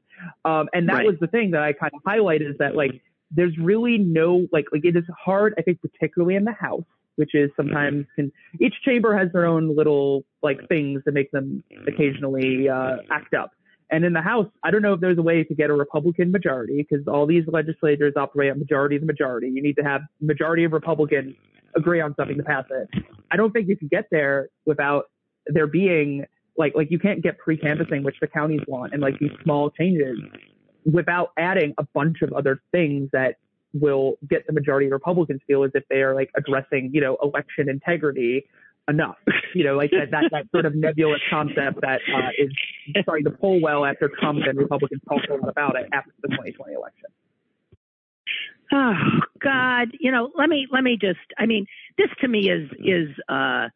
Um, 0.46 0.70
and 0.74 0.88
that 0.90 0.98
Right. 0.98 1.08
was 1.08 1.20
the 1.20 1.28
thing 1.28 1.52
that 1.52 1.64
I 1.64 1.74
kind 1.74 1.92
of 1.96 2.04
highlighted 2.04 2.50
is 2.50 2.58
that 2.60 2.76
like 2.76 3.02
there's 3.32 3.58
really 3.58 3.98
no 3.98 4.48
like 4.52 4.66
like 4.72 4.86
it 4.86 4.96
is 4.96 5.04
hard. 5.24 5.54
I 5.58 5.62
think 5.62 5.82
particularly 5.82 6.36
in 6.36 6.46
the 6.46 6.54
House. 6.54 6.84
Which 7.16 7.34
is 7.34 7.50
sometimes 7.58 8.06
can 8.16 8.32
each 8.62 8.76
chamber 8.86 9.18
has 9.18 9.32
their 9.34 9.48
own 9.48 9.76
little 9.76 10.24
like 10.44 10.60
things 10.70 11.02
that 11.06 11.16
make 11.16 11.32
them 11.32 11.64
occasionally 11.88 12.70
uh, 12.70 12.98
act 13.10 13.34
up. 13.34 13.54
And 13.90 14.06
in 14.06 14.14
the 14.14 14.22
House, 14.22 14.46
I 14.64 14.70
don't 14.70 14.84
know 14.84 14.94
if 14.94 15.00
there's 15.00 15.18
a 15.18 15.24
way 15.24 15.44
to 15.44 15.56
get 15.56 15.72
a 15.72 15.74
Republican 15.74 16.32
majority 16.32 16.86
because 16.88 17.08
all 17.08 17.26
these 17.26 17.46
legislators 17.48 18.14
operate 18.16 18.52
on 18.52 18.60
majority 18.60 18.98
of 18.98 19.02
the 19.02 19.08
majority. 19.08 19.50
You 19.50 19.64
need 19.64 19.78
to 19.78 19.84
have 19.84 20.02
majority 20.22 20.64
of 20.64 20.74
Republicans 20.74 21.34
agree 21.76 22.02
on 22.02 22.14
something 22.16 22.38
to 22.38 22.44
pass 22.44 22.66
it. 22.70 22.88
I 23.32 23.36
don't 23.36 23.52
think 23.52 23.68
you 23.68 23.76
can 23.76 23.88
get 23.88 24.10
there 24.12 24.50
without 24.68 25.06
there 25.48 25.66
being 25.66 26.24
like 26.56 26.74
like 26.76 26.92
you 26.92 27.00
can't 27.00 27.24
get 27.24 27.40
pre-canvassing, 27.40 28.04
which 28.04 28.20
the 28.20 28.28
counties 28.28 28.62
want, 28.68 28.94
and 28.94 29.02
like 29.02 29.18
these 29.18 29.32
small 29.44 29.72
changes 29.72 30.20
without 30.92 31.32
adding 31.38 31.74
a 31.78 31.84
bunch 31.94 32.22
of 32.22 32.32
other 32.34 32.62
things 32.72 33.10
that 33.12 33.36
will 33.74 34.18
get 34.30 34.48
the 34.48 34.54
majority 34.54 34.88
of 34.88 34.94
Republicans 34.94 35.42
feel 35.46 35.64
as 35.64 35.72
if 35.76 35.84
they 35.90 36.02
are 36.02 36.16
like 36.16 36.30
addressing, 36.36 36.90
you 36.94 37.02
know, 37.02 37.18
election 37.22 37.70
integrity 37.70 38.46
enough. 38.90 39.18
You 39.56 39.64
know, 39.64 39.76
like 39.76 39.90
that 39.92 40.12
that, 40.12 40.26
that 40.32 40.46
sort 40.52 40.66
of 40.66 40.76
nebulous 40.76 41.22
concept 41.32 41.82
that 41.82 42.02
uh, 42.14 42.30
is 42.38 42.52
starting 43.02 43.24
to 43.24 43.32
pull 43.32 43.60
well 43.60 43.86
after 43.86 44.12
Trump 44.20 44.40
and 44.46 44.56
Republicans 44.56 45.02
talked 45.08 45.28
a 45.30 45.36
lot 45.36 45.50
about 45.50 45.76
it 45.78 45.88
after 45.94 46.12
the 46.22 46.28
2020 46.28 46.74
election. 46.76 47.06
Oh 48.72 48.94
God, 49.42 49.88
you 50.00 50.12
know, 50.12 50.30
let 50.38 50.50
me 50.50 50.68
let 50.72 50.84
me 50.84 50.98
just. 51.00 51.18
I 51.40 51.48
mean, 51.48 51.66
this 51.98 52.10
to 52.22 52.28
me 52.28 52.52
is 52.52 52.70
is 52.78 53.10
uh, 53.30 53.70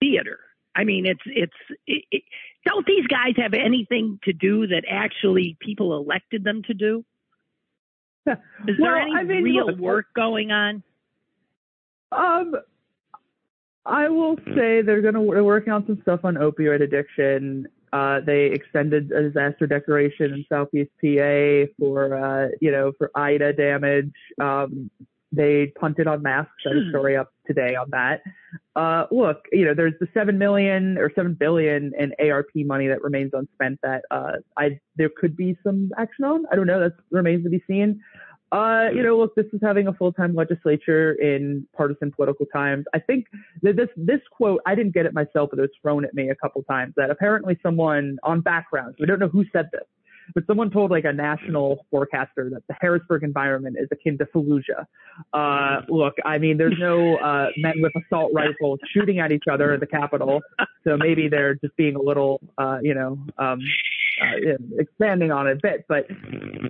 theater. 0.00 0.40
I 0.74 0.84
mean, 0.84 1.06
it's 1.06 1.22
it's. 1.24 1.78
It, 1.86 2.04
it, 2.10 2.22
don't 2.64 2.86
these 2.86 3.06
guys 3.06 3.34
have 3.36 3.54
anything 3.54 4.18
to 4.24 4.32
do 4.32 4.66
that 4.68 4.84
actually 4.88 5.56
people 5.60 5.96
elected 5.96 6.44
them 6.44 6.62
to 6.64 6.74
do? 6.74 7.04
Is 8.26 8.36
there 8.66 8.76
Well, 8.78 8.96
any 8.96 9.14
I 9.14 9.22
mean, 9.24 9.42
real 9.42 9.66
look, 9.66 9.78
work 9.78 10.06
going 10.14 10.50
on? 10.50 10.82
Um, 12.10 12.54
I 13.84 14.08
will 14.08 14.36
say 14.54 14.82
they're 14.82 15.02
gonna 15.02 15.24
they're 15.26 15.44
working 15.44 15.72
on 15.72 15.86
some 15.86 16.00
stuff 16.02 16.20
on 16.24 16.36
opioid 16.36 16.82
addiction. 16.82 17.66
Uh, 17.92 18.20
they 18.20 18.46
extended 18.46 19.12
a 19.12 19.22
disaster 19.22 19.66
declaration 19.66 20.32
in 20.32 20.44
Southeast 20.48 20.90
PA 21.00 21.70
for 21.78 22.16
uh, 22.16 22.48
you 22.60 22.70
know 22.70 22.92
for 22.96 23.10
Ida 23.14 23.52
damage. 23.52 24.12
Um, 24.40 24.90
they 25.34 25.72
punted 25.78 26.06
on 26.06 26.22
masks. 26.22 26.52
Got 26.64 26.76
a 26.76 26.88
story 26.90 27.16
up 27.16 27.32
today 27.46 27.74
on 27.74 27.90
that. 27.90 28.22
Uh, 28.76 29.06
look, 29.10 29.44
you 29.52 29.64
know, 29.64 29.74
there's 29.74 29.94
the 30.00 30.08
seven 30.14 30.38
million 30.38 30.98
or 30.98 31.10
seven 31.14 31.34
billion 31.34 31.92
in 31.98 32.12
ARP 32.30 32.50
money 32.54 32.88
that 32.88 33.02
remains 33.02 33.32
unspent. 33.32 33.80
That 33.82 34.02
uh, 34.10 34.32
I 34.56 34.80
there 34.96 35.10
could 35.14 35.36
be 35.36 35.56
some 35.62 35.90
action 35.98 36.24
on. 36.24 36.44
I 36.50 36.56
don't 36.56 36.66
know. 36.66 36.80
That 36.80 36.94
remains 37.10 37.44
to 37.44 37.50
be 37.50 37.62
seen. 37.66 38.00
Uh, 38.52 38.88
you 38.94 39.02
know, 39.02 39.18
look, 39.18 39.34
this 39.34 39.46
is 39.52 39.60
having 39.60 39.88
a 39.88 39.92
full-time 39.92 40.32
legislature 40.32 41.14
in 41.14 41.66
partisan 41.76 42.12
political 42.12 42.46
times. 42.46 42.84
I 42.94 43.00
think 43.00 43.26
that 43.62 43.74
this 43.74 43.88
this 43.96 44.20
quote, 44.30 44.60
I 44.64 44.76
didn't 44.76 44.94
get 44.94 45.06
it 45.06 45.12
myself, 45.12 45.50
but 45.50 45.58
it 45.58 45.62
was 45.62 45.70
thrown 45.82 46.04
at 46.04 46.14
me 46.14 46.28
a 46.30 46.36
couple 46.36 46.62
times. 46.62 46.94
That 46.96 47.10
apparently 47.10 47.58
someone 47.64 48.18
on 48.22 48.42
background, 48.42 48.94
we 49.00 49.06
don't 49.06 49.18
know 49.18 49.28
who 49.28 49.44
said 49.52 49.70
this, 49.72 49.82
but 50.34 50.46
someone 50.46 50.70
told 50.70 50.90
like 50.90 51.04
a 51.04 51.12
national 51.12 51.86
forecaster 51.90 52.50
that 52.50 52.62
the 52.68 52.74
Harrisburg 52.80 53.22
environment 53.22 53.76
is 53.78 53.88
akin 53.90 54.18
to 54.18 54.26
Fallujah. 54.26 54.86
Uh, 55.32 55.82
look, 55.88 56.14
I 56.24 56.38
mean, 56.38 56.56
there's 56.56 56.78
no 56.78 57.16
uh, 57.16 57.48
men 57.56 57.74
with 57.76 57.92
assault 57.96 58.32
rifles 58.34 58.78
shooting 58.92 59.18
at 59.18 59.32
each 59.32 59.44
other 59.50 59.74
in 59.74 59.80
the 59.80 59.86
Capitol, 59.86 60.40
so 60.84 60.96
maybe 60.96 61.28
they're 61.28 61.54
just 61.54 61.76
being 61.76 61.96
a 61.96 62.02
little, 62.02 62.40
uh, 62.58 62.78
you 62.82 62.94
know, 62.94 63.18
um, 63.38 63.58
uh, 64.22 64.56
expanding 64.78 65.30
on 65.32 65.46
it 65.46 65.52
a 65.52 65.60
bit. 65.60 65.84
But 65.88 66.06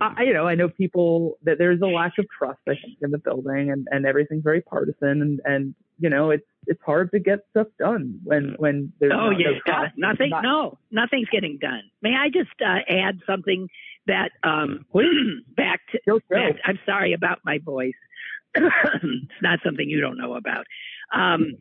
I, 0.01 0.23
you 0.23 0.33
know, 0.33 0.47
I 0.47 0.55
know 0.55 0.69
people 0.69 1.37
that 1.43 1.57
there's 1.57 1.81
a 1.81 1.85
lack 1.87 2.13
of 2.17 2.25
trust, 2.37 2.59
I 2.67 2.73
think, 2.75 2.97
in 3.01 3.11
the 3.11 3.17
building, 3.17 3.71
and 3.71 3.87
and 3.91 4.05
everything's 4.05 4.43
very 4.43 4.61
partisan, 4.61 5.21
and 5.21 5.41
and 5.45 5.75
you 5.99 6.09
know, 6.09 6.31
it's 6.31 6.45
it's 6.67 6.81
hard 6.85 7.11
to 7.11 7.19
get 7.19 7.39
stuff 7.51 7.67
done 7.79 8.19
when 8.23 8.55
when 8.57 8.91
there's 8.99 9.13
Oh 9.13 9.29
not, 9.31 9.39
yeah, 9.39 9.47
no 9.51 9.59
trust. 9.65 9.93
nothing. 9.97 10.29
Not- 10.29 10.43
No, 10.43 10.77
nothing's 10.91 11.29
getting 11.29 11.57
done. 11.59 11.83
May 12.01 12.15
I 12.15 12.29
just 12.29 12.49
uh, 12.65 12.79
add 12.89 13.19
something 13.27 13.69
that 14.07 14.31
um, 14.43 14.85
back 15.55 15.81
to 15.91 15.99
Go, 16.07 16.19
go. 16.19 16.35
back- 16.35 16.59
I'm 16.65 16.79
sorry 16.85 17.13
about 17.13 17.39
my 17.45 17.59
voice. 17.59 17.93
it's 18.55 19.41
not 19.41 19.59
something 19.65 19.89
you 19.89 19.99
don't 20.01 20.17
know 20.17 20.35
about. 20.35 20.65
Um, 21.13 21.53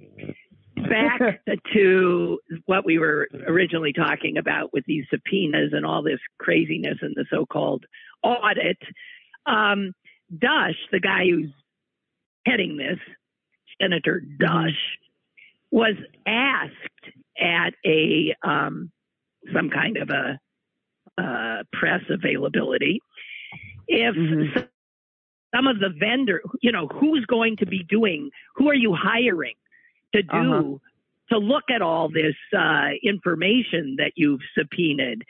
back 0.76 1.40
to 1.74 2.38
what 2.66 2.84
we 2.84 2.98
were 2.98 3.28
originally 3.46 3.92
talking 3.92 4.36
about 4.36 4.72
with 4.72 4.84
these 4.86 5.04
subpoenas 5.10 5.72
and 5.72 5.84
all 5.86 6.02
this 6.02 6.20
craziness 6.38 6.98
and 7.02 7.14
the 7.16 7.24
so-called 7.30 7.84
audit. 8.22 8.78
Um, 9.46 9.92
Dush, 10.36 10.76
the 10.90 11.00
guy 11.00 11.24
who's 11.26 11.52
heading 12.46 12.76
this, 12.76 12.98
Senator 13.80 14.20
Dush, 14.38 14.98
was 15.70 15.94
asked 16.26 16.72
at 17.38 17.74
a 17.84 18.34
um, 18.42 18.90
some 19.52 19.70
kind 19.70 19.96
of 19.96 20.10
a 20.10 20.38
uh, 21.20 21.62
press 21.72 22.00
availability 22.08 23.00
if 23.86 24.14
Mhm. 24.16 24.68
some 25.54 25.66
of 25.66 25.78
the 25.78 25.90
vendor, 25.90 26.42
you 26.62 26.72
know, 26.72 26.88
who's 26.88 27.24
going 27.26 27.56
to 27.58 27.66
be 27.66 27.84
doing, 27.84 28.30
who 28.56 28.68
are 28.68 28.74
you 28.74 28.94
hiring 28.94 29.54
to 30.14 30.22
do 30.22 30.52
Uh-huh. 30.54 30.78
to 31.30 31.38
look 31.38 31.64
at 31.76 31.82
all 31.82 32.08
this 32.08 32.36
uh, 32.56 32.90
information 33.02 33.96
that 33.98 34.12
you've 34.16 34.44
subpoenaed? 34.56 35.22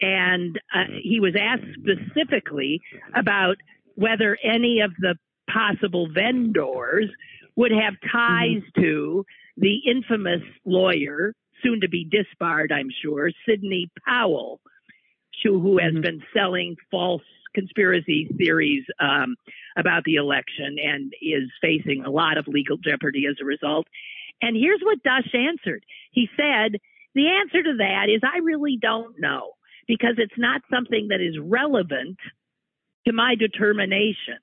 And 0.00 0.52
uh, 0.74 0.84
he 1.02 1.20
was 1.20 1.34
asked 1.36 1.70
specifically 1.82 2.80
about 3.14 3.56
whether 3.94 4.38
any 4.42 4.80
of 4.80 4.92
the 4.98 5.14
possible 5.50 6.08
vendors 6.22 7.08
would 7.56 7.72
have 7.72 7.94
ties 8.10 8.62
to 8.76 9.24
the 9.56 9.76
infamous 9.94 10.42
lawyer 10.64 11.34
soon 11.62 11.80
to 11.82 11.88
be 11.88 12.04
disbarred, 12.04 12.72
I'm 12.72 12.88
sure, 13.02 13.30
Sidney 13.46 13.90
Powell, 14.06 14.60
who, 15.42 15.78
has 15.78 15.92
Mhm. 15.94 16.02
been 16.02 16.22
selling 16.32 16.76
false 16.90 17.22
conspiracy 17.54 18.28
theories 18.38 18.84
um, 19.00 19.36
about 19.76 20.04
the 20.04 20.14
election 20.14 20.78
and 20.78 21.12
is 21.20 21.50
facing 21.60 22.04
a 22.04 22.10
lot 22.10 22.38
of 22.38 22.46
legal 22.48 22.76
jeopardy 22.78 23.26
as 23.26 23.36
a 23.40 23.44
result. 23.44 23.86
And 24.42 24.56
here's 24.56 24.80
what 24.82 25.02
Dush 25.02 25.32
answered. 25.34 25.84
He 26.12 26.28
said, 26.36 26.78
the 27.14 27.28
answer 27.28 27.62
to 27.62 27.76
that 27.78 28.08
is 28.08 28.20
I 28.24 28.38
really 28.38 28.78
don't 28.80 29.18
know 29.18 29.52
because 29.86 30.14
it's 30.18 30.38
not 30.38 30.62
something 30.72 31.08
that 31.08 31.20
is 31.20 31.36
relevant 31.38 32.18
to 33.06 33.12
my 33.12 33.34
determination. 33.34 34.38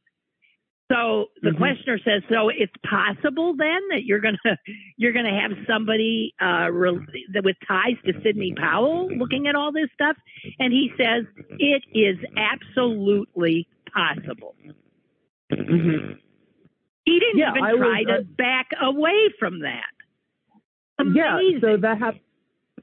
So 0.91 1.31
the 1.41 1.49
Mhm. 1.51 1.57
questioner 1.57 1.99
says, 1.99 2.23
so 2.29 2.47
it's 2.49 2.73
possible 2.85 3.53
then 3.55 3.81
that 3.89 4.05
you're 4.05 4.19
gonna 4.21 4.37
you're 4.97 5.11
gonna 5.11 5.37
have 5.37 5.51
somebody 5.67 6.33
uh, 6.41 6.69
re- 6.71 7.05
with 7.43 7.57
ties 7.67 7.97
to 8.05 8.13
Sidney 8.23 8.53
Powell 8.53 9.09
looking 9.17 9.47
at 9.47 9.55
all 9.55 9.71
this 9.73 9.89
stuff, 9.93 10.15
and 10.59 10.71
he 10.71 10.91
says 10.97 11.25
it 11.59 11.83
is 11.93 12.17
absolutely 12.37 13.67
possible. 13.93 14.55
hmm 15.51 16.13
He 17.07 17.19
didn't 17.21 17.37
Yeah, 17.37 17.51
even 17.51 17.63
I 17.63 17.73
was, 17.73 17.79
try 17.79 18.03
to 18.03 18.19
uh, 18.19 18.23
back 18.37 18.67
away 18.81 19.29
from 19.39 19.61
that. 19.61 19.85
Yeah, 21.13 21.39
so 21.61 21.77
that 21.77 21.99
happened. 21.99 22.21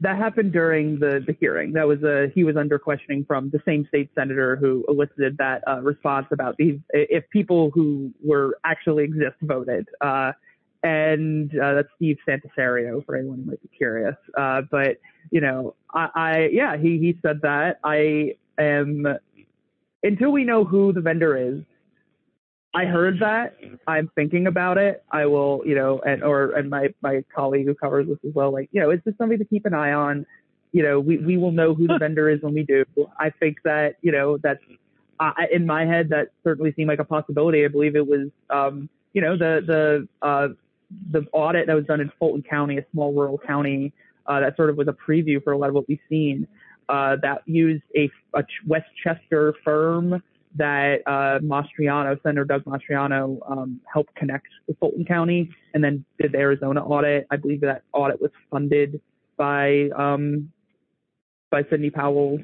That 0.00 0.16
happened 0.16 0.52
during 0.52 0.98
the, 0.98 1.22
the 1.24 1.36
hearing. 1.38 1.72
That 1.72 1.86
was 1.86 2.02
a 2.02 2.28
he 2.34 2.42
was 2.42 2.56
under 2.56 2.78
questioning 2.78 3.24
from 3.26 3.50
the 3.50 3.60
same 3.66 3.86
state 3.88 4.10
senator 4.14 4.56
who 4.56 4.84
elicited 4.88 5.36
that 5.38 5.62
uh, 5.68 5.80
response 5.82 6.26
about 6.32 6.56
these 6.56 6.78
if 6.90 7.28
people 7.30 7.70
who 7.70 8.12
were 8.22 8.58
actually 8.64 9.04
exist 9.04 9.36
voted. 9.42 9.86
Uh, 10.00 10.32
and 10.82 11.50
uh, 11.58 11.74
that's 11.74 11.88
Steve 11.96 12.16
Santarsiero 12.26 13.04
for 13.04 13.16
anyone 13.16 13.40
who 13.40 13.50
might 13.50 13.62
be 13.62 13.68
curious. 13.76 14.16
Uh, 14.36 14.62
but 14.70 14.98
you 15.30 15.40
know, 15.40 15.74
I, 15.92 16.08
I 16.14 16.48
yeah, 16.50 16.76
he 16.76 16.98
he 16.98 17.18
said 17.22 17.40
that 17.42 17.78
I 17.84 18.36
am 18.58 19.06
until 20.02 20.30
we 20.30 20.44
know 20.44 20.64
who 20.64 20.92
the 20.92 21.02
vendor 21.02 21.36
is. 21.36 21.62
I 22.74 22.86
heard 22.86 23.20
that. 23.20 23.56
I'm 23.86 24.10
thinking 24.16 24.48
about 24.48 24.78
it. 24.78 25.04
I 25.10 25.26
will, 25.26 25.62
you 25.64 25.76
know, 25.76 26.00
and 26.00 26.24
or 26.24 26.50
and 26.52 26.68
my 26.68 26.88
my 27.02 27.24
colleague 27.34 27.66
who 27.66 27.74
covers 27.74 28.08
this 28.08 28.18
as 28.26 28.34
well. 28.34 28.52
Like, 28.52 28.68
you 28.72 28.80
know, 28.80 28.90
it's 28.90 29.04
just 29.04 29.16
something 29.16 29.38
to 29.38 29.44
keep 29.44 29.64
an 29.64 29.74
eye 29.74 29.92
on. 29.92 30.26
You 30.72 30.82
know, 30.82 30.98
we 30.98 31.18
we 31.18 31.36
will 31.36 31.52
know 31.52 31.72
who 31.72 31.86
the 31.86 31.98
vendor 31.98 32.28
is 32.28 32.42
when 32.42 32.52
we 32.52 32.64
do. 32.64 32.84
I 33.18 33.30
think 33.30 33.58
that 33.64 33.94
you 34.02 34.10
know 34.10 34.38
that's 34.38 34.60
uh, 35.20 35.32
in 35.52 35.66
my 35.66 35.86
head 35.86 36.08
that 36.08 36.30
certainly 36.42 36.72
seemed 36.74 36.88
like 36.88 36.98
a 36.98 37.04
possibility. 37.04 37.64
I 37.64 37.68
believe 37.68 37.94
it 37.94 38.06
was, 38.06 38.28
um, 38.50 38.88
you 39.12 39.22
know, 39.22 39.36
the 39.36 39.62
the 39.64 40.26
uh, 40.26 40.48
the 41.12 41.26
audit 41.32 41.68
that 41.68 41.74
was 41.74 41.86
done 41.86 42.00
in 42.00 42.10
Fulton 42.18 42.42
County, 42.42 42.78
a 42.78 42.84
small 42.90 43.12
rural 43.12 43.38
county, 43.38 43.92
uh, 44.26 44.40
that 44.40 44.56
sort 44.56 44.70
of 44.70 44.76
was 44.76 44.88
a 44.88 44.92
preview 44.92 45.42
for 45.42 45.52
a 45.52 45.58
lot 45.58 45.68
of 45.68 45.76
what 45.76 45.88
we've 45.88 46.00
seen. 46.08 46.48
Uh, 46.88 47.16
that 47.22 47.42
used 47.46 47.82
a, 47.96 48.10
a 48.34 48.44
Westchester 48.66 49.54
firm 49.64 50.22
that 50.56 51.02
uh, 51.06 51.40
Mastriano, 51.40 52.20
Senator 52.22 52.44
Doug 52.44 52.64
Mastriano, 52.64 53.38
um, 53.50 53.80
helped 53.92 54.14
connect 54.14 54.46
with 54.66 54.78
Fulton 54.78 55.04
County, 55.04 55.50
and 55.74 55.82
then 55.82 56.04
did 56.20 56.32
the 56.32 56.38
Arizona 56.38 56.84
audit. 56.84 57.26
I 57.30 57.36
believe 57.36 57.60
that 57.62 57.82
audit 57.92 58.20
was 58.20 58.30
funded 58.50 59.00
by 59.36 59.88
um, 59.96 60.50
by 61.50 61.62
Sidney 61.70 61.90
Powell's 61.90 62.40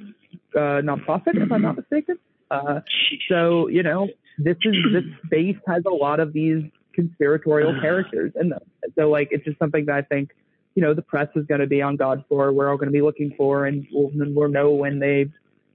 uh, 0.57 0.83
nonprofit, 0.83 1.37
if 1.37 1.51
I'm 1.53 1.63
not 1.63 1.77
mistaken. 1.77 2.19
Uh, 2.51 2.81
so 3.29 3.69
you 3.69 3.83
know, 3.83 4.09
this 4.39 4.57
is 4.63 4.75
this 4.93 5.05
space 5.27 5.57
has 5.69 5.83
a 5.87 5.95
lot 5.95 6.21
of 6.21 6.33
these 6.33 6.65
conspiratorial 6.95 7.81
characters 7.81 8.33
in 8.41 8.49
them. 8.51 8.61
So 8.99 9.09
like, 9.09 9.29
it's 9.31 9.45
just 9.45 9.59
something 9.59 9.87
that 9.87 9.95
I 9.95 10.03
think 10.03 10.31
you 10.75 10.83
know 10.83 10.95
the 10.95 11.03
press 11.03 11.29
is 11.37 11.47
going 11.47 11.61
to 11.61 11.67
be 11.67 11.83
on 11.83 11.97
guard 11.97 12.25
for. 12.29 12.53
We're 12.53 12.71
all 12.71 12.77
going 12.77 12.89
to 12.89 12.93
be 12.93 13.03
looking 13.03 13.35
for, 13.37 13.67
and 13.67 13.87
we'll, 13.93 14.11
we'll 14.15 14.49
know 14.49 14.71
when 14.71 14.99
they 14.99 15.31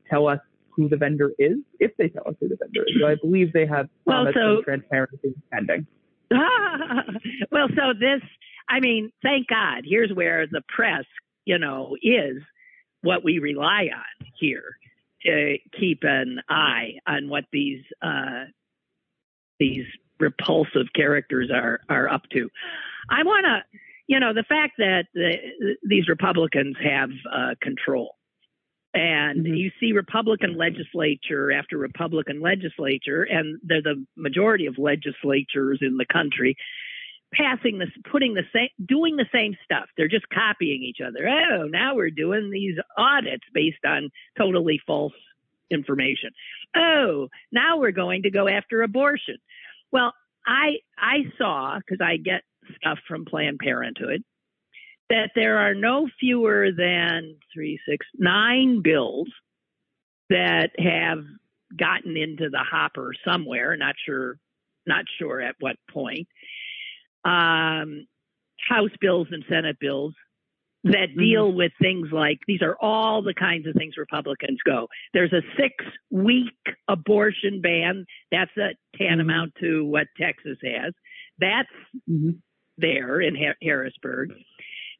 tell 0.09 0.27
us 0.27 0.39
who 0.75 0.89
the 0.89 0.97
vendor 0.97 1.31
is, 1.39 1.57
if 1.79 1.91
they 1.97 2.09
tell 2.09 2.23
us 2.27 2.35
who 2.39 2.47
the 2.49 2.57
vendor 2.59 2.83
is. 2.87 2.95
So 2.99 3.07
I 3.07 3.15
believe 3.15 3.53
they 3.53 3.65
have 3.65 3.87
Well, 4.05 4.23
promised 4.23 4.37
so- 4.37 4.55
some 4.57 4.63
transparency 4.63 5.33
pending. 5.51 5.87
well, 7.51 7.67
so 7.75 7.93
this, 7.99 8.21
I 8.67 8.79
mean, 8.79 9.11
thank 9.21 9.47
God. 9.47 9.83
Here's 9.85 10.11
where 10.11 10.47
the 10.47 10.61
press, 10.67 11.05
you 11.45 11.59
know, 11.59 11.95
is 12.01 12.37
what 13.01 13.23
we 13.23 13.37
rely 13.39 13.89
on 13.95 14.27
here 14.39 14.77
to 15.23 15.57
keep 15.79 15.99
an 16.01 16.41
eye 16.49 16.95
on 17.07 17.29
what 17.29 17.43
these 17.51 17.83
uh, 18.01 18.45
these 19.59 19.85
repulsive 20.19 20.87
characters 20.95 21.51
are 21.53 21.79
are 21.89 22.09
up 22.09 22.23
to. 22.31 22.49
I 23.09 23.23
want 23.23 23.45
to, 23.45 23.79
you 24.07 24.19
know, 24.19 24.33
the 24.33 24.43
fact 24.49 24.73
that 24.79 25.05
the, 25.13 25.75
these 25.83 26.07
Republicans 26.09 26.75
have 26.83 27.09
uh, 27.31 27.53
control. 27.61 28.15
And 28.95 29.45
Mhm. 29.45 29.57
you 29.57 29.71
see 29.79 29.91
Republican 29.91 30.55
legislature 30.55 31.51
after 31.51 31.77
Republican 31.77 32.39
legislature, 32.39 33.23
and 33.23 33.59
they're 33.61 33.81
the 33.81 34.05
majority 34.15 34.65
of 34.67 34.77
legislatures 34.79 35.79
in 35.81 35.97
the 35.97 36.05
country, 36.05 36.55
passing 37.33 37.77
this, 37.77 37.89
putting 38.05 38.33
the 38.33 38.47
same, 38.53 38.69
doing 38.85 39.17
the 39.17 39.27
same 39.33 39.57
stuff. 39.65 39.89
They're 39.97 40.07
just 40.07 40.29
copying 40.29 40.81
each 40.81 41.01
other. 41.01 41.27
Oh, 41.27 41.67
now 41.67 41.95
we're 41.95 42.09
doing 42.09 42.49
these 42.49 42.77
audits 42.97 43.43
based 43.53 43.83
on 43.85 44.09
totally 44.37 44.77
false 44.87 45.13
information. 45.69 46.31
Oh, 46.75 47.29
now 47.51 47.77
we're 47.77 47.91
going 47.91 48.23
to 48.23 48.31
go 48.31 48.47
after 48.47 48.81
abortion. 48.81 49.37
Well, 49.91 50.13
I 50.47 50.79
I 50.97 51.29
saw 51.37 51.79
because 51.79 51.99
I 52.01 52.17
get 52.17 52.43
stuff 52.77 52.99
from 53.07 53.25
Planned 53.25 53.59
Parenthood 53.59 54.23
that 55.09 55.31
there 55.35 55.57
are 55.59 55.73
no 55.73 56.07
fewer 56.19 56.69
than 56.75 57.35
three, 57.53 57.79
six, 57.87 58.05
nine 58.17 58.81
bills 58.81 59.27
that 60.29 60.71
have 60.79 61.23
gotten 61.77 62.17
into 62.17 62.49
the 62.49 62.59
hopper 62.63 63.13
somewhere. 63.25 63.75
Not 63.77 63.95
sure, 64.05 64.37
not 64.85 65.05
sure 65.19 65.41
at 65.41 65.55
what 65.59 65.75
point. 65.91 66.27
Um, 67.23 68.07
House 68.67 68.91
bills 68.99 69.27
and 69.31 69.43
Senate 69.47 69.77
bills 69.79 70.13
that 70.85 71.09
Mhm. 71.09 71.17
deal 71.17 71.51
with 71.53 71.71
things 71.81 72.11
like 72.11 72.39
these 72.47 72.61
are 72.61 72.77
all 72.79 73.21
the 73.21 73.33
kinds 73.33 73.67
of 73.67 73.73
things 73.75 73.97
Republicans 73.97 74.59
go. 74.63 74.87
There's 75.13 75.33
a 75.33 75.41
six 75.57 75.83
week 76.09 76.53
abortion 76.87 77.61
ban. 77.61 78.05
That's 78.31 78.55
a 78.57 78.75
tantamount 78.95 79.53
to 79.55 79.83
what 79.85 80.07
Texas 80.17 80.57
has. 80.63 80.93
That's 81.37 81.69
hmm 82.07 82.31
there 82.77 83.21
in 83.21 83.35
Har- 83.35 83.55
Harrisburg. 83.63 84.33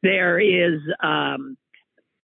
There 0.05 0.39
is 0.39 0.81
um, 1.01 1.57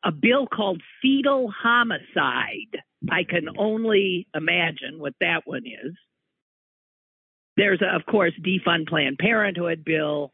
a 0.05 0.11
bill 0.11 0.49
called 0.49 0.83
fetal 1.01 1.49
homicide. 1.57 2.83
I 3.09 3.23
can 3.23 3.47
only 3.57 4.27
imagine 4.35 4.99
what 4.99 5.15
that 5.21 5.43
one 5.45 5.63
is. 5.65 5.95
There's, 7.57 7.81
a, 7.81 7.95
of 7.95 8.05
course, 8.05 8.33
defund 8.45 8.89
Planned 8.89 9.19
Parenthood 9.19 9.85
bill. 9.85 10.33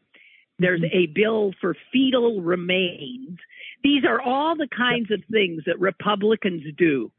There's 0.59 0.81
a 0.91 1.05
bill 1.15 1.53
for 1.61 1.77
fetal 1.93 2.41
remains. 2.41 3.37
These 3.83 4.05
are 4.09 4.23
all 4.23 4.57
the 4.57 4.69
kinds 4.75 5.11
of 5.11 5.21
things 5.31 5.65
that 5.67 5.79
Republicans 5.79 6.63
do 6.79 7.13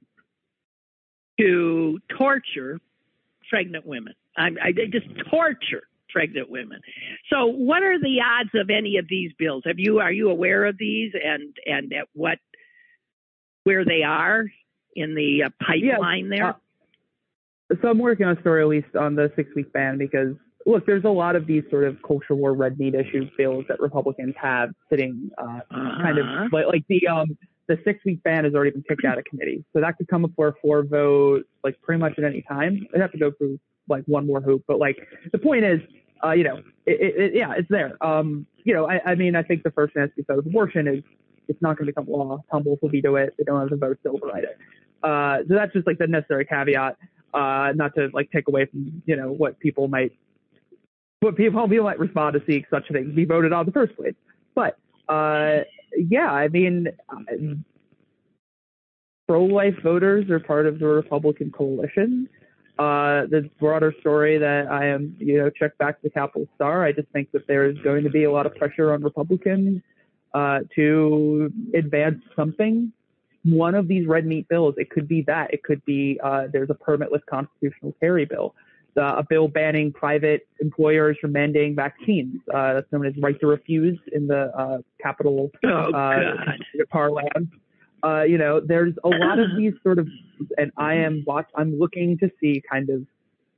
to 1.40 2.00
torture 2.18 2.80
pregnant 3.48 3.86
women. 3.86 4.16
I, 4.36 4.48
I 4.64 4.72
just 4.72 5.06
torture 5.30 5.84
pregnant 6.16 6.50
women. 6.50 6.80
So, 7.30 7.46
what 7.46 7.84
are 7.84 8.00
the 8.00 8.22
odds 8.26 8.52
of 8.56 8.70
any 8.70 8.98
of 8.98 9.06
these 9.10 9.32
bills? 9.38 9.64
Have 9.66 9.78
you 9.78 10.00
are 10.00 10.12
you 10.12 10.30
aware 10.30 10.66
of 10.66 10.78
these 10.78 11.12
and 11.14 11.54
and 11.66 11.94
at 11.94 12.08
what 12.14 12.40
where 13.66 13.84
they 13.84 14.04
are 14.04 14.46
in 14.96 15.14
the 15.14 15.44
uh, 15.44 15.50
pipeline 15.66 16.30
there? 16.30 16.50
Uh, 16.50 17.76
so 17.82 17.90
I'm 17.90 18.00
working 18.00 18.26
on 18.26 18.38
a 18.38 18.42
story 18.42 18.62
at 18.62 18.70
least 18.70 18.96
on 18.96 19.16
the 19.16 19.32
six 19.36 19.50
week 19.56 19.74
ban 19.74 19.98
because 19.98 20.36
look, 20.66 20.86
there's 20.86 21.04
a 21.04 21.10
lot 21.10 21.36
of 21.36 21.46
these 21.46 21.64
sort 21.70 21.84
of 21.84 21.98
culture 22.08 22.34
war 22.36 22.54
red 22.54 22.80
meat 22.80 22.96
issue 22.96 23.30
bills 23.38 23.66
that 23.68 23.80
Republicans 23.82 24.36
have 24.42 24.70
sitting 24.90 25.30
uh, 25.38 25.60
kind 25.72 26.18
Uh-huh. 26.20 26.46
of 26.46 26.54
like, 26.54 26.66
like 26.68 26.84
the 26.88 27.06
um 27.08 27.38
the 27.68 27.78
six 27.84 28.00
week 28.06 28.24
ban 28.24 28.46
has 28.46 28.54
already 28.54 28.72
been 28.72 28.84
kicked 28.88 29.04
out 29.06 29.18
of 29.18 29.26
committee, 29.26 29.66
so 29.74 29.82
that 29.82 29.98
could 29.98 30.08
come 30.08 30.24
up 30.24 30.32
for 30.36 30.48
a 30.48 30.54
floor 30.62 30.84
vote 30.84 31.44
like 31.64 31.82
pretty 31.82 32.00
much 32.00 32.14
at 32.18 32.24
any 32.24 32.42
time. 32.44 32.88
I'd 32.94 33.02
have 33.02 33.12
to 33.12 33.18
go 33.18 33.32
through 33.32 33.60
like 33.88 34.04
one 34.06 34.26
more 34.26 34.42
hoop, 34.42 34.64
but 34.68 34.80
like 34.80 34.98
the 35.32 35.38
point 35.38 35.64
is, 35.64 35.80
uh, 36.26 36.32
you 36.32 36.44
know, 36.44 36.58
it, 36.86 37.02
it, 37.02 37.22
it, 37.22 37.36
yeah, 37.36 37.54
it's 37.58 37.70
there. 37.70 37.98
Um, 38.06 38.46
you 38.64 38.74
know, 38.74 38.90
I, 38.90 39.12
I 39.12 39.16
mean, 39.16 39.36
I 39.36 39.44
think 39.44 39.64
the 39.64 39.72
first 39.72 39.94
thing 39.94 40.02
that's 40.02 40.14
to 40.14 40.22
be 40.22 40.26
said 40.28 40.38
with 40.38 40.48
abortion 40.48 40.88
is 40.88 41.04
it's 41.48 41.62
not 41.62 41.78
going 41.78 41.88
to 41.88 41.92
become 41.92 42.08
law. 42.08 42.44
Tom 42.52 42.64
Wolf 42.64 42.80
will 42.82 42.90
veto 42.90 43.16
it. 43.16 43.34
They 43.38 43.44
don't 43.44 43.60
have 43.60 43.70
the 43.70 43.76
votes 43.76 44.00
to 44.04 44.10
override 44.10 44.46
it. 44.46 44.58
Uh, 45.04 45.40
so 45.48 45.54
that's 45.54 45.74
just 45.74 45.86
like 45.86 45.98
the 45.98 46.08
necessary 46.08 46.46
caveat. 46.46 46.98
Uh, 47.34 47.74
not 47.76 47.94
to 47.96 48.10
like 48.14 48.32
take 48.32 48.48
away 48.48 48.66
from 48.66 49.04
you 49.06 49.16
know 49.16 49.30
what 49.30 49.60
people 49.60 49.90
might 49.90 50.14
what 51.20 51.36
people 51.36 51.68
people 51.68 51.84
might 51.84 52.00
respond 52.00 52.34
to 52.34 52.42
seeing 52.48 52.64
such 52.70 52.88
things 52.90 53.14
be 53.14 53.26
voted 53.26 53.52
on 53.52 53.62
in 53.62 53.66
the 53.66 53.72
first 53.72 53.96
place. 53.96 54.16
But 54.56 54.78
uh, 55.10 55.60
yeah, 55.98 56.32
I 56.32 56.48
mean, 56.48 56.88
pro-life 59.28 59.76
voters 59.84 60.30
are 60.30 60.40
part 60.40 60.66
of 60.66 60.80
the 60.80 60.88
Republican 60.88 61.52
coalition. 61.52 62.30
Uh, 62.78 63.26
the 63.28 63.50
broader 63.58 63.94
story 64.02 64.38
that 64.38 64.68
I 64.68 64.88
am, 64.88 65.16
you 65.18 65.38
know, 65.38 65.50
check 65.50 65.78
back 65.78 66.02
to 66.02 66.04
the 66.04 66.10
Capital 66.10 66.46
Star. 66.56 66.84
I 66.84 66.92
just 66.92 67.08
think 67.10 67.32
that 67.32 67.48
there 67.48 67.70
is 67.70 67.78
going 67.80 68.04
to 68.04 68.10
be 68.10 68.26
a 68.26 68.32
lot 68.32 68.46
of 68.46 68.54
pressure 68.56 68.94
on 68.94 69.02
Republicans 69.02 69.82
uh, 70.34 70.60
to 70.76 71.54
advance 71.74 72.22
something. 72.36 72.92
One 73.46 73.76
of 73.76 73.88
these 73.88 74.06
red 74.08 74.26
meat 74.26 74.50
bills, 74.50 74.76
it 74.78 74.90
could 74.90 75.08
be 75.08 75.22
that. 75.22 75.54
It 75.54 75.64
could 75.64 75.86
be 75.86 76.20
uh, 76.22 76.48
there's 76.52 76.70
a 76.70 76.74
permitless 76.74 77.22
constitutional 77.30 77.96
carry 78.02 78.26
bill, 78.26 78.54
uh, 78.98 79.16
a 79.18 79.24
bill 79.24 79.48
banning 79.48 79.94
private 79.94 80.46
employers 80.60 81.16
from 81.22 81.32
mandating 81.32 81.78
vaccines. 81.78 82.42
Uh, 82.54 82.74
that's 82.74 82.92
known 82.92 83.06
as 83.06 83.14
right 83.22 83.40
to 83.40 83.48
refuse 83.48 83.98
in 84.12 84.28
the 84.28 84.52
uh, 84.58 84.80
capital 85.02 85.50
oh, 85.64 85.92
parlance. 86.92 87.50
Uh, 88.06 88.24
you 88.24 88.38
know, 88.38 88.62
there's 88.64 88.94
a 89.04 89.10
lot 89.10 89.40
of 89.40 89.48
these 89.58 89.74
sort 89.84 90.00
of, 90.00 90.08
and 90.58 90.72
I 90.78 90.96
am 90.96 91.24
watch. 91.26 91.48
I'm 91.56 91.78
looking 91.80 92.18
to 92.20 92.30
see 92.40 92.62
kind 92.70 92.90
of 92.90 93.04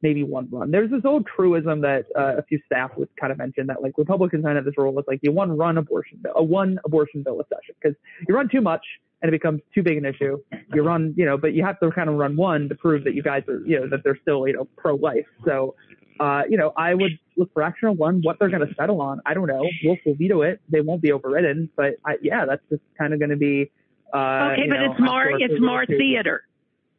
maybe 0.02 0.24
one 0.24 0.48
run. 0.52 0.72
There's 0.72 0.91
this 0.91 1.02
old 1.06 1.26
truism 1.26 1.82
that 1.82 2.06
uh, 2.16 2.38
a 2.38 2.43
few 2.43 2.60
staff 2.66 2.91
would 2.98 3.10
kind 3.20 3.32
of 3.32 3.38
mention 3.38 3.68
that 3.68 3.82
like 3.82 3.98
Republicans 3.98 4.43
kind 4.43 4.58
of 4.58 4.64
have 4.64 4.72
this 4.72 4.78
rule 4.78 4.93
with 4.93 5.08
like 5.08 5.20
you 5.24 5.32
one 5.32 5.58
run 5.58 5.78
abortion 5.78 6.20
bill, 6.22 6.34
a 6.36 6.43
one 6.43 6.80
abortion 6.86 7.24
bill 7.24 7.41
a 7.41 7.43
session 7.45 7.76
because 7.82 7.95
you 8.28 8.36
run 8.36 8.48
too 8.50 8.62
much 8.62 8.86
and 9.22 9.30
it 9.30 9.32
becomes 9.32 9.62
too 9.74 9.82
big 9.82 9.98
an 9.98 10.06
issue. 10.06 10.38
You 10.74 10.84
run, 10.84 11.14
you 11.18 11.26
know, 11.26 11.38
but 11.38 11.54
you 11.54 11.64
have 11.66 11.80
to 11.80 11.89
kind 11.91 12.10
of 12.10 12.16
run 12.16 12.36
one 12.36 12.70
to 12.70 12.76
prove 12.76 13.04
that 13.06 13.16
you 13.16 13.24
guys 13.24 13.43
are, 13.48 13.62
you 13.66 13.80
know, 13.80 13.89
that 13.89 14.04
they're 14.04 14.20
still, 14.22 14.48
you 14.48 14.54
know, 14.54 14.68
pro-life. 14.78 15.26
So, 15.45 15.76
uh, 16.20 16.43
you 16.48 16.58
know, 16.58 16.72
I 16.78 16.93
would 16.93 17.18
look 17.36 17.52
for 17.54 17.64
action 17.64 17.89
on 17.89 17.98
one. 17.98 18.22
What 18.22 18.38
they're 18.39 18.50
going 18.50 18.68
to 18.68 18.74
settle 18.76 19.02
on, 19.02 19.22
I 19.26 19.34
don't 19.34 19.48
know. 19.48 19.68
Wolf 19.84 20.00
will 20.06 20.16
veto 20.16 20.43
it. 20.43 20.62
They 20.70 20.82
won't 20.82 21.02
be 21.02 21.12
overridden, 21.12 21.70
but 21.76 21.95
I, 22.06 22.18
yeah, 22.22 22.45
that's 22.45 22.62
just 22.70 22.84
kind 22.98 23.14
of 23.14 23.20
going 23.20 23.32
to 23.32 23.38
be. 23.38 23.72
Uh, 24.14 24.51
okay, 24.53 24.68
but 24.70 24.80
know, 24.80 24.91
it's 24.91 24.99
more, 24.99 25.30
it's 25.30 25.62
more 25.62 25.86
theater 25.86 26.43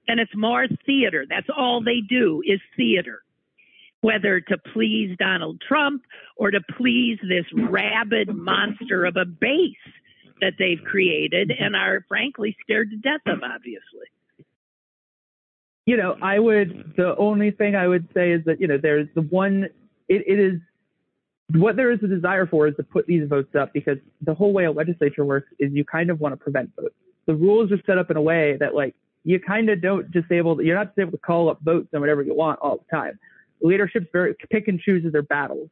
and 0.08 0.20
it's 0.20 0.34
more 0.34 0.66
theater. 0.86 1.24
That's 1.28 1.48
all 1.56 1.82
they 1.82 2.00
do 2.08 2.42
is 2.44 2.60
theater. 2.76 3.22
Whether 4.00 4.40
to 4.40 4.58
please 4.72 5.16
Donald 5.18 5.60
Trump 5.66 6.02
or 6.36 6.50
to 6.52 6.60
please 6.76 7.18
this 7.22 7.46
rabid 7.52 8.28
monster 8.28 9.04
of 9.04 9.16
a 9.16 9.24
base 9.24 9.74
that 10.40 10.52
they've 10.58 10.82
created 10.84 11.50
and 11.50 11.74
are 11.74 12.04
frankly 12.08 12.56
scared 12.60 12.90
to 12.90 12.96
death 12.96 13.22
of, 13.26 13.42
obviously. 13.42 14.06
You 15.84 15.96
know, 15.96 16.16
I 16.22 16.38
would, 16.38 16.94
the 16.96 17.16
only 17.16 17.50
thing 17.50 17.74
I 17.74 17.88
would 17.88 18.08
say 18.14 18.30
is 18.30 18.44
that, 18.44 18.60
you 18.60 18.68
know, 18.68 18.78
there's 18.80 19.08
the 19.14 19.22
one, 19.22 19.64
it, 20.08 20.22
it 20.28 20.38
is, 20.38 20.60
what 21.54 21.76
there 21.76 21.90
is 21.90 21.98
a 22.02 22.06
desire 22.06 22.46
for 22.46 22.68
is 22.68 22.76
to 22.76 22.82
put 22.82 23.06
these 23.06 23.26
votes 23.28 23.54
up 23.54 23.72
because 23.72 23.98
the 24.20 24.34
whole 24.34 24.52
way 24.52 24.64
a 24.64 24.70
legislature 24.70 25.24
works 25.24 25.48
is 25.58 25.72
you 25.72 25.84
kind 25.84 26.10
of 26.10 26.20
want 26.20 26.32
to 26.32 26.36
prevent 26.36 26.70
votes. 26.76 26.94
The 27.26 27.34
rules 27.34 27.72
are 27.72 27.80
set 27.86 27.98
up 27.98 28.10
in 28.10 28.16
a 28.16 28.22
way 28.22 28.56
that 28.60 28.74
like 28.74 28.94
you 29.24 29.40
kind 29.40 29.68
of 29.70 29.80
don't 29.80 30.10
just 30.10 30.30
able 30.30 30.62
you're 30.62 30.76
not 30.76 30.92
able 30.98 31.12
to 31.12 31.18
call 31.18 31.48
up 31.48 31.60
votes 31.62 31.88
and 31.92 32.00
whatever 32.00 32.22
you 32.22 32.34
want 32.34 32.58
all 32.60 32.78
the 32.78 32.96
time. 32.96 33.18
Leadership's 33.60 34.06
very 34.12 34.34
pick 34.50 34.68
and 34.68 34.78
chooses 34.80 35.12
their 35.12 35.22
battles. 35.22 35.68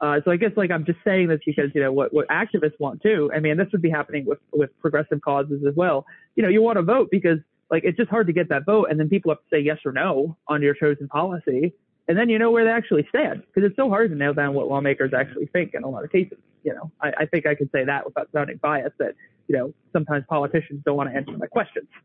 Uh, 0.00 0.20
so 0.24 0.30
I 0.30 0.36
guess 0.36 0.52
like 0.56 0.70
I'm 0.70 0.84
just 0.84 0.98
saying 1.04 1.28
this 1.28 1.40
because 1.44 1.70
you 1.74 1.82
know 1.82 1.92
what 1.92 2.12
what 2.12 2.26
activists 2.28 2.78
want 2.78 3.02
too. 3.02 3.30
I 3.34 3.40
mean, 3.40 3.56
this 3.56 3.68
would 3.72 3.82
be 3.82 3.90
happening 3.90 4.24
with 4.24 4.38
with 4.52 4.70
progressive 4.80 5.20
causes 5.20 5.62
as 5.68 5.74
well. 5.76 6.06
You 6.36 6.42
know, 6.42 6.48
you 6.48 6.62
want 6.62 6.76
to 6.76 6.82
vote 6.82 7.08
because 7.10 7.38
like 7.70 7.84
it's 7.84 7.96
just 7.96 8.08
hard 8.08 8.28
to 8.28 8.32
get 8.32 8.48
that 8.48 8.64
vote, 8.64 8.88
and 8.90 8.98
then 8.98 9.08
people 9.08 9.30
have 9.30 9.38
to 9.38 9.56
say 9.56 9.60
yes 9.60 9.78
or 9.84 9.92
no 9.92 10.36
on 10.46 10.62
your 10.62 10.74
chosen 10.74 11.08
policy, 11.08 11.74
and 12.08 12.18
then 12.18 12.28
you 12.28 12.38
know 12.38 12.50
where 12.50 12.64
they 12.64 12.70
actually 12.70 13.06
stand 13.08 13.44
because 13.46 13.68
it's 13.68 13.76
so 13.76 13.88
hard 13.88 14.10
to 14.10 14.16
nail 14.16 14.34
down 14.34 14.54
what 14.54 14.68
lawmakers 14.68 15.12
actually 15.16 15.46
think 15.46 15.74
in 15.74 15.84
a 15.84 15.88
lot 15.88 16.04
of 16.04 16.10
cases. 16.10 16.38
You 16.64 16.74
know, 16.74 16.90
I, 17.00 17.12
I 17.18 17.26
think 17.26 17.46
I 17.46 17.54
could 17.54 17.70
say 17.70 17.84
that 17.84 18.04
without 18.04 18.28
sounding 18.32 18.56
biased 18.56 18.98
that 18.98 19.14
you 19.46 19.56
know 19.56 19.72
sometimes 19.92 20.24
politicians 20.28 20.82
don't 20.84 20.96
want 20.96 21.10
to 21.10 21.16
answer 21.16 21.32
my 21.32 21.46
questions. 21.46 21.88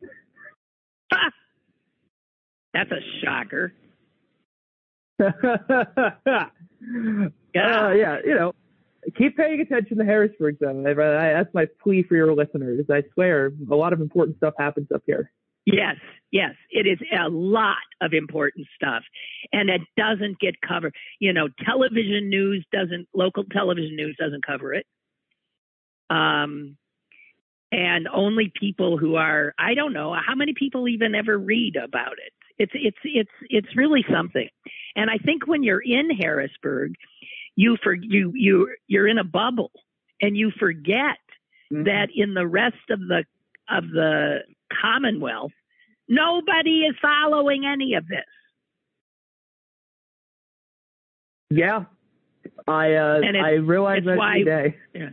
That's 2.73 2.91
a 2.91 2.99
shocker. 3.23 3.73
yeah. 5.19 6.49
Uh, 7.55 7.91
yeah, 7.91 8.17
you 8.25 8.35
know, 8.35 8.53
keep 9.15 9.37
paying 9.37 9.61
attention 9.61 9.97
to 9.97 10.05
Harrisburg, 10.05 10.57
though. 10.59 10.83
I, 10.87 11.33
that's 11.33 11.53
my 11.53 11.67
plea 11.81 12.03
for 12.03 12.15
your 12.15 12.33
listeners. 12.33 12.85
I 12.89 13.03
swear, 13.13 13.51
a 13.69 13.75
lot 13.75 13.93
of 13.93 14.01
important 14.01 14.37
stuff 14.37 14.53
happens 14.57 14.87
up 14.93 15.03
here. 15.05 15.31
Yes, 15.65 15.95
yes, 16.31 16.55
it 16.71 16.85
is 16.85 16.99
a 17.17 17.29
lot 17.29 17.77
of 18.01 18.13
important 18.13 18.67
stuff, 18.75 19.03
and 19.51 19.69
it 19.69 19.81
doesn't 19.95 20.39
get 20.39 20.55
covered. 20.61 20.93
You 21.19 21.31
know, 21.33 21.47
television 21.65 22.29
news 22.29 22.65
doesn't, 22.71 23.07
local 23.13 23.45
television 23.45 23.95
news 23.95 24.15
doesn't 24.19 24.45
cover 24.45 24.73
it. 24.73 24.85
Um, 26.09 26.77
and 27.71 28.07
only 28.07 28.51
people 28.59 28.97
who 28.97 29.15
are 29.15 29.53
I 29.57 29.73
don't 29.73 29.93
know 29.93 30.13
how 30.13 30.35
many 30.35 30.53
people 30.53 30.87
even 30.87 31.15
ever 31.15 31.37
read 31.37 31.75
about 31.75 32.13
it. 32.13 32.33
It's 32.59 32.71
it's 32.75 32.97
it's 33.03 33.31
it's 33.49 33.75
really 33.75 34.05
something. 34.11 34.47
And 34.95 35.09
I 35.09 35.17
think 35.17 35.47
when 35.47 35.63
you're 35.63 35.81
in 35.81 36.11
Harrisburg, 36.11 36.93
you 37.55 37.77
for 37.81 37.93
you 37.93 38.31
you 38.35 38.69
you're 38.87 39.07
in 39.07 39.17
a 39.17 39.23
bubble 39.23 39.71
and 40.21 40.37
you 40.37 40.51
forget 40.59 41.17
mm-hmm. 41.71 41.83
that 41.85 42.09
in 42.13 42.35
the 42.35 42.45
rest 42.45 42.89
of 42.91 42.99
the 42.99 43.25
of 43.69 43.89
the 43.89 44.39
Commonwealth, 44.81 45.51
nobody 46.07 46.81
is 46.81 46.95
following 47.01 47.65
any 47.65 47.95
of 47.95 48.07
this. 48.07 48.19
Yeah, 51.49 51.85
I 52.67 52.93
uh, 52.93 53.21
I 53.43 53.51
realize 53.51 54.03
that 54.05 54.17
why, 54.17 54.39
every 54.39 54.45
day. 54.45 54.77
Yeah. 54.93 55.09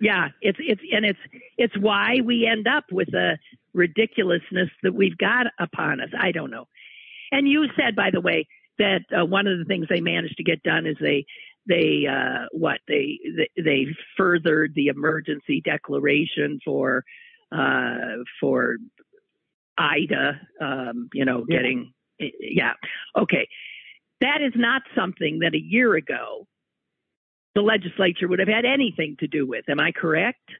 Yeah, 0.00 0.28
it's 0.40 0.58
it's 0.60 0.80
and 0.92 1.04
it's 1.04 1.18
it's 1.56 1.76
why 1.78 2.20
we 2.24 2.46
end 2.46 2.68
up 2.68 2.84
with 2.90 3.08
a 3.14 3.36
ridiculousness 3.74 4.70
that 4.82 4.94
we've 4.94 5.18
got 5.18 5.46
upon 5.58 6.00
us. 6.00 6.10
I 6.18 6.32
don't 6.32 6.50
know. 6.50 6.66
And 7.32 7.48
you 7.48 7.66
said, 7.76 7.96
by 7.96 8.10
the 8.12 8.20
way, 8.20 8.46
that 8.78 9.00
uh, 9.16 9.24
one 9.24 9.46
of 9.46 9.58
the 9.58 9.64
things 9.64 9.86
they 9.88 10.00
managed 10.00 10.36
to 10.36 10.44
get 10.44 10.62
done 10.62 10.86
is 10.86 10.96
they 11.00 11.26
they 11.66 12.06
uh, 12.06 12.46
what 12.52 12.78
they, 12.86 13.18
they 13.36 13.62
they 13.62 13.86
furthered 14.16 14.72
the 14.74 14.86
emergency 14.86 15.60
declaration 15.60 16.60
for 16.64 17.04
uh, 17.52 18.22
for 18.40 18.76
Ida. 19.76 20.40
Um, 20.60 21.08
you 21.12 21.24
know, 21.24 21.44
yeah. 21.48 21.58
getting 21.58 21.92
yeah. 22.18 22.72
Okay, 23.16 23.48
that 24.20 24.40
is 24.42 24.52
not 24.56 24.82
something 24.96 25.40
that 25.40 25.54
a 25.54 25.60
year 25.60 25.94
ago 25.94 26.46
the 27.54 27.62
legislature 27.62 28.28
would 28.28 28.38
have 28.38 28.48
had 28.48 28.64
anything 28.64 29.16
to 29.20 29.26
do 29.26 29.46
with. 29.46 29.64
Am 29.68 29.80
I 29.80 29.92
correct? 29.92 30.50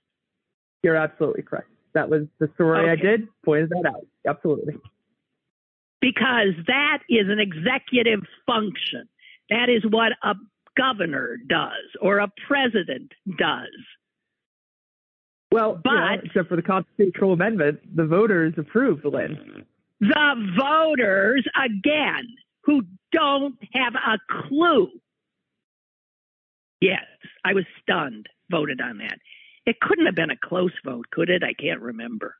You're 0.82 0.96
absolutely 0.96 1.42
correct. 1.42 1.68
That 1.94 2.08
was 2.08 2.22
the 2.38 2.50
story 2.54 2.80
okay. 2.80 2.90
I 2.90 2.96
did, 2.96 3.28
pointed 3.44 3.70
that 3.70 3.86
out. 3.86 4.06
Absolutely. 4.26 4.74
Because 6.00 6.54
that 6.66 6.98
is 7.08 7.26
an 7.28 7.40
executive 7.40 8.20
function. 8.46 9.08
That 9.50 9.68
is 9.68 9.82
what 9.88 10.12
a 10.22 10.34
governor 10.76 11.38
does 11.48 11.90
or 12.00 12.18
a 12.18 12.28
president 12.46 13.12
does. 13.38 13.74
Well, 15.50 15.80
but 15.82 15.90
you 15.90 15.98
know, 15.98 16.16
except 16.24 16.48
for 16.48 16.56
the 16.56 16.62
constitutional 16.62 17.32
amendment, 17.32 17.80
the 17.96 18.04
voters 18.04 18.54
approved, 18.58 19.04
Lynn. 19.04 19.64
The 20.00 20.52
voters, 20.58 21.44
again, 21.56 22.28
who 22.64 22.82
don't 23.12 23.56
have 23.72 23.94
a 23.94 24.18
clue 24.48 24.90
Yes, 26.80 27.04
I 27.44 27.54
was 27.54 27.64
stunned, 27.82 28.28
voted 28.50 28.80
on 28.80 28.98
that. 28.98 29.18
It 29.66 29.80
couldn't 29.80 30.06
have 30.06 30.14
been 30.14 30.30
a 30.30 30.36
close 30.36 30.72
vote, 30.84 31.06
could 31.10 31.28
it? 31.28 31.42
I 31.42 31.52
can't 31.52 31.80
remember. 31.80 32.36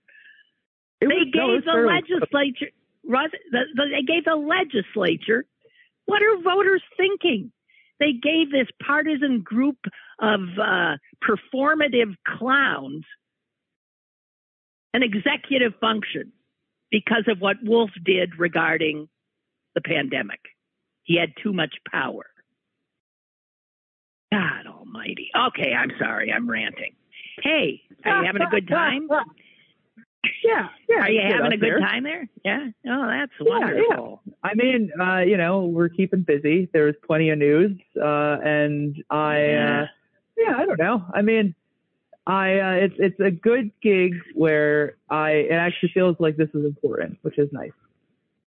It 1.00 1.08
they 1.08 1.30
gave 1.30 1.64
no, 1.66 1.82
the 1.82 1.86
legislature, 1.86 2.72
the, 3.04 3.28
the, 3.74 3.84
they 3.90 4.02
gave 4.02 4.24
the 4.24 4.34
legislature, 4.34 5.44
what 6.06 6.22
are 6.22 6.42
voters 6.42 6.82
thinking? 6.96 7.52
They 8.00 8.12
gave 8.12 8.50
this 8.50 8.68
partisan 8.84 9.42
group 9.42 9.78
of 10.20 10.40
uh, 10.60 10.96
performative 11.22 12.14
clowns 12.26 13.04
an 14.94 15.02
executive 15.02 15.72
function 15.80 16.32
because 16.90 17.24
of 17.28 17.40
what 17.40 17.56
Wolf 17.62 17.90
did 18.04 18.38
regarding 18.38 19.08
the 19.74 19.80
pandemic. 19.80 20.40
He 21.04 21.18
had 21.18 21.30
too 21.42 21.52
much 21.52 21.74
power. 21.90 22.26
God 24.32 24.66
almighty. 24.66 25.30
Okay, 25.48 25.72
I'm 25.72 25.90
sorry. 25.98 26.32
I'm 26.32 26.48
ranting. 26.48 26.94
Hey, 27.42 27.82
are 28.04 28.20
you 28.20 28.26
having 28.26 28.42
a 28.42 28.50
good 28.50 28.68
time? 28.70 29.08
Yeah, 30.44 30.68
yeah. 30.88 30.96
Are 30.96 31.10
you 31.10 31.20
having 31.22 31.52
a 31.52 31.56
good 31.56 31.70
there. 31.70 31.80
time 31.80 32.02
there? 32.02 32.28
Yeah. 32.44 32.66
Oh, 32.88 33.06
that's 33.06 33.32
wonderful. 33.40 34.22
Yeah, 34.26 34.32
yeah. 34.32 34.50
I 34.50 34.54
mean, 34.54 34.90
uh, 35.00 35.18
you 35.20 35.36
know, 35.36 35.64
we're 35.64 35.88
keeping 35.88 36.22
busy. 36.22 36.68
There's 36.72 36.96
plenty 37.06 37.30
of 37.30 37.38
news, 37.38 37.78
uh, 38.00 38.38
and 38.42 38.96
I, 39.10 39.38
yeah. 39.40 39.82
Uh, 39.82 39.86
yeah, 40.36 40.56
I 40.56 40.64
don't 40.64 40.78
know. 40.78 41.04
I 41.12 41.22
mean, 41.22 41.54
I, 42.26 42.58
uh, 42.58 42.72
it's 42.72 42.94
it's 42.98 43.20
a 43.20 43.30
good 43.30 43.70
gig 43.82 44.14
where 44.34 44.96
I 45.08 45.30
it 45.30 45.52
actually 45.52 45.90
feels 45.94 46.16
like 46.18 46.36
this 46.36 46.50
is 46.54 46.64
important, 46.64 47.18
which 47.22 47.38
is 47.38 47.48
nice. 47.52 47.72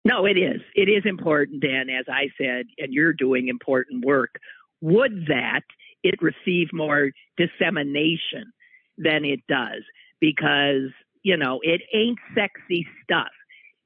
No, 0.05 0.26
it 0.26 0.38
is. 0.38 0.62
It 0.76 0.89
is 0.89 1.03
important, 1.05 1.62
Dan. 1.62 1.89
As 1.89 2.05
I 2.07 2.30
said, 2.38 2.66
and 2.78 2.93
you're 2.93 3.14
doing 3.14 3.47
important 3.47 4.05
work 4.05 4.39
would 4.82 5.26
that 5.28 5.62
it 6.03 6.16
receive 6.22 6.70
more 6.74 7.12
dissemination 7.38 8.53
than 8.97 9.26
it 9.26 9.41
does 9.47 9.84
because, 10.20 10.91
you 11.24 11.38
know, 11.38 11.59
it 11.63 11.82
ain't 11.93 12.20
sexy 12.36 12.86
stuff. 13.03 13.30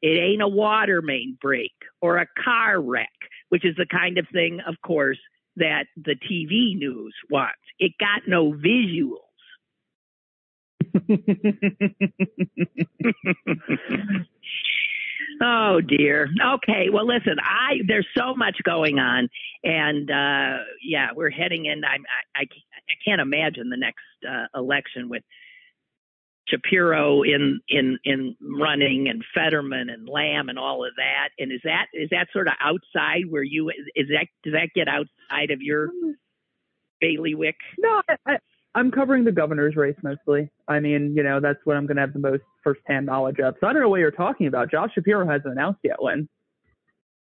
It 0.01 0.19
ain't 0.19 0.41
a 0.41 0.47
water 0.47 1.01
main 1.01 1.37
break 1.41 1.71
or 2.01 2.17
a 2.17 2.27
car 2.43 2.81
wreck, 2.81 3.07
which 3.49 3.65
is 3.65 3.75
the 3.77 3.85
kind 3.85 4.17
of 4.17 4.27
thing, 4.33 4.59
of 4.67 4.75
course, 4.85 5.19
that 5.55 5.85
the 5.95 6.15
TV 6.15 6.77
news 6.77 7.15
wants. 7.29 7.53
It 7.79 7.93
got 7.99 8.27
no 8.27 8.51
visuals. 8.51 9.19
oh 15.41 15.81
dear. 15.81 16.29
Okay. 16.55 16.89
Well, 16.91 17.07
listen. 17.07 17.37
I 17.41 17.79
there's 17.87 18.07
so 18.15 18.35
much 18.35 18.57
going 18.63 18.99
on, 18.99 19.27
and 19.63 20.11
uh, 20.11 20.57
yeah, 20.83 21.07
we're 21.15 21.31
heading 21.31 21.65
in. 21.65 21.83
I'm, 21.83 22.03
I, 22.35 22.41
I 22.41 22.41
I 22.41 22.93
can't 23.03 23.21
imagine 23.21 23.69
the 23.69 23.77
next 23.77 24.03
uh, 24.29 24.45
election 24.55 25.09
with 25.09 25.23
Shapiro 26.47 27.23
in 27.23 27.61
in 27.69 27.97
in 28.03 28.35
running 28.41 29.07
and 29.09 29.23
Fetterman 29.33 29.89
and 29.89 30.07
Lamb 30.07 30.49
and 30.49 30.59
all 30.59 30.85
of 30.85 30.91
that. 30.97 31.29
And 31.39 31.51
is 31.51 31.61
that 31.63 31.87
is 31.93 32.09
that 32.11 32.27
sort 32.33 32.47
of 32.47 32.53
outside 32.61 33.23
where 33.29 33.43
you 33.43 33.69
is 33.95 34.07
that 34.09 34.27
does 34.43 34.53
that 34.53 34.69
get 34.75 34.87
outside 34.87 35.51
of 35.51 35.61
your 35.61 35.89
bailiwick? 36.99 37.55
No, 37.79 38.01
I, 38.09 38.15
I, 38.25 38.37
I'm 38.75 38.91
covering 38.91 39.23
the 39.23 39.31
governor's 39.31 39.75
race 39.75 39.95
mostly. 40.03 40.51
I 40.67 40.79
mean, 40.79 41.13
you 41.15 41.23
know, 41.23 41.39
that's 41.39 41.59
what 41.63 41.77
I'm 41.77 41.85
going 41.85 41.97
to 41.97 42.01
have 42.01 42.13
the 42.13 42.19
most 42.19 42.43
firsthand 42.63 43.05
knowledge 43.05 43.39
of. 43.39 43.55
So 43.61 43.67
I 43.67 43.73
don't 43.73 43.81
know 43.81 43.89
what 43.89 43.99
you're 43.99 44.11
talking 44.11 44.47
about. 44.47 44.71
Josh 44.71 44.91
Shapiro 44.95 45.25
hasn't 45.27 45.51
announced 45.51 45.79
yet 45.83 46.01
when. 46.01 46.27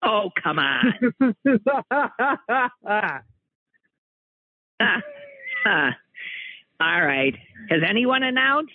Oh 0.03 0.31
come 0.43 0.59
on. 0.59 0.95
All 6.81 7.05
right. 7.05 7.35
Has 7.69 7.81
anyone 7.87 8.23
announced? 8.23 8.73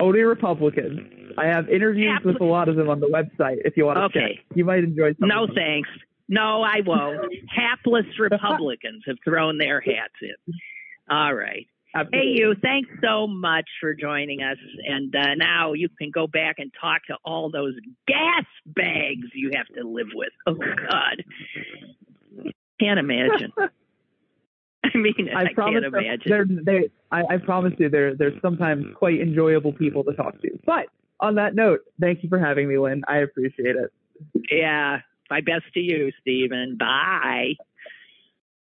Only 0.00 0.22
Republicans. 0.22 1.00
I 1.38 1.46
have 1.46 1.68
interviews 1.68 2.20
with 2.24 2.40
a 2.40 2.44
lot 2.44 2.68
of 2.68 2.76
them 2.76 2.88
on 2.88 3.00
the 3.00 3.06
website 3.06 3.58
if 3.64 3.76
you 3.76 3.86
want 3.86 3.98
to 3.98 4.04
okay. 4.04 4.36
check. 4.36 4.44
You 4.54 4.64
might 4.64 4.84
enjoy 4.84 5.14
some. 5.18 5.28
No, 5.28 5.46
thanks. 5.46 5.88
No, 6.28 6.62
I 6.62 6.80
won't. 6.84 7.32
Hapless 7.48 8.06
Republicans 8.18 9.04
have 9.06 9.16
thrown 9.24 9.58
their 9.58 9.80
hats 9.80 10.14
in. 10.20 10.54
All 11.08 11.34
right. 11.34 11.66
Absolutely. 11.94 12.18
Hey, 12.18 12.34
you, 12.38 12.54
thanks 12.60 12.90
so 13.02 13.28
much 13.28 13.68
for 13.80 13.94
joining 13.94 14.42
us. 14.42 14.56
And 14.84 15.14
uh, 15.14 15.34
now 15.36 15.74
you 15.74 15.88
can 15.88 16.10
go 16.10 16.26
back 16.26 16.56
and 16.58 16.72
talk 16.80 17.04
to 17.06 17.16
all 17.24 17.50
those 17.50 17.74
gas 18.08 18.44
bags 18.66 19.28
you 19.32 19.52
have 19.54 19.66
to 19.76 19.86
live 19.86 20.08
with. 20.12 20.32
Oh, 20.46 20.54
God. 20.54 21.24
Can't 22.80 22.98
imagine. 22.98 23.52
I 24.94 24.98
mean, 24.98 25.30
I, 25.34 25.44
I 25.44 25.52
promise 25.54 25.82
can't 25.82 25.94
imagine. 25.94 26.22
They're, 26.26 26.46
they, 26.46 26.90
I, 27.10 27.34
I 27.34 27.36
promise 27.38 27.72
you, 27.78 27.88
they're, 27.88 28.14
they're 28.14 28.38
sometimes 28.42 28.86
quite 28.94 29.20
enjoyable 29.20 29.72
people 29.72 30.04
to 30.04 30.12
talk 30.12 30.40
to. 30.42 30.50
But 30.66 30.86
on 31.20 31.36
that 31.36 31.54
note, 31.54 31.80
thank 32.00 32.22
you 32.22 32.28
for 32.28 32.38
having 32.38 32.68
me, 32.68 32.78
Lynn. 32.78 33.02
I 33.08 33.18
appreciate 33.18 33.76
it. 33.76 33.92
Yeah. 34.50 34.98
My 35.30 35.40
best 35.40 35.64
to 35.74 35.80
you, 35.80 36.12
Steven. 36.20 36.76
Bye. 36.78 37.54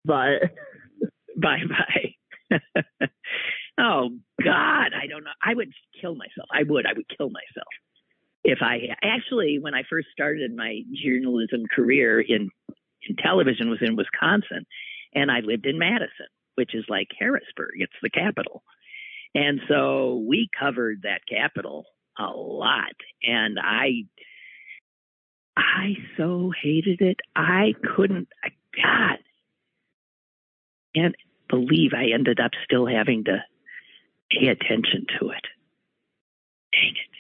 Bye. 0.06 0.40
Bye 1.38 1.64
bye. 1.70 2.58
oh 3.80 4.10
God, 4.44 4.92
I 4.94 5.08
don't 5.08 5.24
know. 5.24 5.32
I 5.42 5.54
would 5.54 5.72
kill 6.02 6.16
myself. 6.16 6.50
I 6.52 6.64
would. 6.64 6.86
I 6.86 6.94
would 6.94 7.06
kill 7.18 7.30
myself 7.30 7.68
if 8.44 8.60
I 8.62 8.96
actually 9.04 9.60
when 9.60 9.74
I 9.74 9.84
first 9.90 10.08
started 10.12 10.56
my 10.56 10.82
journalism 11.04 11.66
career 11.74 12.20
in 12.20 12.50
in 13.08 13.16
television 13.16 13.70
was 13.70 13.80
in 13.82 13.96
Wisconsin 13.96 14.66
and 15.14 15.32
I 15.32 15.40
lived 15.40 15.66
in 15.66 15.80
Madison, 15.80 16.28
which 16.56 16.76
is 16.76 16.86
like 16.90 17.08
Harrisburg. 17.18 17.76
It's 17.76 17.94
the 18.02 18.10
capital. 18.10 18.64
And 19.36 19.62
so 19.68 20.24
we 20.28 20.50
covered 20.58 21.04
that 21.04 21.22
capital 21.30 21.86
a 22.18 22.28
lot 22.28 22.96
and 23.24 23.58
I 23.62 24.06
I 25.56 25.96
so 26.18 26.52
hated 26.62 27.02
it. 27.02 27.20
I 27.36 27.74
couldn't 27.96 28.30
I, 28.44 28.50
God. 28.76 29.20
And 30.96 31.16
believe 31.50 31.92
I 31.94 32.14
ended 32.14 32.40
up 32.40 32.52
still 32.64 32.86
having 32.86 33.26
to 33.26 33.44
pay 34.32 34.48
attention 34.48 35.06
to 35.20 35.30
it. 35.30 35.46
Dang 36.72 36.94
it. 36.96 37.20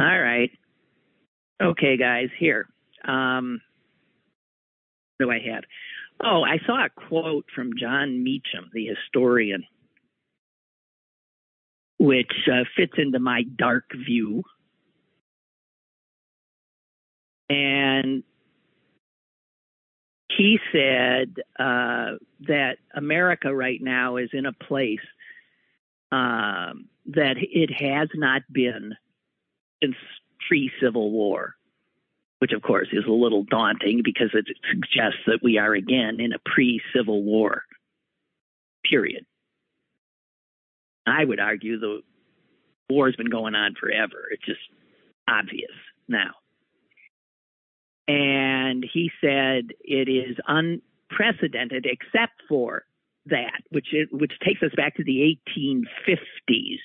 All 0.00 0.20
right. 0.20 0.50
Okay, 1.62 1.96
guys, 1.98 2.28
here. 2.38 2.66
Um, 3.06 3.60
do 5.20 5.30
I 5.30 5.38
have? 5.52 5.64
Oh, 6.22 6.42
I 6.42 6.58
saw 6.66 6.84
a 6.84 6.90
quote 6.90 7.46
from 7.54 7.70
Jon 7.78 8.22
Meacham, 8.22 8.70
the 8.72 8.86
historian, 8.86 9.64
which 11.98 12.32
uh, 12.50 12.64
fits 12.76 12.94
into 12.98 13.18
my 13.18 13.42
dark 13.56 13.84
view. 13.94 14.42
And 17.48 18.22
he 20.36 20.58
said 20.72 21.34
uh, 21.58 22.16
that 22.46 22.76
America 22.94 23.54
right 23.54 23.80
now 23.80 24.16
is 24.16 24.30
in 24.32 24.46
a 24.46 24.52
place 24.52 24.98
um, 26.12 26.88
that 27.06 27.36
it 27.38 27.70
has 27.72 28.08
not 28.14 28.42
been 28.52 28.94
since 29.82 29.96
pre 30.48 30.70
Civil 30.82 31.10
War, 31.10 31.54
which 32.40 32.52
of 32.52 32.62
course 32.62 32.88
is 32.92 33.04
a 33.06 33.12
little 33.12 33.44
daunting 33.44 34.00
because 34.02 34.30
it 34.32 34.46
suggests 34.68 35.20
that 35.26 35.40
we 35.42 35.58
are 35.58 35.74
again 35.74 36.18
in 36.20 36.32
a 36.32 36.38
pre 36.44 36.80
Civil 36.94 37.22
War 37.22 37.62
period. 38.88 39.24
I 41.06 41.24
would 41.24 41.38
argue 41.38 41.78
the 41.78 42.00
war's 42.88 43.16
been 43.16 43.30
going 43.30 43.54
on 43.54 43.74
forever. 43.78 44.24
It's 44.30 44.44
just 44.44 44.60
obvious 45.28 45.70
now. 46.08 46.32
And 48.08 48.84
he 48.90 49.10
said 49.20 49.72
it 49.80 50.08
is 50.08 50.36
unprecedented 50.48 51.86
except 51.86 52.42
for 52.48 52.84
that, 53.26 53.60
which 53.70 53.88
it, 53.92 54.08
which 54.12 54.32
takes 54.44 54.62
us 54.62 54.72
back 54.76 54.96
to 54.96 55.04
the 55.04 55.38
1850s. 55.56 56.80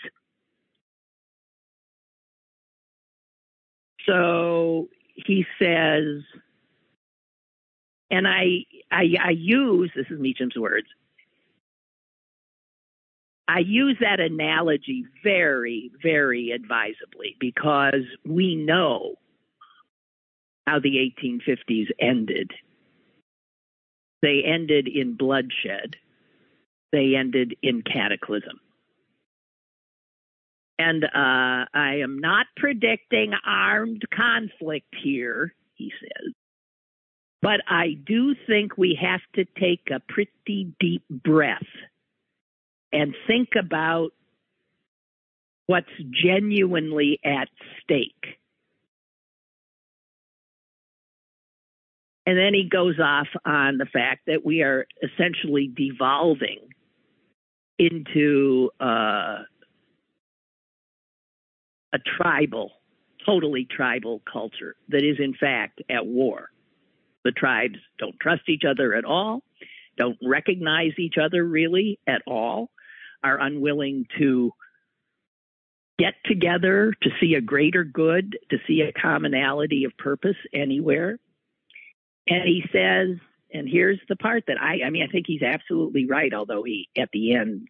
So 4.05 4.89
he 5.15 5.45
says, 5.59 6.23
and 8.11 8.27
I, 8.27 8.65
I, 8.91 9.15
I 9.21 9.29
use 9.31 9.91
this 9.95 10.05
is 10.09 10.19
Meacham's 10.19 10.55
words. 10.55 10.87
I 13.47 13.59
use 13.59 13.97
that 14.01 14.19
analogy 14.19 15.05
very, 15.23 15.91
very 16.01 16.51
advisably 16.51 17.35
because 17.39 18.03
we 18.25 18.55
know 18.55 19.15
how 20.65 20.79
the 20.79 21.13
1850s 21.21 21.89
ended. 21.99 22.51
They 24.21 24.43
ended 24.43 24.87
in 24.87 25.15
bloodshed. 25.15 25.95
They 26.91 27.15
ended 27.15 27.55
in 27.61 27.83
cataclysm. 27.83 28.59
And 30.77 31.03
uh, 31.05 31.07
I 31.73 31.99
am 32.03 32.19
not 32.19 32.47
predicting 32.57 33.31
armed 33.45 34.03
conflict 34.13 34.93
here, 35.01 35.53
he 35.75 35.91
says. 36.01 36.33
But 37.41 37.61
I 37.67 37.95
do 38.05 38.35
think 38.47 38.77
we 38.77 38.99
have 39.01 39.21
to 39.35 39.45
take 39.59 39.89
a 39.91 39.99
pretty 39.99 40.73
deep 40.79 41.03
breath 41.09 41.61
and 42.91 43.15
think 43.27 43.49
about 43.57 44.11
what's 45.67 45.87
genuinely 46.23 47.19
at 47.23 47.49
stake. 47.83 48.39
And 52.25 52.37
then 52.37 52.53
he 52.53 52.67
goes 52.67 52.99
off 52.99 53.27
on 53.45 53.77
the 53.77 53.85
fact 53.85 54.21
that 54.27 54.43
we 54.43 54.63
are 54.63 54.87
essentially 55.03 55.71
devolving 55.73 56.69
into 57.77 58.71
uh, 58.79 59.43
a 61.95 61.99
tribal, 61.99 62.71
totally 63.25 63.65
tribal 63.65 64.21
culture 64.31 64.75
that 64.89 65.03
is, 65.03 65.17
in 65.19 65.33
fact, 65.33 65.81
at 65.89 66.05
war. 66.05 66.49
The 67.23 67.31
tribes 67.31 67.79
don't 67.97 68.19
trust 68.19 68.43
each 68.49 68.63
other 68.69 68.93
at 68.93 69.05
all, 69.05 69.43
don't 69.97 70.17
recognize 70.21 70.91
each 70.97 71.15
other 71.17 71.43
really 71.43 71.99
at 72.05 72.21
all, 72.27 72.69
are 73.23 73.39
unwilling 73.39 74.07
to 74.19 74.51
get 75.97 76.15
together 76.25 76.93
to 77.01 77.09
see 77.21 77.35
a 77.35 77.41
greater 77.41 77.85
good, 77.85 78.37
to 78.49 78.57
see 78.67 78.81
a 78.81 78.91
commonality 78.91 79.85
of 79.85 79.97
purpose 79.97 80.35
anywhere. 80.53 81.17
And 82.27 82.43
he 82.43 82.63
says, 82.73 83.17
and 83.53 83.69
here's 83.69 83.99
the 84.09 84.17
part 84.17 84.43
that 84.47 84.61
I, 84.61 84.81
I 84.85 84.89
mean, 84.89 85.03
I 85.03 85.11
think 85.11 85.27
he's 85.27 85.41
absolutely 85.41 86.07
right, 86.07 86.33
although 86.33 86.63
he, 86.63 86.89
at 86.97 87.09
the 87.13 87.35
end, 87.35 87.69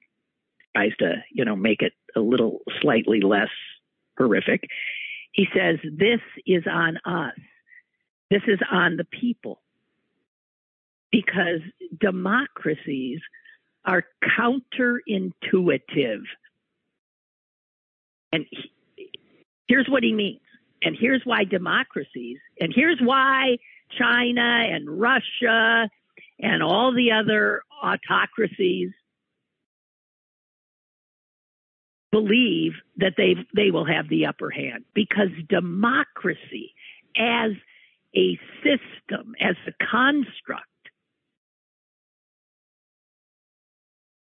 tries 0.76 0.96
to, 0.98 1.24
you 1.32 1.46
know, 1.46 1.56
make 1.56 1.84
it 1.84 1.94
a 2.16 2.20
little 2.20 2.62
slightly 2.82 3.22
less 3.22 3.50
horrific. 4.18 4.70
He 5.32 5.48
says, 5.56 5.80
this 5.84 6.22
is 6.46 6.64
on 6.70 6.98
us. 7.06 7.38
This 8.30 8.44
is 8.48 8.60
on 8.72 8.98
the 8.98 9.06
people. 9.06 9.62
Because 11.12 11.62
democracies 12.00 13.20
are 13.86 14.04
counterintuitive. 14.38 16.24
And 18.32 18.46
he, 18.50 18.72
here's 19.68 19.88
what 19.88 20.04
he 20.04 20.14
means. 20.14 20.42
And 20.84 20.96
here's 21.00 21.22
why 21.24 21.46
democracies, 21.46 22.38
and 22.60 22.72
here's 22.76 23.00
why 23.02 23.58
China 23.98 24.42
and 24.42 25.00
Russia 25.00 25.90
and 26.40 26.62
all 26.62 26.94
the 26.94 27.12
other 27.12 27.64
autocracies 27.82 28.92
believe 32.16 32.72
that 32.96 33.16
they 33.18 33.36
they 33.54 33.72
will 33.72 33.84
have 33.84 34.08
the 34.08 34.26
upper 34.26 34.50
hand 34.50 34.86
because 34.94 35.28
democracy 35.50 36.74
as 37.18 37.52
a 38.16 38.40
system, 38.64 39.36
as 39.42 39.58
a 39.68 39.86
construct, 39.92 40.64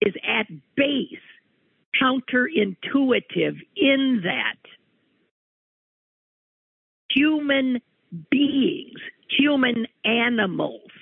is 0.00 0.14
at 0.24 0.46
base 0.76 1.18
counterintuitive 2.00 3.56
in 3.74 4.20
that 4.22 4.60
human 7.12 7.80
beings, 8.30 9.00
human 9.36 9.88
animals, 10.04 10.92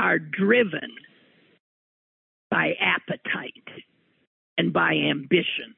are 0.00 0.18
driven 0.18 0.96
by 2.50 2.72
appetite 2.80 3.68
and 4.60 4.74
by 4.74 4.92
ambition. 4.92 5.74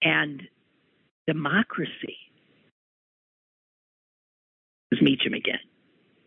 And 0.00 0.42
democracy, 1.26 2.16
Meacham 5.02 5.34
again, 5.34 5.58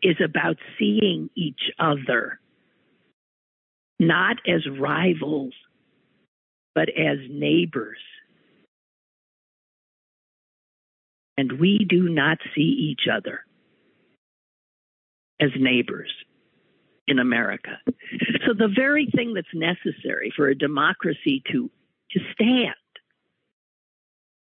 is 0.02 0.16
about 0.22 0.58
seeing 0.78 1.30
each 1.34 1.70
other 1.78 2.38
not 3.98 4.36
as 4.46 4.60
rivals, 4.78 5.54
but 6.74 6.90
as 6.90 7.18
neighbors. 7.30 7.98
And 11.38 11.58
we 11.58 11.86
do 11.88 12.10
not 12.10 12.36
see 12.54 12.60
each 12.60 13.08
other 13.10 13.40
as 15.40 15.50
neighbors 15.56 16.12
in 17.06 17.18
America. 17.18 17.78
So 18.46 18.54
the 18.54 18.72
very 18.74 19.06
thing 19.14 19.34
that's 19.34 19.48
necessary 19.54 20.32
for 20.36 20.48
a 20.48 20.54
democracy 20.54 21.42
to, 21.50 21.70
to 22.12 22.20
stand 22.32 22.74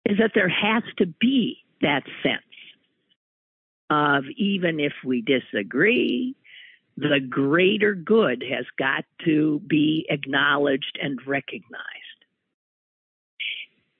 is 0.05 0.19
that 0.19 0.33
there 0.35 0.49
has 0.49 0.83
to 0.99 1.07
be 1.07 1.59
that 1.83 2.05
sense 2.23 2.43
of 3.91 4.25
even 4.37 4.81
if 4.81 4.93
we 5.05 5.23
disagree, 5.23 6.35
the 6.97 7.21
greater 7.29 7.95
good 7.95 8.43
has 8.49 8.65
got 8.79 9.05
to 9.25 9.61
be 9.67 10.07
acknowledged 10.09 10.99
and 11.03 11.19
recognized. 11.27 11.65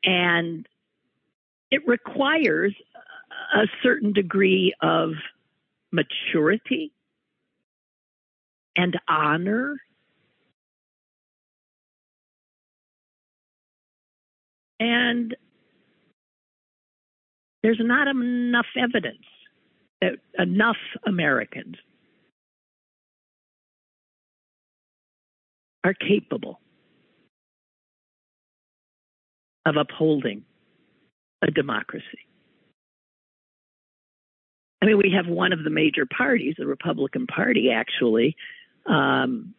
And 0.03 0.67
it 1.71 1.87
requires 1.87 2.75
a 3.55 3.67
certain 3.83 4.13
degree 4.13 4.75
of 4.81 5.11
maturity 5.97 6.93
and 8.77 8.99
honor 9.09 9.77
and 14.79 15.35
there's 17.63 17.81
not 17.81 18.09
enough 18.09 18.67
evidence 18.77 19.25
that 20.01 20.17
enough 20.39 20.77
Americans 21.07 21.77
are 25.83 25.95
capable 25.95 26.61
of 29.65 29.77
upholding 29.77 30.45
a 31.43 31.51
democracy. 31.51 32.26
I 34.83 34.87
mean, 34.87 34.99
we 34.99 35.13
have 35.17 35.27
one 35.27 35.53
of 35.53 35.65
the 35.65 35.71
major 35.71 36.07
parties, 36.07 36.55
the 36.59 36.67
Republican 36.67 37.27
Party, 37.27 37.71
actually. 37.71 38.37
Um, 38.85 39.55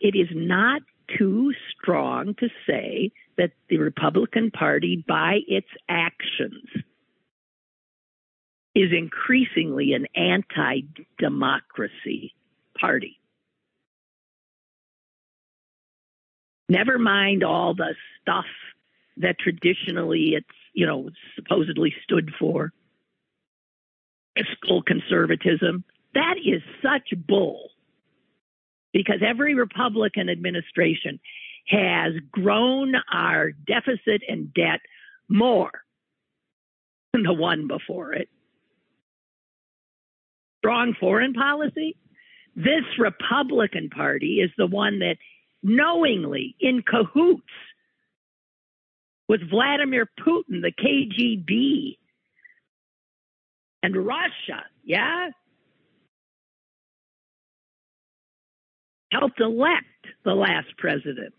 it 0.00 0.16
is 0.16 0.28
not 0.32 0.82
too 1.16 1.52
strong 1.70 2.34
to 2.34 2.48
say 2.66 3.12
that 3.38 3.52
the 3.68 3.78
Republican 3.78 4.50
Party, 4.50 5.04
by 5.06 5.38
its 5.46 5.68
actions, 5.88 6.68
is 8.74 8.90
increasingly 8.92 9.92
an 9.92 10.06
anti 10.16 10.82
democracy 11.18 12.34
party. 12.78 13.18
Never 16.68 16.98
mind 16.98 17.44
all 17.44 17.74
the 17.74 17.94
stuff 18.20 18.46
that 19.18 19.38
traditionally 19.38 20.34
it's, 20.34 20.46
you 20.72 20.86
know, 20.86 21.10
supposedly 21.36 21.94
stood 22.02 22.32
for 22.38 22.72
fiscal 24.36 24.82
conservatism. 24.82 25.84
That 26.14 26.36
is 26.44 26.62
such 26.82 27.12
bull 27.26 27.70
because 28.92 29.20
every 29.26 29.54
Republican 29.54 30.28
administration 30.28 31.20
has 31.68 32.12
grown 32.30 32.94
our 33.12 33.52
deficit 33.52 34.22
and 34.28 34.52
debt 34.52 34.80
more 35.28 35.70
than 37.12 37.22
the 37.22 37.32
one 37.32 37.66
before 37.66 38.12
it. 38.12 38.28
Strong 40.58 40.94
foreign 41.00 41.32
policy. 41.32 41.96
This 42.54 42.84
Republican 42.98 43.88
Party 43.88 44.40
is 44.40 44.50
the 44.58 44.66
one 44.66 44.98
that 44.98 45.16
knowingly 45.62 46.54
in 46.60 46.82
cahoots 46.82 47.42
with 49.32 49.48
Vladimir 49.48 50.06
Putin, 50.20 50.60
the 50.60 50.70
KGB, 50.78 51.96
and 53.82 53.96
Russia, 53.96 54.62
yeah, 54.84 55.30
helped 59.10 59.40
elect 59.40 59.86
the 60.26 60.34
last 60.34 60.66
president. 60.76 61.32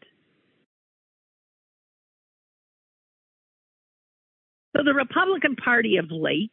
So 4.75 4.81
the 4.83 4.95
Republican 4.95 5.55
Party 5.55 5.97
of 5.97 6.05
late 6.09 6.49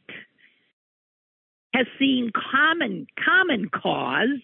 has 1.75 1.87
seen 1.99 2.31
common 2.53 3.07
common 3.25 3.71
cause 3.71 4.43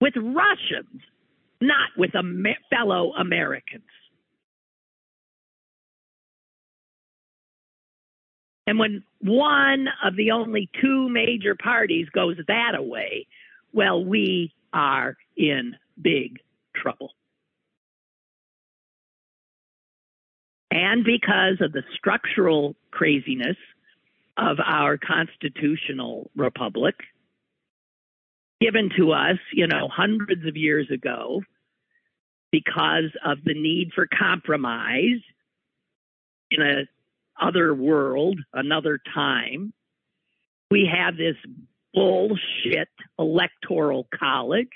with 0.00 0.14
Russians, 0.16 1.02
not 1.60 1.90
with 1.98 2.12
Amer- 2.14 2.56
fellow 2.70 3.12
Americans. 3.12 3.82
And 8.66 8.78
when 8.78 9.04
one 9.20 9.86
of 10.04 10.16
the 10.16 10.32
only 10.32 10.68
two 10.80 11.08
major 11.08 11.54
parties 11.54 12.08
goes 12.10 12.36
that 12.48 12.72
away, 12.76 13.26
well, 13.72 14.04
we 14.04 14.52
are 14.72 15.16
in 15.36 15.76
big 16.00 16.38
trouble. 16.74 17.12
And 20.70 21.04
because 21.04 21.60
of 21.60 21.72
the 21.72 21.82
structural 21.96 22.74
craziness 22.90 23.56
of 24.36 24.58
our 24.64 24.98
constitutional 24.98 26.30
republic, 26.34 26.96
given 28.60 28.90
to 28.98 29.12
us, 29.12 29.38
you 29.52 29.66
know, 29.66 29.88
hundreds 29.88 30.46
of 30.46 30.56
years 30.56 30.90
ago, 30.90 31.42
because 32.50 33.10
of 33.24 33.38
the 33.44 33.54
need 33.54 33.92
for 33.94 34.06
compromise 34.06 35.20
in 36.50 36.62
a 36.62 36.82
other 37.40 37.74
world, 37.74 38.38
another 38.52 38.98
time. 39.14 39.72
We 40.70 40.90
have 40.92 41.16
this 41.16 41.36
bullshit 41.94 42.88
electoral 43.18 44.06
college 44.18 44.68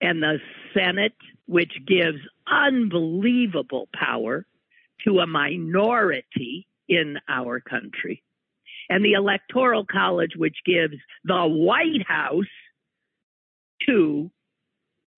and 0.00 0.22
the 0.22 0.38
Senate, 0.74 1.14
which 1.46 1.72
gives 1.86 2.18
unbelievable 2.46 3.88
power 3.94 4.44
to 5.06 5.20
a 5.20 5.26
minority 5.26 6.66
in 6.88 7.18
our 7.28 7.60
country, 7.60 8.22
and 8.90 9.04
the 9.04 9.12
Electoral 9.12 9.86
College, 9.86 10.32
which 10.36 10.56
gives 10.66 10.94
the 11.24 11.46
White 11.46 12.06
House 12.06 12.44
to 13.86 14.30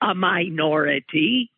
a 0.01 0.15
minority 0.15 1.51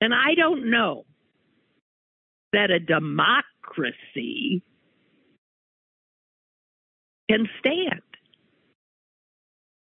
And 0.00 0.14
I 0.14 0.34
don't 0.34 0.70
know 0.70 1.04
that 2.52 2.70
a 2.70 2.80
democracy 2.80 4.62
can 7.30 7.48
stand 7.60 8.02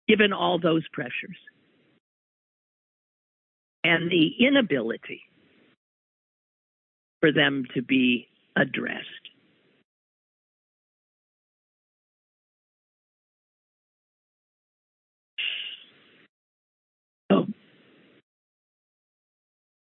given 0.07 0.33
all 0.33 0.59
those 0.59 0.83
pressures 0.91 1.37
and 3.83 4.11
the 4.11 4.45
inability 4.45 5.21
for 7.21 7.31
them 7.31 7.65
to 7.75 7.81
be 7.81 8.27
addressed. 8.55 9.20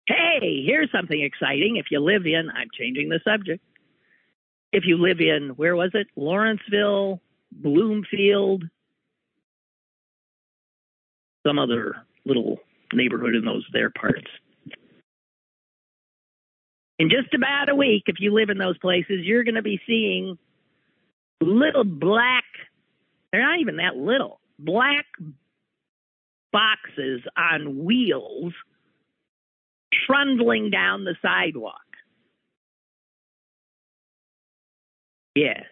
Hey, 0.07 0.63
here's 0.67 0.91
something 0.91 1.21
exciting. 1.21 1.77
If 1.77 1.87
you 1.91 2.01
live 2.01 2.27
in, 2.27 2.51
I'm 2.51 2.69
changing 2.79 3.09
the 3.09 3.21
subject. 3.25 3.63
If 4.73 4.85
you 4.87 4.97
live 4.99 5.21
in, 5.21 5.51
where 5.57 5.77
was 5.77 5.91
it? 5.95 6.09
Lawrenceville, 6.17 7.21
Bloomfield, 7.53 8.65
some 11.47 11.59
other 11.59 11.97
little 12.25 12.59
neighborhood 12.93 13.35
in 13.35 13.45
those 13.45 13.65
there 13.73 13.91
parts. 13.91 14.27
In 16.99 17.11
just 17.11 17.35
about 17.35 17.69
a 17.69 17.75
week, 17.75 18.05
if 18.07 18.17
you 18.21 18.33
live 18.33 18.51
in 18.51 18.59
those 18.59 18.79
places, 18.79 19.21
you're 19.25 19.45
going 19.45 19.57
to 19.57 19.63
be 19.63 19.81
seeing 19.87 20.39
little 21.41 21.85
black, 21.85 22.45
they're 23.33 23.43
not 23.43 23.61
even 23.61 23.77
that 23.77 23.97
little, 23.97 24.41
black 24.59 25.07
boxes 26.53 27.21
on 27.37 27.85
wheels 27.85 28.53
trundling 30.07 30.71
down 30.71 31.05
the 31.05 31.17
sidewalk. 31.23 31.81
Yes. 35.35 35.65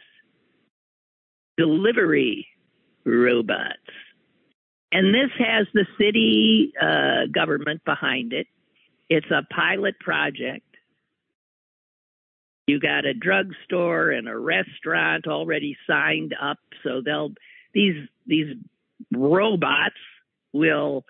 Delivery 1.56 2.46
robots. 3.04 3.78
And 4.90 5.14
this 5.14 5.30
has 5.38 5.66
the 5.72 5.86
city 5.98 6.72
uh, 6.80 7.26
government 7.32 7.82
behind 7.84 8.32
it. 8.32 8.46
It's 9.08 9.30
a 9.30 9.42
pilot 9.54 9.98
project. 10.00 10.66
You 12.66 12.78
got 12.78 13.04
a 13.04 13.14
drugstore 13.14 14.10
and 14.10 14.28
a 14.28 14.36
restaurant 14.36 15.26
already 15.26 15.76
signed 15.86 16.34
up, 16.40 16.58
so 16.84 17.02
they'll 17.04 17.32
these 17.74 18.08
these 18.26 18.54
robots 19.12 19.96
will 20.52 21.04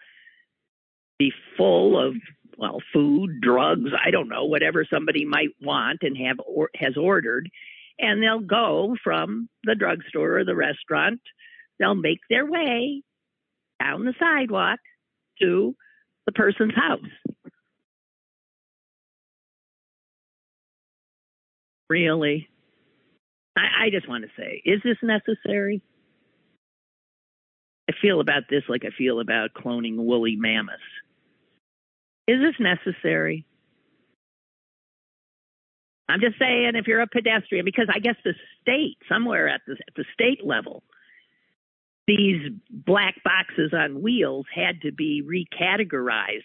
be 1.18 1.30
full 1.56 1.98
of 1.98 2.14
well 2.62 2.80
food, 2.92 3.40
drugs, 3.42 3.90
I 3.92 4.12
don't 4.12 4.28
know, 4.28 4.44
whatever 4.44 4.86
somebody 4.88 5.24
might 5.24 5.50
want 5.60 5.98
and 6.02 6.16
have 6.16 6.36
or 6.46 6.70
has 6.76 6.96
ordered, 6.96 7.50
and 7.98 8.22
they'll 8.22 8.38
go 8.40 8.96
from 9.02 9.48
the 9.64 9.74
drugstore 9.74 10.38
or 10.38 10.44
the 10.44 10.54
restaurant. 10.54 11.20
They'll 11.78 11.96
make 11.96 12.20
their 12.30 12.46
way 12.46 13.02
down 13.82 14.04
the 14.04 14.14
sidewalk 14.18 14.78
to 15.40 15.74
the 16.26 16.32
person's 16.32 16.74
house. 16.74 17.00
Really? 21.90 22.48
I, 23.58 23.86
I 23.86 23.90
just 23.90 24.08
want 24.08 24.24
to 24.24 24.30
say, 24.40 24.62
is 24.64 24.80
this 24.84 24.96
necessary? 25.02 25.82
I 27.90 27.92
feel 28.00 28.20
about 28.20 28.44
this 28.48 28.62
like 28.68 28.84
I 28.84 28.90
feel 28.96 29.20
about 29.20 29.50
cloning 29.52 29.96
woolly 29.96 30.36
mammoths. 30.36 30.80
Is 32.28 32.40
this 32.40 32.54
necessary? 32.60 33.46
I'm 36.08 36.20
just 36.20 36.38
saying, 36.38 36.72
if 36.74 36.86
you're 36.86 37.00
a 37.00 37.06
pedestrian, 37.06 37.64
because 37.64 37.88
I 37.92 37.98
guess 37.98 38.16
the 38.24 38.34
state, 38.60 38.98
somewhere 39.08 39.48
at 39.48 39.62
the, 39.66 39.72
at 39.72 39.94
the 39.96 40.04
state 40.12 40.44
level, 40.44 40.82
these 42.06 42.50
black 42.70 43.14
boxes 43.24 43.72
on 43.72 44.02
wheels 44.02 44.46
had 44.54 44.82
to 44.82 44.92
be 44.92 45.22
recategorized 45.22 46.42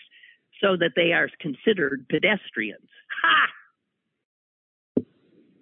so 0.62 0.78
that 0.78 0.92
they 0.96 1.14
are 1.14 1.30
considered 1.40 2.06
pedestrians. 2.10 2.88
Ha! 3.24 3.48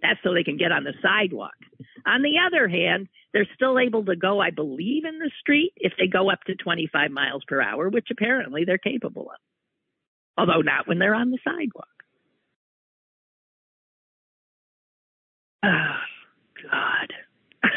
That's 0.01 0.19
so 0.23 0.33
they 0.33 0.43
can 0.43 0.57
get 0.57 0.71
on 0.71 0.83
the 0.83 0.93
sidewalk. 1.01 1.55
On 2.05 2.21
the 2.21 2.35
other 2.45 2.67
hand, 2.67 3.07
they're 3.33 3.47
still 3.55 3.79
able 3.79 4.05
to 4.05 4.15
go, 4.15 4.39
I 4.39 4.51
believe, 4.51 5.03
in 5.03 5.17
the 5.17 5.31
street 5.39 5.73
if 5.77 5.93
they 5.97 6.07
go 6.07 6.29
up 6.29 6.43
to 6.45 6.55
25 6.55 7.09
miles 7.09 7.43
per 7.47 7.61
hour, 7.61 7.89
which 7.89 8.09
apparently 8.11 8.65
they're 8.65 8.77
capable 8.77 9.31
of. 9.31 9.39
Although 10.37 10.61
not 10.61 10.87
when 10.87 10.99
they're 10.99 11.15
on 11.15 11.31
the 11.31 11.39
sidewalk. 11.43 11.87
Oh, 15.63 15.95
God. 16.71 17.13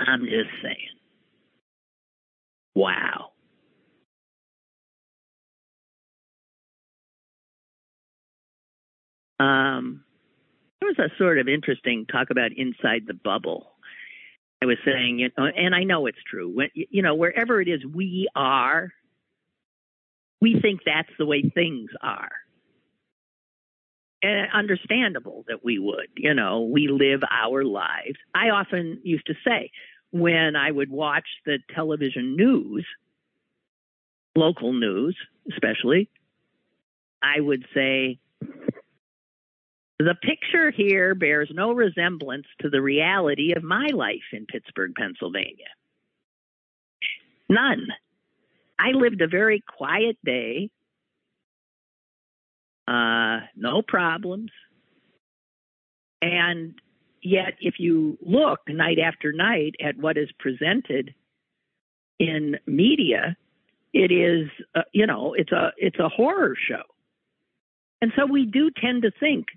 I'm 0.00 0.24
just 0.24 0.50
saying. 0.62 0.76
Wow. 2.74 3.32
Um, 9.40 10.04
there 10.80 10.88
was 10.88 10.98
a 10.98 11.16
sort 11.18 11.38
of 11.38 11.48
interesting 11.48 12.06
talk 12.06 12.28
about 12.30 12.52
inside 12.56 13.02
the 13.06 13.14
bubble. 13.14 13.72
I 14.62 14.66
was 14.66 14.76
saying, 14.84 15.18
you 15.18 15.30
know, 15.38 15.46
and 15.46 15.74
I 15.74 15.84
know 15.84 16.06
it's 16.06 16.18
true. 16.30 16.52
When, 16.54 16.68
you 16.74 17.02
know, 17.02 17.14
wherever 17.14 17.60
it 17.62 17.68
is 17.68 17.80
we 17.84 18.28
are, 18.36 18.92
we 20.40 20.58
think 20.60 20.80
that's 20.84 21.10
the 21.18 21.26
way 21.26 21.42
things 21.42 21.90
are. 22.02 22.30
And 24.22 24.48
understandable 24.52 25.44
that 25.48 25.64
we 25.64 25.78
would, 25.78 26.08
you 26.16 26.34
know, 26.34 26.62
we 26.62 26.88
live 26.88 27.22
our 27.30 27.64
lives. 27.64 28.18
I 28.34 28.50
often 28.50 29.00
used 29.02 29.26
to 29.26 29.34
say, 29.46 29.70
when 30.12 30.56
I 30.56 30.70
would 30.70 30.90
watch 30.90 31.26
the 31.46 31.58
television 31.74 32.36
news, 32.36 32.84
local 34.36 34.72
news 34.72 35.16
especially, 35.50 36.08
I 37.22 37.40
would 37.40 37.64
say, 37.74 38.18
the 39.98 40.14
picture 40.22 40.70
here 40.70 41.14
bears 41.14 41.50
no 41.52 41.72
resemblance 41.72 42.46
to 42.60 42.70
the 42.70 42.80
reality 42.80 43.52
of 43.54 43.62
my 43.62 43.88
life 43.92 44.22
in 44.32 44.46
Pittsburgh, 44.46 44.94
Pennsylvania. 44.96 45.68
None. 47.48 47.86
I 48.80 48.92
lived 48.92 49.20
a 49.20 49.28
very 49.28 49.62
quiet 49.76 50.16
day, 50.24 50.70
uh, 52.88 53.40
no 53.56 53.82
problems. 53.82 54.50
And 56.22 56.74
Yet, 57.22 57.54
if 57.60 57.74
you 57.78 58.16
look 58.22 58.60
night 58.68 58.98
after 58.98 59.32
night 59.32 59.74
at 59.84 59.96
what 59.96 60.16
is 60.16 60.30
presented 60.38 61.14
in 62.18 62.56
media, 62.66 63.36
it 63.92 64.10
is, 64.10 64.48
uh, 64.74 64.82
you 64.92 65.06
know, 65.06 65.34
it's 65.34 65.52
a 65.52 65.72
it's 65.76 65.98
a 65.98 66.08
horror 66.08 66.56
show. 66.68 66.82
And 68.00 68.12
so 68.16 68.24
we 68.24 68.46
do 68.46 68.70
tend 68.70 69.02
to 69.02 69.10
think 69.20 69.48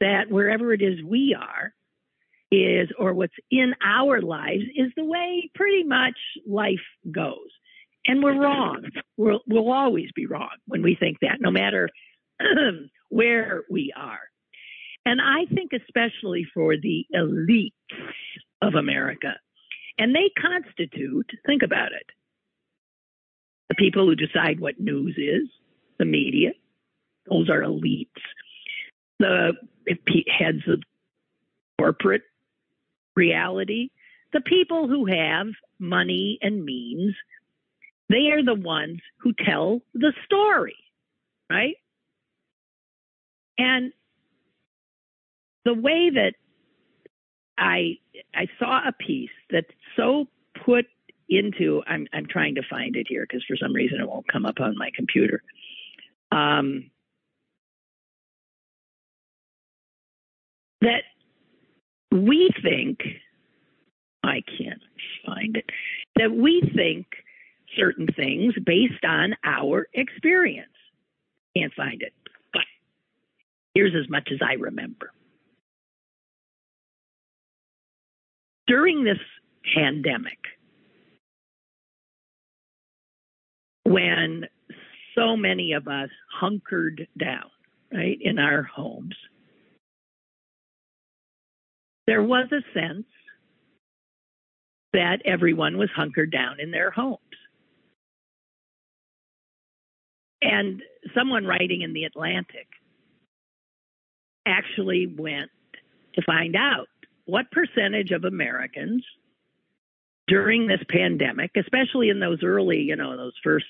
that 0.00 0.30
wherever 0.30 0.72
it 0.72 0.80
is 0.80 1.02
we 1.04 1.36
are 1.38 1.74
is 2.50 2.88
or 2.98 3.12
what's 3.12 3.34
in 3.50 3.74
our 3.84 4.22
lives 4.22 4.64
is 4.74 4.90
the 4.96 5.04
way 5.04 5.50
pretty 5.54 5.84
much 5.84 6.16
life 6.46 6.80
goes. 7.12 7.50
And 8.06 8.22
we're 8.22 8.40
wrong. 8.40 8.84
We'll, 9.16 9.40
we'll 9.46 9.72
always 9.72 10.10
be 10.14 10.26
wrong 10.26 10.56
when 10.66 10.82
we 10.82 10.96
think 10.98 11.18
that, 11.20 11.38
no 11.40 11.50
matter 11.50 11.88
where 13.08 13.64
we 13.70 13.92
are. 13.96 14.20
And 15.04 15.20
I 15.20 15.52
think 15.54 15.72
especially 15.72 16.46
for 16.52 16.76
the 16.76 17.06
elite 17.10 17.74
of 18.62 18.74
America. 18.74 19.34
And 19.98 20.14
they 20.14 20.30
constitute, 20.40 21.30
think 21.46 21.62
about 21.62 21.92
it, 21.92 22.06
the 23.68 23.74
people 23.74 24.06
who 24.06 24.14
decide 24.14 24.60
what 24.60 24.80
news 24.80 25.14
is, 25.16 25.48
the 25.98 26.04
media, 26.04 26.50
those 27.28 27.48
are 27.48 27.60
elites. 27.60 28.08
The 29.18 29.52
heads 30.26 30.62
of 30.66 30.82
corporate 31.78 32.22
reality, 33.14 33.90
the 34.32 34.40
people 34.40 34.88
who 34.88 35.06
have 35.06 35.46
money 35.78 36.38
and 36.40 36.64
means, 36.64 37.14
they 38.10 38.32
are 38.32 38.44
the 38.44 38.60
ones 38.60 38.98
who 39.18 39.32
tell 39.46 39.80
the 39.94 40.12
story, 40.24 40.76
right? 41.48 41.76
And 43.56 43.92
the 45.64 45.74
way 45.74 46.10
that 46.10 46.32
I 47.56 47.98
I 48.34 48.46
saw 48.58 48.80
a 48.86 48.92
piece 48.92 49.30
that 49.50 49.66
so 49.96 50.26
put 50.64 50.86
into 51.28 51.82
I'm 51.86 52.08
I'm 52.12 52.26
trying 52.26 52.56
to 52.56 52.62
find 52.68 52.96
it 52.96 53.06
here 53.08 53.24
because 53.28 53.44
for 53.46 53.56
some 53.56 53.72
reason 53.72 54.00
it 54.00 54.08
won't 54.08 54.26
come 54.26 54.44
up 54.44 54.58
on 54.60 54.76
my 54.76 54.90
computer. 54.96 55.42
Um, 56.32 56.90
that 60.80 61.02
we 62.10 62.50
think 62.62 63.00
I 64.24 64.42
can't 64.58 64.82
find 65.24 65.56
it 65.56 65.70
that 66.16 66.32
we 66.32 66.62
think 66.74 67.06
certain 67.76 68.06
things 68.06 68.54
based 68.64 69.04
on 69.04 69.34
our 69.44 69.88
experience. 69.94 70.68
Can't 71.56 71.72
find 71.74 72.02
it, 72.02 72.12
but 72.52 72.62
here's 73.74 73.94
as 73.94 74.08
much 74.08 74.30
as 74.32 74.38
I 74.42 74.54
remember. 74.54 75.12
during 78.70 79.02
this 79.02 79.18
pandemic, 79.74 80.38
when 83.82 84.44
so 85.16 85.36
many 85.36 85.72
of 85.72 85.88
us 85.88 86.08
hunkered 86.32 87.08
down, 87.18 87.50
right, 87.92 88.16
in 88.20 88.38
our 88.38 88.62
homes, 88.62 89.16
there 92.06 92.22
was 92.22 92.46
a 92.52 92.62
sense 92.72 93.06
that 94.92 95.18
everyone 95.24 95.76
was 95.76 95.90
hunkered 95.92 96.30
down 96.30 96.60
in 96.60 96.70
their 96.70 96.92
homes. 96.92 97.18
And 100.42 100.82
someone 101.14 101.44
writing 101.44 101.82
in 101.82 101.92
the 101.92 102.04
Atlantic 102.04 102.66
actually 104.46 105.06
went 105.06 105.50
to 106.14 106.22
find 106.22 106.56
out 106.56 106.88
what 107.26 107.50
percentage 107.50 108.10
of 108.10 108.24
Americans 108.24 109.04
during 110.26 110.66
this 110.66 110.80
pandemic, 110.88 111.50
especially 111.56 112.08
in 112.08 112.20
those 112.20 112.42
early, 112.42 112.80
you 112.80 112.96
know, 112.96 113.16
those 113.16 113.34
first 113.42 113.66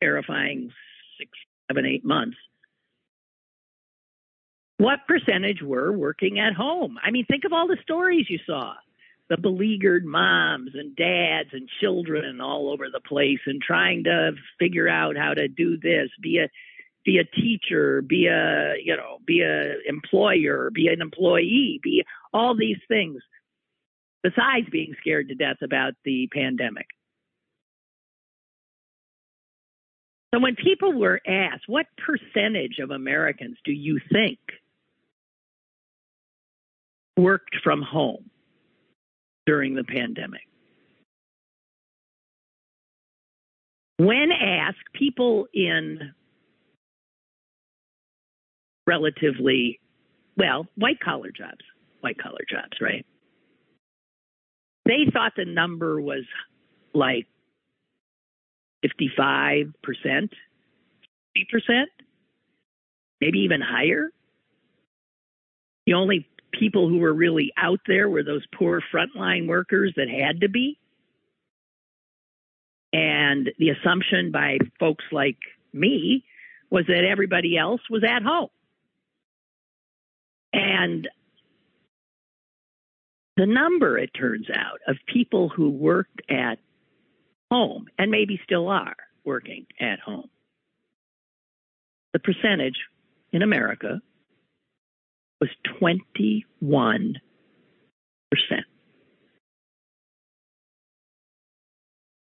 terrifying 0.00 0.70
six, 1.18 1.30
seven, 1.68 1.86
eight 1.86 2.04
months, 2.04 2.36
what 4.78 5.00
percentage 5.08 5.62
were 5.62 5.90
working 5.90 6.38
at 6.38 6.52
home? 6.52 6.98
I 7.02 7.10
mean, 7.10 7.24
think 7.24 7.44
of 7.44 7.52
all 7.52 7.66
the 7.66 7.78
stories 7.82 8.26
you 8.28 8.38
saw 8.46 8.74
the 9.28 9.36
beleaguered 9.36 10.04
moms 10.04 10.70
and 10.74 10.94
dads 10.94 11.50
and 11.52 11.68
children 11.80 12.40
all 12.40 12.70
over 12.70 12.86
the 12.92 13.00
place 13.00 13.40
and 13.46 13.60
trying 13.60 14.04
to 14.04 14.32
figure 14.58 14.88
out 14.88 15.16
how 15.16 15.34
to 15.34 15.48
do 15.48 15.76
this, 15.76 16.08
be 16.22 16.38
a 16.38 16.48
be 17.04 17.18
a 17.18 17.24
teacher, 17.24 18.02
be 18.02 18.26
a 18.26 18.74
you 18.82 18.96
know, 18.96 19.18
be 19.26 19.42
a 19.42 19.74
employer, 19.88 20.70
be 20.72 20.88
an 20.88 21.00
employee, 21.00 21.80
be 21.82 22.04
all 22.32 22.56
these 22.56 22.78
things 22.88 23.20
besides 24.22 24.68
being 24.70 24.94
scared 25.00 25.28
to 25.28 25.34
death 25.34 25.58
about 25.62 25.94
the 26.04 26.28
pandemic. 26.32 26.86
So 30.34 30.40
when 30.40 30.56
people 30.56 30.92
were 30.92 31.20
asked, 31.26 31.64
what 31.66 31.86
percentage 31.96 32.78
of 32.80 32.90
Americans 32.90 33.56
do 33.64 33.72
you 33.72 34.00
think 34.12 34.38
worked 37.16 37.56
from 37.62 37.82
home 37.82 38.30
during 39.46 39.74
the 39.74 39.84
pandemic? 39.84 40.42
When 43.98 44.30
asked, 44.30 44.92
people 44.92 45.46
in 45.54 46.12
relatively, 48.86 49.80
well, 50.36 50.66
white 50.74 51.00
collar 51.00 51.30
jobs, 51.30 51.64
white 52.00 52.18
collar 52.18 52.44
jobs, 52.48 52.78
right? 52.80 53.06
They 54.84 55.06
thought 55.12 55.32
the 55.36 55.46
number 55.46 56.00
was 56.00 56.24
like 56.94 57.26
55%, 58.84 59.72
50%, 59.84 60.30
maybe 63.20 63.38
even 63.40 63.60
higher. 63.60 64.10
The 65.86 65.94
only 65.94 66.28
people 66.58 66.88
who 66.88 66.98
were 66.98 67.12
really 67.12 67.52
out 67.56 67.80
there 67.86 68.08
were 68.08 68.22
those 68.22 68.44
poor 68.54 68.82
frontline 68.92 69.46
workers 69.46 69.92
that 69.96 70.08
had 70.08 70.40
to 70.40 70.48
be. 70.48 70.78
And 72.92 73.50
the 73.58 73.70
assumption 73.70 74.30
by 74.30 74.58
folks 74.78 75.04
like 75.12 75.38
me 75.72 76.24
was 76.70 76.86
that 76.88 77.04
everybody 77.04 77.56
else 77.56 77.80
was 77.90 78.02
at 78.04 78.22
home. 78.22 78.48
And 80.52 81.08
the 83.36 83.46
number, 83.46 83.98
it 83.98 84.10
turns 84.14 84.46
out, 84.52 84.80
of 84.88 84.96
people 85.06 85.50
who 85.50 85.68
worked 85.68 86.22
at 86.30 86.58
home 87.50 87.86
and 87.98 88.10
maybe 88.10 88.40
still 88.44 88.68
are 88.68 88.96
working 89.24 89.66
at 89.78 90.00
home, 90.00 90.30
the 92.12 92.18
percentage 92.18 92.78
in 93.32 93.42
America 93.42 94.00
was 95.40 95.50
21%. 95.80 97.14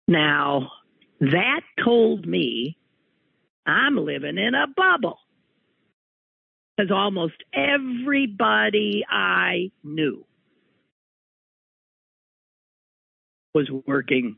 Now, 0.08 0.72
that 1.20 1.60
told 1.84 2.26
me 2.26 2.76
I'm 3.66 3.96
living 3.96 4.38
in 4.38 4.54
a 4.54 4.66
bubble. 4.66 5.18
Because 6.76 6.90
almost 6.90 7.34
everybody 7.54 9.04
I 9.08 9.70
knew 9.84 10.24
was 13.54 13.70
working 13.86 14.36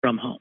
from 0.00 0.16
home. 0.16 0.38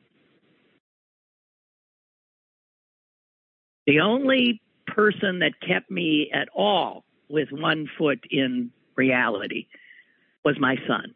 The 3.86 4.00
only 4.00 4.62
person 4.88 5.40
that 5.40 5.60
kept 5.60 5.92
me 5.92 6.32
at 6.34 6.48
all 6.56 7.04
with 7.30 7.50
one 7.52 7.90
foot 7.98 8.20
in 8.30 8.72
reality 8.96 9.68
was 10.46 10.56
my 10.60 10.76
son, 10.88 11.14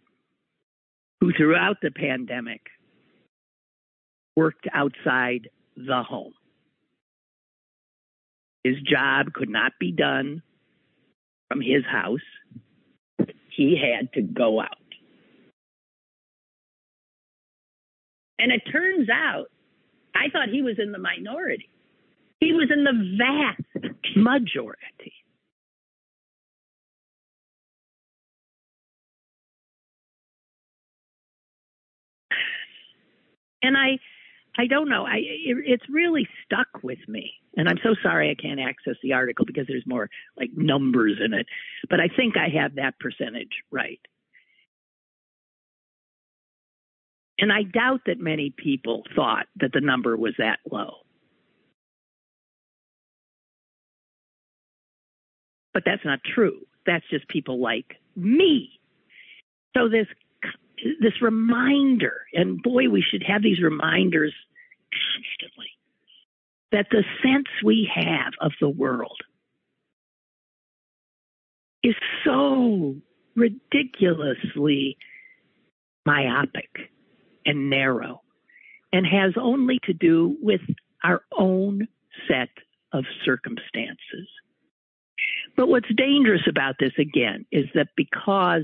who 1.22 1.32
throughout 1.34 1.78
the 1.82 1.92
pandemic 1.92 2.62
worked 4.36 4.68
outside 4.74 5.50
the 5.76 6.04
home. 6.04 6.34
His 8.64 8.76
job 8.82 9.34
could 9.34 9.50
not 9.50 9.74
be 9.80 9.92
done 9.92 10.42
from 11.50 11.62
his 11.62 11.84
house. 11.86 12.20
He 13.50 13.78
had 13.82 14.12
to 14.14 14.22
go 14.22 14.60
out. 14.60 14.78
And 18.40 18.52
it 18.52 18.62
turns 18.72 19.10
out, 19.10 19.48
I 20.16 20.30
thought 20.32 20.50
he 20.50 20.62
was 20.62 20.76
in 20.78 20.92
the 20.92 21.00
minority. 21.00 21.70
He 22.40 22.54
was 22.54 22.70
in 22.72 22.84
the 22.84 23.18
vast 23.18 23.96
majority. 24.16 25.14
And 33.62 33.76
I, 33.78 33.98
I 34.58 34.68
don't 34.68 34.90
know. 34.90 35.06
I 35.06 35.18
it, 35.18 35.58
it's 35.66 35.90
really 35.90 36.28
stuck 36.46 36.68
with 36.84 37.00
me, 37.08 37.34
and 37.56 37.68
I'm 37.70 37.80
so 37.84 37.96
sorry 38.02 38.30
I 38.32 38.42
can't 38.42 38.60
access 38.60 38.96
the 39.04 39.14
article 39.14 39.46
because 39.46 39.66
there's 39.68 39.86
more 39.86 40.10
like 40.38 40.50
numbers 40.56 41.20
in 41.24 41.34
it. 41.34 41.48
But 41.90 42.00
I 42.00 42.08
think 42.08 42.36
I 42.38 42.50
have 42.62 42.76
that 42.76 43.00
percentage 43.00 43.64
right. 43.72 44.00
And 47.40 47.52
I 47.52 47.64
doubt 47.64 48.02
that 48.08 48.20
many 48.20 48.52
people 48.56 49.04
thought 49.16 49.46
that 49.58 49.72
the 49.72 49.82
number 49.82 50.18
was 50.18 50.34
that 50.40 50.58
low. 50.72 50.96
But 55.74 55.84
that's 55.86 56.04
not 56.04 56.20
true. 56.24 56.62
That's 56.88 57.06
just 57.12 57.28
people 57.28 57.62
like 57.62 57.98
me. 58.16 58.80
So 59.76 59.88
this 59.88 60.08
this 61.00 61.22
reminder, 61.22 62.22
and 62.34 62.62
boy, 62.62 62.90
we 62.90 63.02
should 63.02 63.24
have 63.24 63.42
these 63.42 63.62
reminders 63.62 64.34
constantly, 65.14 65.68
that 66.72 66.88
the 66.92 67.04
sense 67.24 67.48
we 67.64 67.90
have 67.94 68.34
of 68.42 68.52
the 68.60 68.70
world 68.70 69.20
is 71.84 71.96
so 72.26 72.96
ridiculously 73.36 74.98
myopic 76.06 76.92
and 77.46 77.70
narrow 77.70 78.22
and 78.92 79.06
has 79.06 79.34
only 79.40 79.80
to 79.84 79.94
do 79.94 80.38
with 80.42 80.62
our 81.04 81.22
own 81.38 81.88
set 82.28 82.50
of 82.94 83.04
circumstances. 83.24 84.28
But 85.56 85.68
what's 85.68 85.94
dangerous 85.96 86.48
about 86.48 86.76
this 86.80 86.94
again 86.98 87.46
is 87.52 87.66
that 87.74 87.90
because 87.96 88.64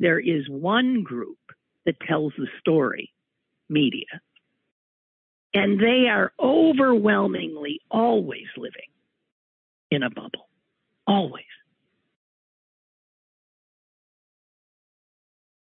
there 0.00 0.18
is 0.18 0.48
one 0.48 1.04
group 1.04 1.38
that 1.86 1.94
tells 2.08 2.32
the 2.36 2.48
story, 2.58 3.12
media, 3.68 4.20
and 5.54 5.78
they 5.78 6.08
are 6.08 6.32
overwhelmingly 6.40 7.80
always 7.90 8.46
living 8.56 8.90
in 9.92 10.02
a 10.02 10.10
bubble. 10.10 10.48
Always. 11.06 11.44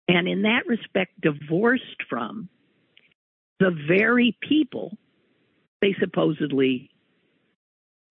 and 0.07 0.27
in 0.27 0.43
that 0.43 0.65
respect 0.67 1.19
divorced 1.21 2.03
from 2.09 2.49
the 3.59 3.71
very 3.87 4.37
people 4.41 4.97
they 5.81 5.95
supposedly 5.99 6.89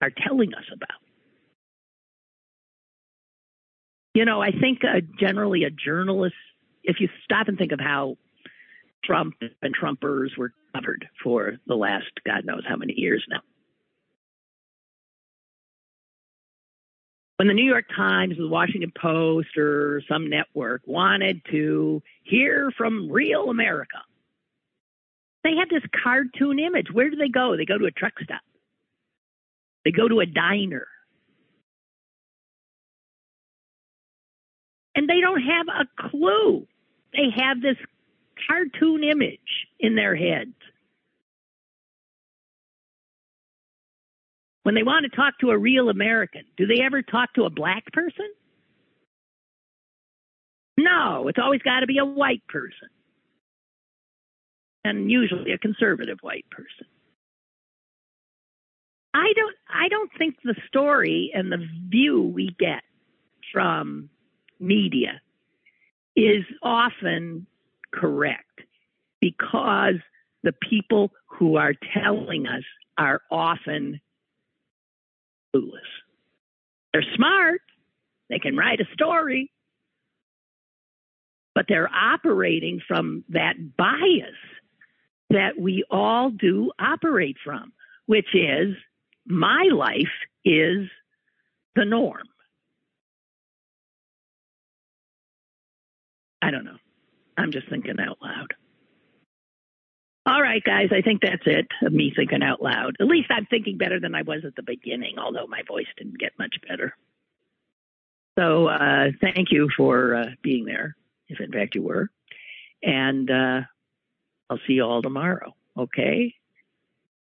are 0.02 0.12
telling 0.26 0.52
us 0.54 0.64
about. 0.72 1.05
You 4.16 4.24
know, 4.24 4.40
I 4.40 4.50
think 4.50 4.78
uh, 4.82 5.02
generally 5.20 5.64
a 5.64 5.70
journalist, 5.70 6.36
if 6.82 7.00
you 7.00 7.10
stop 7.22 7.48
and 7.48 7.58
think 7.58 7.72
of 7.72 7.80
how 7.80 8.16
Trump 9.04 9.34
and 9.60 9.76
Trumpers 9.76 10.38
were 10.38 10.54
covered 10.74 11.06
for 11.22 11.58
the 11.66 11.74
last 11.74 12.06
God 12.24 12.46
knows 12.46 12.62
how 12.66 12.76
many 12.76 12.94
years 12.96 13.22
now. 13.28 13.40
when 17.36 17.48
the 17.48 17.52
New 17.52 17.66
York 17.66 17.84
Times, 17.94 18.38
or 18.38 18.44
the 18.44 18.48
Washington 18.48 18.90
Post, 18.98 19.58
or 19.58 20.02
some 20.08 20.30
network 20.30 20.80
wanted 20.86 21.42
to 21.50 22.02
hear 22.22 22.72
from 22.78 23.12
real 23.12 23.50
America, 23.50 23.98
they 25.44 25.54
had 25.54 25.68
this 25.68 25.82
cartoon 26.02 26.58
image. 26.58 26.86
Where 26.90 27.10
do 27.10 27.16
they 27.16 27.28
go? 27.28 27.54
They 27.54 27.66
go 27.66 27.76
to 27.76 27.84
a 27.84 27.90
truck 27.90 28.14
stop, 28.22 28.40
they 29.84 29.90
go 29.90 30.08
to 30.08 30.20
a 30.20 30.26
diner. 30.26 30.86
And 34.96 35.08
they 35.08 35.20
don't 35.20 35.42
have 35.42 35.66
a 35.68 36.08
clue. 36.10 36.66
They 37.12 37.28
have 37.36 37.60
this 37.60 37.76
cartoon 38.48 39.04
image 39.04 39.38
in 39.78 39.94
their 39.94 40.16
heads. 40.16 40.54
When 44.62 44.74
they 44.74 44.82
want 44.82 45.04
to 45.08 45.14
talk 45.14 45.38
to 45.40 45.50
a 45.50 45.58
real 45.58 45.90
American, 45.90 46.42
do 46.56 46.66
they 46.66 46.80
ever 46.80 47.02
talk 47.02 47.34
to 47.34 47.44
a 47.44 47.50
black 47.50 47.84
person? 47.92 48.26
No, 50.78 51.28
it's 51.28 51.38
always 51.40 51.62
got 51.62 51.80
to 51.80 51.86
be 51.86 51.98
a 51.98 52.04
white 52.04 52.42
person. 52.48 52.88
And 54.84 55.10
usually 55.10 55.52
a 55.52 55.58
conservative 55.58 56.18
white 56.22 56.46
person. 56.50 56.86
I 59.14 59.32
don't 59.34 59.56
I 59.68 59.88
don't 59.88 60.10
think 60.18 60.36
the 60.44 60.54
story 60.68 61.32
and 61.34 61.50
the 61.50 61.64
view 61.88 62.22
we 62.22 62.54
get 62.58 62.82
from 63.52 64.10
media 64.58 65.20
is 66.14 66.44
often 66.62 67.46
correct 67.92 68.60
because 69.20 69.96
the 70.42 70.52
people 70.68 71.10
who 71.26 71.56
are 71.56 71.74
telling 71.94 72.46
us 72.46 72.62
are 72.98 73.20
often 73.30 74.00
clueless. 75.54 75.70
They're 76.92 77.04
smart, 77.14 77.60
they 78.30 78.38
can 78.38 78.56
write 78.56 78.80
a 78.80 78.86
story, 78.94 79.50
but 81.54 81.66
they're 81.68 81.90
operating 81.92 82.80
from 82.86 83.24
that 83.30 83.54
bias 83.76 84.36
that 85.30 85.58
we 85.58 85.84
all 85.90 86.30
do 86.30 86.70
operate 86.78 87.36
from, 87.44 87.72
which 88.06 88.34
is 88.34 88.76
my 89.26 89.68
life 89.72 90.12
is 90.44 90.88
the 91.74 91.84
norm. 91.84 92.28
I 96.42 96.50
don't 96.50 96.64
know. 96.64 96.76
I'm 97.36 97.52
just 97.52 97.68
thinking 97.68 97.98
out 98.00 98.18
loud. 98.22 98.54
All 100.26 100.42
right, 100.42 100.62
guys, 100.62 100.88
I 100.90 101.02
think 101.02 101.22
that's 101.22 101.46
it 101.46 101.68
of 101.82 101.92
me 101.92 102.12
thinking 102.14 102.42
out 102.42 102.60
loud. 102.60 102.96
At 102.98 103.06
least 103.06 103.30
I'm 103.30 103.46
thinking 103.46 103.78
better 103.78 104.00
than 104.00 104.14
I 104.14 104.22
was 104.22 104.44
at 104.44 104.56
the 104.56 104.62
beginning, 104.62 105.18
although 105.18 105.46
my 105.46 105.62
voice 105.68 105.86
didn't 105.96 106.18
get 106.18 106.32
much 106.38 106.56
better. 106.68 106.96
So 108.36 108.66
uh, 108.66 109.12
thank 109.20 109.52
you 109.52 109.68
for 109.76 110.16
uh, 110.16 110.30
being 110.42 110.64
there, 110.64 110.96
if 111.28 111.40
in 111.40 111.52
fact 111.52 111.74
you 111.74 111.82
were. 111.82 112.10
And 112.82 113.30
uh, 113.30 113.60
I'll 114.50 114.58
see 114.66 114.74
you 114.74 114.84
all 114.84 115.00
tomorrow, 115.00 115.54
okay? 115.78 116.34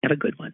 Have 0.03 0.11
a 0.11 0.15
good 0.15 0.37
one. 0.37 0.53